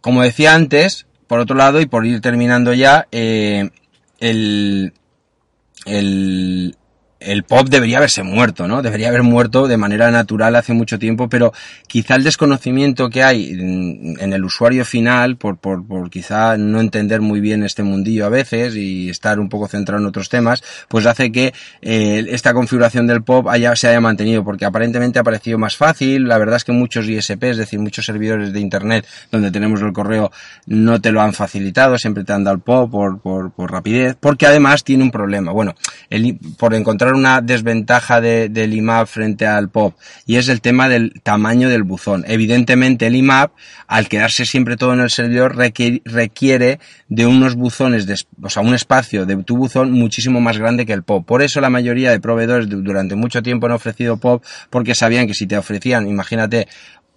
Como 0.00 0.22
decía 0.22 0.54
antes, 0.54 1.06
por 1.26 1.40
otro 1.40 1.56
lado, 1.56 1.80
y 1.80 1.86
por 1.86 2.04
ir 2.06 2.20
terminando 2.20 2.74
ya, 2.74 3.06
eh, 3.12 3.70
el, 4.20 4.92
el, 5.86 6.76
el 7.24 7.44
pop 7.44 7.68
debería 7.68 7.98
haberse 7.98 8.22
muerto, 8.22 8.66
¿no? 8.66 8.82
Debería 8.82 9.08
haber 9.08 9.22
muerto 9.22 9.68
de 9.68 9.76
manera 9.76 10.10
natural 10.10 10.56
hace 10.56 10.72
mucho 10.72 10.98
tiempo, 10.98 11.28
pero 11.28 11.52
quizá 11.86 12.16
el 12.16 12.24
desconocimiento 12.24 13.10
que 13.10 13.22
hay 13.22 13.50
en, 13.50 14.32
el 14.32 14.44
usuario 14.44 14.84
final, 14.84 15.36
por, 15.36 15.58
por, 15.58 15.86
por, 15.86 16.10
quizá 16.10 16.56
no 16.56 16.80
entender 16.80 17.20
muy 17.20 17.40
bien 17.40 17.62
este 17.62 17.82
mundillo 17.82 18.26
a 18.26 18.28
veces 18.28 18.76
y 18.76 19.10
estar 19.10 19.38
un 19.38 19.48
poco 19.48 19.68
centrado 19.68 20.00
en 20.02 20.08
otros 20.08 20.28
temas, 20.28 20.62
pues 20.88 21.06
hace 21.06 21.30
que 21.32 21.52
eh, 21.80 22.24
esta 22.28 22.54
configuración 22.54 23.06
del 23.06 23.22
pop 23.22 23.48
haya, 23.48 23.74
se 23.76 23.88
haya 23.88 24.00
mantenido, 24.00 24.44
porque 24.44 24.64
aparentemente 24.64 25.18
ha 25.18 25.24
parecido 25.24 25.58
más 25.58 25.76
fácil. 25.76 26.28
La 26.28 26.38
verdad 26.38 26.56
es 26.56 26.64
que 26.64 26.72
muchos 26.72 27.08
ISP, 27.08 27.44
es 27.44 27.56
decir, 27.56 27.78
muchos 27.78 28.04
servidores 28.04 28.52
de 28.52 28.60
internet 28.60 29.06
donde 29.30 29.50
tenemos 29.50 29.80
el 29.82 29.92
correo, 29.92 30.30
no 30.66 31.00
te 31.00 31.12
lo 31.12 31.20
han 31.20 31.32
facilitado, 31.32 31.98
siempre 31.98 32.24
te 32.24 32.32
han 32.32 32.44
dado 32.44 32.56
el 32.56 32.62
pop 32.62 32.90
por, 32.90 33.20
por, 33.20 33.52
por 33.52 33.70
rapidez, 33.70 34.16
porque 34.18 34.46
además 34.46 34.84
tiene 34.84 35.04
un 35.04 35.10
problema. 35.10 35.52
Bueno, 35.52 35.74
el, 36.10 36.38
por 36.58 36.74
encontrar 36.74 37.11
una 37.14 37.40
desventaja 37.40 38.20
de, 38.20 38.48
del 38.48 38.74
IMAP 38.74 39.06
frente 39.06 39.46
al 39.46 39.68
POP 39.68 39.94
y 40.26 40.36
es 40.36 40.48
el 40.48 40.60
tema 40.60 40.88
del 40.88 41.20
tamaño 41.22 41.68
del 41.68 41.82
buzón. 41.82 42.24
Evidentemente 42.26 43.06
el 43.06 43.16
IMAP, 43.16 43.52
al 43.86 44.08
quedarse 44.08 44.46
siempre 44.46 44.76
todo 44.76 44.94
en 44.94 45.00
el 45.00 45.10
servidor, 45.10 45.56
requiere, 45.56 46.80
de 47.08 47.26
unos 47.26 47.54
buzones, 47.54 48.06
de, 48.06 48.18
o 48.42 48.50
sea, 48.50 48.62
un 48.62 48.74
espacio 48.74 49.26
de 49.26 49.36
tu 49.44 49.56
buzón 49.56 49.92
muchísimo 49.92 50.40
más 50.40 50.58
grande 50.58 50.86
que 50.86 50.92
el 50.92 51.02
POP. 51.02 51.26
Por 51.26 51.42
eso 51.42 51.60
la 51.60 51.70
mayoría 51.70 52.10
de 52.10 52.20
proveedores 52.20 52.68
durante 52.68 53.14
mucho 53.14 53.42
tiempo 53.42 53.66
han 53.66 53.72
ofrecido 53.72 54.16
POP 54.16 54.44
porque 54.70 54.94
sabían 54.94 55.26
que 55.26 55.34
si 55.34 55.46
te 55.46 55.56
ofrecían, 55.56 56.08
imagínate, 56.08 56.68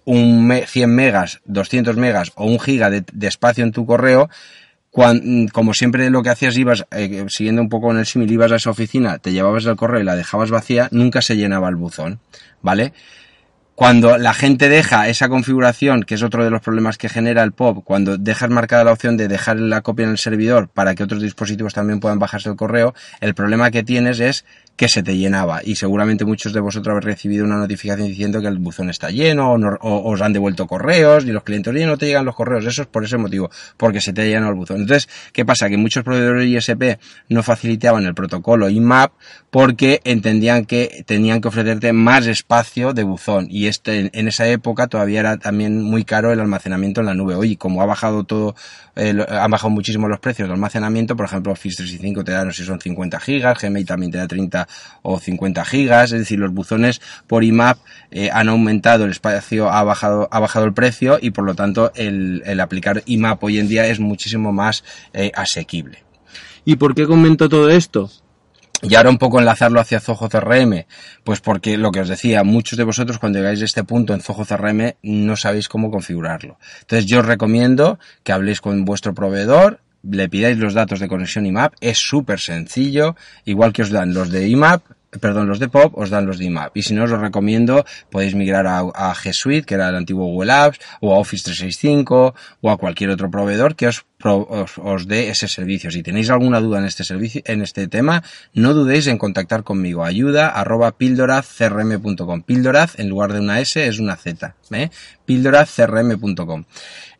un 0.04 0.52
100 0.66 0.94
megas, 0.94 1.40
200 1.46 1.96
megas 1.96 2.30
o 2.36 2.46
un 2.46 2.60
giga 2.60 2.90
de 2.90 3.26
espacio 3.26 3.64
en 3.64 3.72
tu 3.72 3.86
correo, 3.86 4.28
como 5.52 5.74
siempre 5.74 6.08
lo 6.10 6.22
que 6.22 6.30
hacías 6.30 6.56
ibas, 6.56 6.86
eh, 6.90 7.26
siguiendo 7.28 7.60
un 7.60 7.68
poco 7.68 7.90
en 7.90 7.98
el 7.98 8.06
símil, 8.06 8.32
ibas 8.32 8.52
a 8.52 8.56
esa 8.56 8.70
oficina, 8.70 9.18
te 9.18 9.32
llevabas 9.32 9.66
el 9.66 9.76
correo 9.76 10.00
y 10.00 10.04
la 10.04 10.16
dejabas 10.16 10.50
vacía, 10.50 10.88
nunca 10.90 11.20
se 11.20 11.36
llenaba 11.36 11.68
el 11.68 11.76
buzón, 11.76 12.18
¿vale? 12.62 12.92
Cuando 13.74 14.16
la 14.16 14.32
gente 14.32 14.70
deja 14.70 15.06
esa 15.06 15.28
configuración, 15.28 16.04
que 16.04 16.14
es 16.14 16.22
otro 16.22 16.42
de 16.42 16.48
los 16.48 16.62
problemas 16.62 16.96
que 16.96 17.10
genera 17.10 17.42
el 17.42 17.52
POP, 17.52 17.84
cuando 17.84 18.16
dejas 18.16 18.48
marcada 18.48 18.84
la 18.84 18.92
opción 18.92 19.18
de 19.18 19.28
dejar 19.28 19.60
la 19.60 19.82
copia 19.82 20.04
en 20.04 20.12
el 20.12 20.18
servidor 20.18 20.68
para 20.68 20.94
que 20.94 21.02
otros 21.02 21.20
dispositivos 21.20 21.74
también 21.74 22.00
puedan 22.00 22.18
bajarse 22.18 22.48
el 22.48 22.56
correo, 22.56 22.94
el 23.20 23.34
problema 23.34 23.70
que 23.70 23.82
tienes 23.82 24.18
es 24.18 24.46
que 24.76 24.88
se 24.88 25.02
te 25.02 25.16
llenaba 25.16 25.60
y 25.64 25.76
seguramente 25.76 26.24
muchos 26.24 26.52
de 26.52 26.60
vosotros 26.60 26.92
habéis 26.92 27.06
recibido 27.06 27.44
una 27.44 27.56
notificación 27.56 28.08
diciendo 28.08 28.40
que 28.40 28.48
el 28.48 28.58
buzón 28.58 28.90
está 28.90 29.10
lleno 29.10 29.52
o, 29.52 30.10
os 30.10 30.20
han 30.20 30.32
devuelto 30.32 30.66
correos 30.66 31.24
y 31.24 31.32
los 31.32 31.42
clientes, 31.42 31.74
oye, 31.74 31.86
no 31.86 31.96
te 31.96 32.06
llegan 32.06 32.26
los 32.26 32.34
correos, 32.34 32.64
eso 32.66 32.82
es 32.82 32.88
por 32.88 33.04
ese 33.04 33.16
motivo, 33.16 33.50
porque 33.76 34.00
se 34.00 34.12
te 34.12 34.22
ha 34.22 34.24
llenado 34.24 34.50
el 34.50 34.58
buzón. 34.58 34.82
Entonces, 34.82 35.08
¿qué 35.32 35.44
pasa? 35.44 35.68
Que 35.68 35.78
muchos 35.78 36.04
proveedores 36.04 36.46
ISP 36.46 36.98
no 37.28 37.42
facilitaban 37.42 38.04
el 38.04 38.14
protocolo 38.14 38.68
IMAP 38.68 39.12
porque 39.50 40.00
entendían 40.04 40.66
que 40.66 41.04
tenían 41.06 41.40
que 41.40 41.48
ofrecerte 41.48 41.92
más 41.94 42.26
espacio 42.26 42.92
de 42.92 43.04
buzón 43.04 43.46
y 43.50 43.66
este 43.68 44.10
en 44.12 44.28
esa 44.28 44.46
época 44.46 44.86
todavía 44.88 45.20
era 45.20 45.38
también 45.38 45.82
muy 45.82 46.04
caro 46.04 46.32
el 46.32 46.40
almacenamiento 46.40 47.00
en 47.00 47.06
la 47.06 47.14
nube. 47.14 47.34
Oye, 47.34 47.56
como 47.56 47.80
ha 47.80 47.86
bajado 47.86 48.24
todo, 48.24 48.54
eh, 48.94 49.14
han 49.28 49.50
bajado 49.50 49.70
muchísimo 49.70 50.08
los 50.08 50.20
precios 50.20 50.48
de 50.48 50.54
almacenamiento, 50.54 51.16
por 51.16 51.24
ejemplo, 51.24 51.52
Office 51.52 51.76
365 51.76 52.24
te 52.24 52.32
da 52.32 52.44
no 52.44 52.52
sé 52.52 52.62
si 52.62 52.68
son 52.68 52.80
50 52.80 53.18
gigas, 53.20 53.60
Gmail 53.60 53.86
también 53.86 54.12
te 54.12 54.18
da 54.18 54.26
30 54.26 54.65
o 55.02 55.18
50 55.18 55.64
gigas, 55.64 56.12
es 56.12 56.20
decir, 56.20 56.38
los 56.38 56.52
buzones 56.52 57.00
por 57.26 57.44
IMAP 57.44 57.78
eh, 58.10 58.30
han 58.32 58.48
aumentado 58.48 59.04
el 59.04 59.10
espacio, 59.10 59.70
ha 59.70 59.82
bajado, 59.82 60.28
ha 60.30 60.40
bajado 60.40 60.66
el 60.66 60.74
precio 60.74 61.18
y 61.20 61.30
por 61.30 61.44
lo 61.44 61.54
tanto 61.54 61.92
el, 61.94 62.42
el 62.46 62.60
aplicar 62.60 63.02
IMAP 63.06 63.42
hoy 63.44 63.58
en 63.58 63.68
día 63.68 63.86
es 63.86 64.00
muchísimo 64.00 64.52
más 64.52 64.84
eh, 65.12 65.32
asequible. 65.34 66.04
¿Y 66.64 66.76
por 66.76 66.94
qué 66.94 67.06
comento 67.06 67.48
todo 67.48 67.70
esto? 67.70 68.10
Y 68.82 68.94
ahora 68.94 69.08
un 69.08 69.18
poco 69.18 69.38
enlazarlo 69.38 69.80
hacia 69.80 70.00
Zoho 70.00 70.28
CRM, 70.28 70.84
pues 71.24 71.40
porque 71.40 71.78
lo 71.78 71.90
que 71.90 72.00
os 72.00 72.08
decía, 72.08 72.44
muchos 72.44 72.76
de 72.76 72.84
vosotros 72.84 73.18
cuando 73.18 73.38
llegáis 73.38 73.62
a 73.62 73.64
este 73.64 73.84
punto 73.84 74.12
en 74.12 74.20
Zoho 74.20 74.44
CRM 74.44 74.96
no 75.02 75.36
sabéis 75.36 75.68
cómo 75.68 75.90
configurarlo. 75.90 76.58
Entonces 76.80 77.06
yo 77.06 77.20
os 77.20 77.26
recomiendo 77.26 77.98
que 78.22 78.32
habléis 78.32 78.60
con 78.60 78.84
vuestro 78.84 79.14
proveedor, 79.14 79.80
le 80.10 80.28
pidáis 80.28 80.58
los 80.58 80.74
datos 80.74 81.00
de 81.00 81.08
conexión 81.08 81.46
IMAP, 81.46 81.74
es 81.80 81.98
súper 81.98 82.40
sencillo, 82.40 83.16
igual 83.44 83.72
que 83.72 83.82
os 83.82 83.90
dan 83.90 84.14
los 84.14 84.30
de 84.30 84.48
IMAP, 84.48 84.82
perdón, 85.20 85.48
los 85.48 85.58
de 85.58 85.68
POP 85.68 85.96
os 85.96 86.10
dan 86.10 86.26
los 86.26 86.38
de 86.38 86.46
IMAP. 86.46 86.76
Y 86.76 86.82
si 86.82 86.94
no 86.94 87.04
os 87.04 87.10
lo 87.10 87.18
recomiendo, 87.18 87.84
podéis 88.10 88.34
migrar 88.34 88.66
a, 88.66 89.14
G 89.14 89.32
Suite, 89.32 89.66
que 89.66 89.74
era 89.74 89.88
el 89.88 89.96
antiguo 89.96 90.26
Google 90.26 90.52
Apps, 90.52 90.80
o 91.00 91.14
a 91.14 91.18
Office 91.18 91.44
365, 91.44 92.34
o 92.60 92.70
a 92.70 92.76
cualquier 92.76 93.10
otro 93.10 93.30
proveedor 93.30 93.76
que 93.76 93.88
os, 93.88 94.04
os, 94.22 95.06
dé 95.06 95.28
ese 95.30 95.48
servicio. 95.48 95.90
Si 95.90 96.02
tenéis 96.02 96.30
alguna 96.30 96.60
duda 96.60 96.78
en 96.78 96.86
este 96.86 97.04
servicio, 97.04 97.42
en 97.44 97.62
este 97.62 97.88
tema, 97.88 98.22
no 98.54 98.74
dudéis 98.74 99.06
en 99.06 99.18
contactar 99.18 99.62
conmigo. 99.62 100.04
Ayuda 100.04 100.48
arroba 100.48 100.92
pildorazcrm.com. 100.92 102.42
Pildoraz, 102.42 102.98
en 102.98 103.08
lugar 103.08 103.32
de 103.32 103.40
una 103.40 103.60
S, 103.60 103.86
es 103.86 103.98
una 103.98 104.16
Z. 104.16 104.54
¿eh? 104.72 104.90
pildorazcrm.com. 105.24 106.64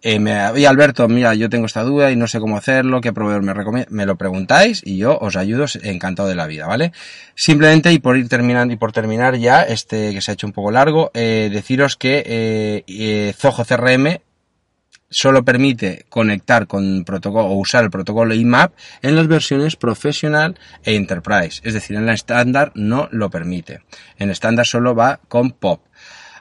Eh, 0.03 0.21
me, 0.21 0.49
oye 0.51 0.67
Alberto, 0.67 1.09
mira, 1.09 1.35
yo 1.35 1.49
tengo 1.49 1.67
esta 1.67 1.83
duda 1.83 2.13
y 2.13 2.17
no 2.17 2.29
sé 2.29 2.39
cómo 2.39 2.57
hacerlo, 2.57 3.01
qué 3.01 3.13
proveedor 3.13 3.43
me 3.43 3.55
recomienda, 3.55 3.89
me 3.91 4.07
lo 4.07 4.17
preguntáis 4.17 4.83
y 4.85 4.99
yo 4.99 5.19
os 5.19 5.37
ayudo 5.37 5.65
encantado 5.83 6.29
de 6.29 6.37
la 6.37 6.47
vida, 6.47 6.67
¿vale? 6.67 6.93
Simplemente, 7.35 7.93
y 7.93 7.99
por 7.99 8.17
ir 8.17 8.29
terminando 8.29 8.73
y 8.73 8.77
por 8.77 8.93
terminar 8.93 9.37
ya, 9.37 9.63
este 9.63 10.13
que 10.13 10.21
se 10.21 10.31
ha 10.31 10.35
hecho 10.35 10.47
un 10.47 10.53
poco 10.53 10.71
largo, 10.71 11.11
eh, 11.15 11.49
deciros 11.53 11.97
que 11.97 12.23
eh, 12.25 12.85
eh 12.87 13.35
Zoho 13.37 13.65
CRM 13.65 14.21
solo 15.17 15.47
permite 15.47 16.05
conectar 16.11 16.67
con 16.67 17.03
protocolo 17.05 17.47
o 17.47 17.55
usar 17.55 17.85
el 17.85 17.91
protocolo 17.91 18.35
IMAP 18.35 18.75
en 19.01 19.17
las 19.17 19.27
versiones 19.29 19.75
profesional 19.75 20.59
e 20.85 20.95
enterprise. 20.95 21.63
Es 21.65 21.73
decir, 21.73 21.97
en 21.97 22.05
la 22.05 22.13
estándar 22.13 22.71
no 22.75 23.09
lo 23.13 23.31
permite. 23.31 23.81
En 24.19 24.29
estándar 24.29 24.67
solo 24.67 24.95
va 24.95 25.19
con 25.29 25.53
POP. 25.53 25.81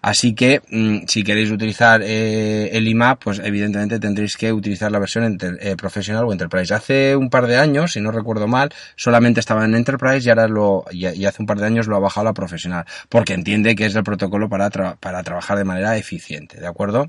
Así 0.02 0.36
que 0.36 0.62
mm, 0.70 1.08
si 1.08 1.24
queréis 1.24 1.52
utilizar 1.52 2.02
eh, 2.04 2.70
el 2.74 2.86
IMAP, 2.90 3.24
pues 3.24 3.40
evidentemente 3.40 3.98
tendréis 3.98 4.36
que 4.36 4.52
utilizar 4.52 4.92
la 4.92 5.00
versión 5.00 5.38
eh, 5.42 5.76
profesional 5.78 6.26
o 6.26 6.34
Enterprise. 6.34 6.74
Hace 6.74 7.16
un 7.16 7.30
par 7.30 7.48
de 7.48 7.58
años, 7.58 7.94
si 7.94 8.02
no 8.02 8.12
recuerdo 8.12 8.46
mal, 8.46 8.74
solamente 8.98 9.40
estaba 9.40 9.64
en 9.64 9.74
Enterprise 9.74 10.28
y 10.28 10.30
ahora 10.30 10.50
lo, 10.50 10.84
y, 10.92 11.06
hace 11.06 11.42
un 11.42 11.46
par 11.46 11.60
de 11.60 11.68
años 11.68 11.88
lo 11.88 11.96
ha 11.96 12.00
bajado 12.00 12.28
a 12.28 12.32
la 12.32 12.34
profesional, 12.34 12.86
porque 13.08 13.34
entiende 13.34 13.74
que 13.74 13.86
es 13.86 13.96
el 13.96 14.04
protocolo 14.04 14.50
para, 14.50 14.70
para 14.70 15.24
trabajar 15.24 15.58
de 15.58 15.64
manera 15.64 15.96
eficiente, 15.96 16.60
¿de 16.60 16.68
acuerdo? 16.68 17.08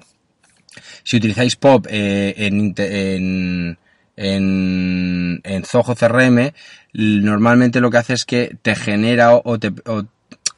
Si 1.03 1.17
utilizáis 1.17 1.57
POP 1.57 1.87
eh, 1.89 2.35
en, 2.37 2.75
en 2.77 3.79
en, 4.17 5.65
Zoho 5.65 5.95
CRM, 5.95 6.53
normalmente 6.95 7.81
lo 7.81 7.91
que 7.91 7.99
hace 7.99 8.15
es 8.15 8.25
que 8.25 8.57
te 8.63 8.75
genera 8.75 9.35
o 9.35 9.59
te, 9.59 9.73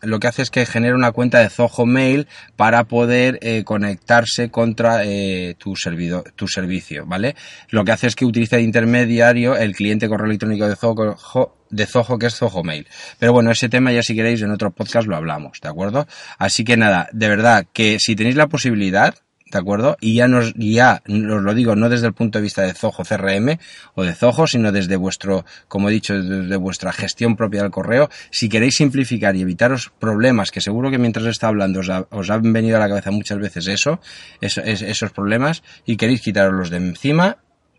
lo 0.02 0.20
que 0.20 0.28
hace 0.28 0.42
es 0.42 0.50
que 0.50 0.64
genera 0.64 0.94
una 0.94 1.12
cuenta 1.12 1.40
de 1.40 1.48
Zoho 1.48 1.86
Mail 1.86 2.28
para 2.56 2.84
poder 2.84 3.38
eh, 3.42 3.64
conectarse 3.64 4.50
contra 4.50 5.04
eh, 5.04 5.56
tu, 5.58 5.74
servidor, 5.74 6.32
tu 6.36 6.46
servicio, 6.46 7.04
¿vale? 7.06 7.34
Lo 7.70 7.84
que 7.84 7.92
hace 7.92 8.06
es 8.06 8.14
que 8.14 8.24
utiliza 8.24 8.56
de 8.56 8.62
intermediario 8.62 9.56
el 9.56 9.74
cliente 9.74 10.08
correo 10.08 10.26
electrónico 10.26 10.68
de 10.68 10.76
Zoho, 10.76 11.56
de 11.70 11.86
Zoho 11.86 12.18
que 12.18 12.26
es 12.26 12.36
Zoho 12.36 12.62
Mail. 12.62 12.86
Pero 13.18 13.32
bueno, 13.32 13.50
ese 13.50 13.68
tema 13.68 13.92
ya 13.92 14.02
si 14.02 14.14
queréis 14.14 14.40
en 14.42 14.52
otro 14.52 14.70
podcast 14.70 15.08
lo 15.08 15.16
hablamos, 15.16 15.60
¿de 15.60 15.68
acuerdo? 15.68 16.06
Así 16.38 16.64
que 16.64 16.76
nada, 16.76 17.08
de 17.12 17.28
verdad 17.28 17.66
que 17.72 17.98
si 17.98 18.14
tenéis 18.14 18.36
la 18.36 18.46
posibilidad, 18.46 19.16
¿de 19.50 19.58
acuerdo? 19.58 19.96
Y 20.00 20.14
ya 20.14 20.28
nos, 20.28 20.54
ya 20.54 21.02
os 21.06 21.42
lo 21.42 21.54
digo, 21.54 21.76
no 21.76 21.88
desde 21.88 22.06
el 22.06 22.12
punto 22.12 22.38
de 22.38 22.42
vista 22.42 22.62
de 22.62 22.74
Zoho 22.74 23.04
CRM 23.04 23.58
o 23.94 24.02
de 24.02 24.14
Zoho, 24.14 24.46
sino 24.46 24.72
desde 24.72 24.96
vuestro, 24.96 25.44
como 25.68 25.88
he 25.88 25.92
dicho, 25.92 26.20
desde 26.20 26.56
vuestra 26.56 26.92
gestión 26.92 27.36
propia 27.36 27.62
del 27.62 27.70
correo. 27.70 28.08
Si 28.30 28.48
queréis 28.48 28.76
simplificar 28.76 29.36
y 29.36 29.42
evitaros 29.42 29.92
problemas, 29.98 30.50
que 30.50 30.60
seguro 30.60 30.90
que 30.90 30.98
mientras 30.98 31.26
está 31.26 31.48
hablando 31.48 31.80
os, 31.80 32.30
han 32.30 32.52
venido 32.52 32.76
a 32.76 32.80
la 32.80 32.88
cabeza 32.88 33.10
muchas 33.10 33.38
veces 33.38 33.66
eso, 33.68 34.00
esos 34.40 35.10
problemas, 35.10 35.62
y 35.84 35.96
queréis 35.96 36.20
quitaros 36.20 36.70
de 36.70 36.76
encima, 36.76 37.38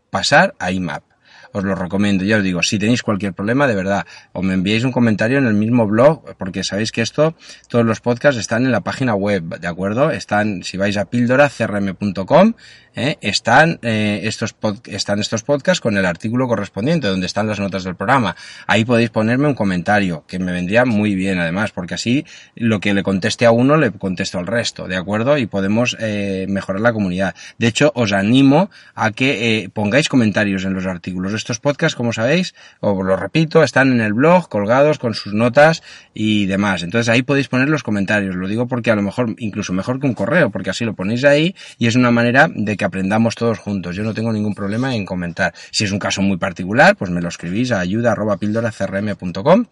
pasar 0.09 0.55
a 0.59 0.71
IMAP 0.71 1.08
os 1.51 1.63
lo 1.63 1.75
recomiendo. 1.75 2.23
Ya 2.23 2.37
os 2.37 2.43
digo, 2.43 2.63
si 2.63 2.79
tenéis 2.79 3.03
cualquier 3.03 3.33
problema, 3.33 3.67
de 3.67 3.75
verdad, 3.75 4.05
o 4.33 4.41
me 4.41 4.53
enviáis 4.53 4.83
un 4.83 4.91
comentario 4.91 5.37
en 5.37 5.45
el 5.45 5.53
mismo 5.53 5.87
blog, 5.87 6.35
porque 6.37 6.63
sabéis 6.63 6.91
que 6.91 7.01
esto, 7.01 7.35
todos 7.67 7.85
los 7.85 8.01
podcasts 8.01 8.39
están 8.39 8.65
en 8.65 8.71
la 8.71 8.81
página 8.81 9.15
web, 9.15 9.59
¿de 9.59 9.67
acuerdo? 9.67 10.11
Están, 10.11 10.63
si 10.63 10.77
vais 10.77 10.97
a 10.97 11.05
píldoracrm.com, 11.05 12.53
¿eh? 12.95 13.17
están, 13.21 13.79
eh, 13.81 14.21
estos 14.23 14.55
están 14.85 15.19
estos 15.19 15.43
podcasts 15.43 15.81
con 15.81 15.97
el 15.97 16.05
artículo 16.05 16.47
correspondiente, 16.47 17.07
donde 17.07 17.25
están 17.25 17.47
las 17.47 17.59
notas 17.59 17.83
del 17.83 17.95
programa. 17.95 18.35
Ahí 18.67 18.85
podéis 18.85 19.09
ponerme 19.09 19.47
un 19.47 19.55
comentario, 19.55 20.25
que 20.27 20.39
me 20.39 20.51
vendría 20.51 20.85
muy 20.85 21.15
bien 21.15 21.39
además, 21.39 21.71
porque 21.71 21.95
así 21.95 22.25
lo 22.55 22.79
que 22.79 22.93
le 22.93 23.03
conteste 23.03 23.45
a 23.45 23.51
uno 23.51 23.77
le 23.77 23.91
contesto 23.91 24.37
al 24.37 24.47
resto, 24.47 24.87
¿de 24.87 24.97
acuerdo? 24.97 25.37
Y 25.37 25.45
podemos 25.45 25.95
eh, 25.99 26.45
mejorar 26.49 26.81
la 26.81 26.93
comunidad. 26.93 27.35
De 27.57 27.67
hecho, 27.67 27.91
os 27.95 28.11
animo 28.13 28.69
a 28.95 29.11
que 29.11 29.63
eh, 29.63 29.69
pongáis 29.69 30.09
comentarios 30.09 30.65
en 30.65 30.73
los 30.73 30.85
artículos. 30.85 31.33
Estos 31.39 31.59
podcasts, 31.59 31.95
como 31.95 32.13
sabéis, 32.13 32.53
os 32.79 33.03
lo 33.03 33.15
repito, 33.15 33.63
están 33.63 33.91
en 33.91 34.01
el 34.01 34.13
blog, 34.13 34.49
colgados 34.49 34.99
con 34.99 35.13
sus 35.13 35.33
notas 35.33 35.81
y 36.13 36.45
demás. 36.45 36.83
Entonces 36.83 37.09
ahí 37.09 37.23
podéis 37.23 37.47
poner 37.47 37.69
los 37.69 37.81
comentarios. 37.81 38.35
Lo 38.35 38.47
digo 38.47 38.67
porque 38.67 38.91
a 38.91 38.95
lo 38.95 39.01
mejor, 39.01 39.35
incluso 39.37 39.73
mejor 39.73 39.99
que 39.99 40.07
un 40.07 40.13
correo, 40.13 40.49
porque 40.49 40.69
así 40.69 40.85
lo 40.85 40.93
ponéis 40.93 41.23
ahí 41.23 41.55
y 41.77 41.87
es 41.87 41.95
una 41.95 42.11
manera 42.11 42.49
de 42.53 42.77
que 42.77 42.85
aprendamos 42.85 43.35
todos 43.35 43.57
juntos. 43.57 43.95
Yo 43.95 44.03
no 44.03 44.13
tengo 44.13 44.31
ningún 44.33 44.53
problema 44.53 44.95
en 44.95 45.05
comentar. 45.05 45.53
Si 45.71 45.85
es 45.85 45.91
un 45.91 45.99
caso 45.99 46.21
muy 46.21 46.37
particular, 46.37 46.95
pues 46.95 47.09
me 47.09 47.21
lo 47.21 47.29
escribís 47.29 47.71
a 47.71 47.79
ayuda.pildoracrm.com 47.79 49.65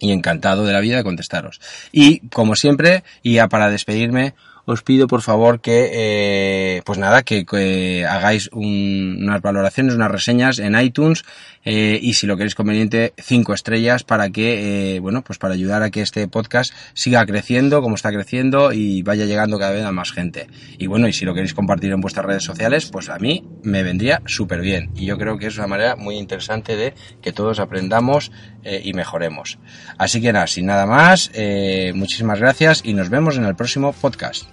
y 0.00 0.10
encantado 0.12 0.64
de 0.64 0.72
la 0.72 0.80
vida 0.80 0.96
de 0.96 1.04
contestaros. 1.04 1.60
Y 1.92 2.28
como 2.28 2.56
siempre, 2.56 3.04
y 3.22 3.34
ya 3.34 3.48
para 3.48 3.70
despedirme, 3.70 4.34
os 4.64 4.82
pido 4.82 5.06
por 5.06 5.22
favor 5.22 5.60
que, 5.60 5.90
eh, 5.92 6.82
pues 6.84 6.98
nada, 6.98 7.22
que, 7.22 8.06
hagáis 8.08 8.48
unas 8.52 9.40
valoraciones, 9.40 9.94
unas 9.94 10.10
reseñas 10.10 10.58
en 10.58 10.78
iTunes 10.78 11.24
eh, 11.64 11.98
y 12.00 12.14
si 12.14 12.26
lo 12.26 12.36
queréis 12.36 12.54
conveniente, 12.54 13.12
cinco 13.18 13.54
estrellas 13.54 14.04
para 14.04 14.30
que, 14.30 14.96
eh, 14.96 15.00
bueno, 15.00 15.22
pues 15.22 15.38
para 15.38 15.54
ayudar 15.54 15.82
a 15.82 15.90
que 15.90 16.02
este 16.02 16.26
podcast 16.28 16.72
siga 16.94 17.24
creciendo 17.26 17.82
como 17.82 17.94
está 17.94 18.10
creciendo 18.10 18.72
y 18.72 19.02
vaya 19.02 19.24
llegando 19.24 19.58
cada 19.58 19.72
vez 19.72 19.84
a 19.84 19.92
más 19.92 20.12
gente. 20.12 20.48
Y 20.78 20.86
bueno, 20.86 21.08
y 21.08 21.12
si 21.12 21.24
lo 21.24 21.34
queréis 21.34 21.54
compartir 21.54 21.92
en 21.92 22.00
vuestras 22.00 22.26
redes 22.26 22.44
sociales, 22.44 22.86
pues 22.86 23.08
a 23.08 23.18
mí 23.18 23.44
me 23.62 23.82
vendría 23.82 24.22
súper 24.26 24.60
bien. 24.60 24.90
Y 24.96 25.06
yo 25.06 25.18
creo 25.18 25.38
que 25.38 25.46
es 25.46 25.56
una 25.58 25.66
manera 25.66 25.96
muy 25.96 26.16
interesante 26.16 26.76
de 26.76 26.94
que 27.20 27.32
todos 27.32 27.60
aprendamos 27.60 28.32
y 28.64 28.92
mejoremos. 28.92 29.58
Así 29.98 30.20
que 30.20 30.32
nada, 30.32 30.46
sin 30.46 30.66
nada 30.66 30.86
más, 30.86 31.30
muchísimas 31.94 32.38
gracias 32.38 32.82
y 32.84 32.94
nos 32.94 33.08
vemos 33.08 33.36
en 33.36 33.44
el 33.44 33.56
próximo 33.56 33.92
podcast. 33.92 34.46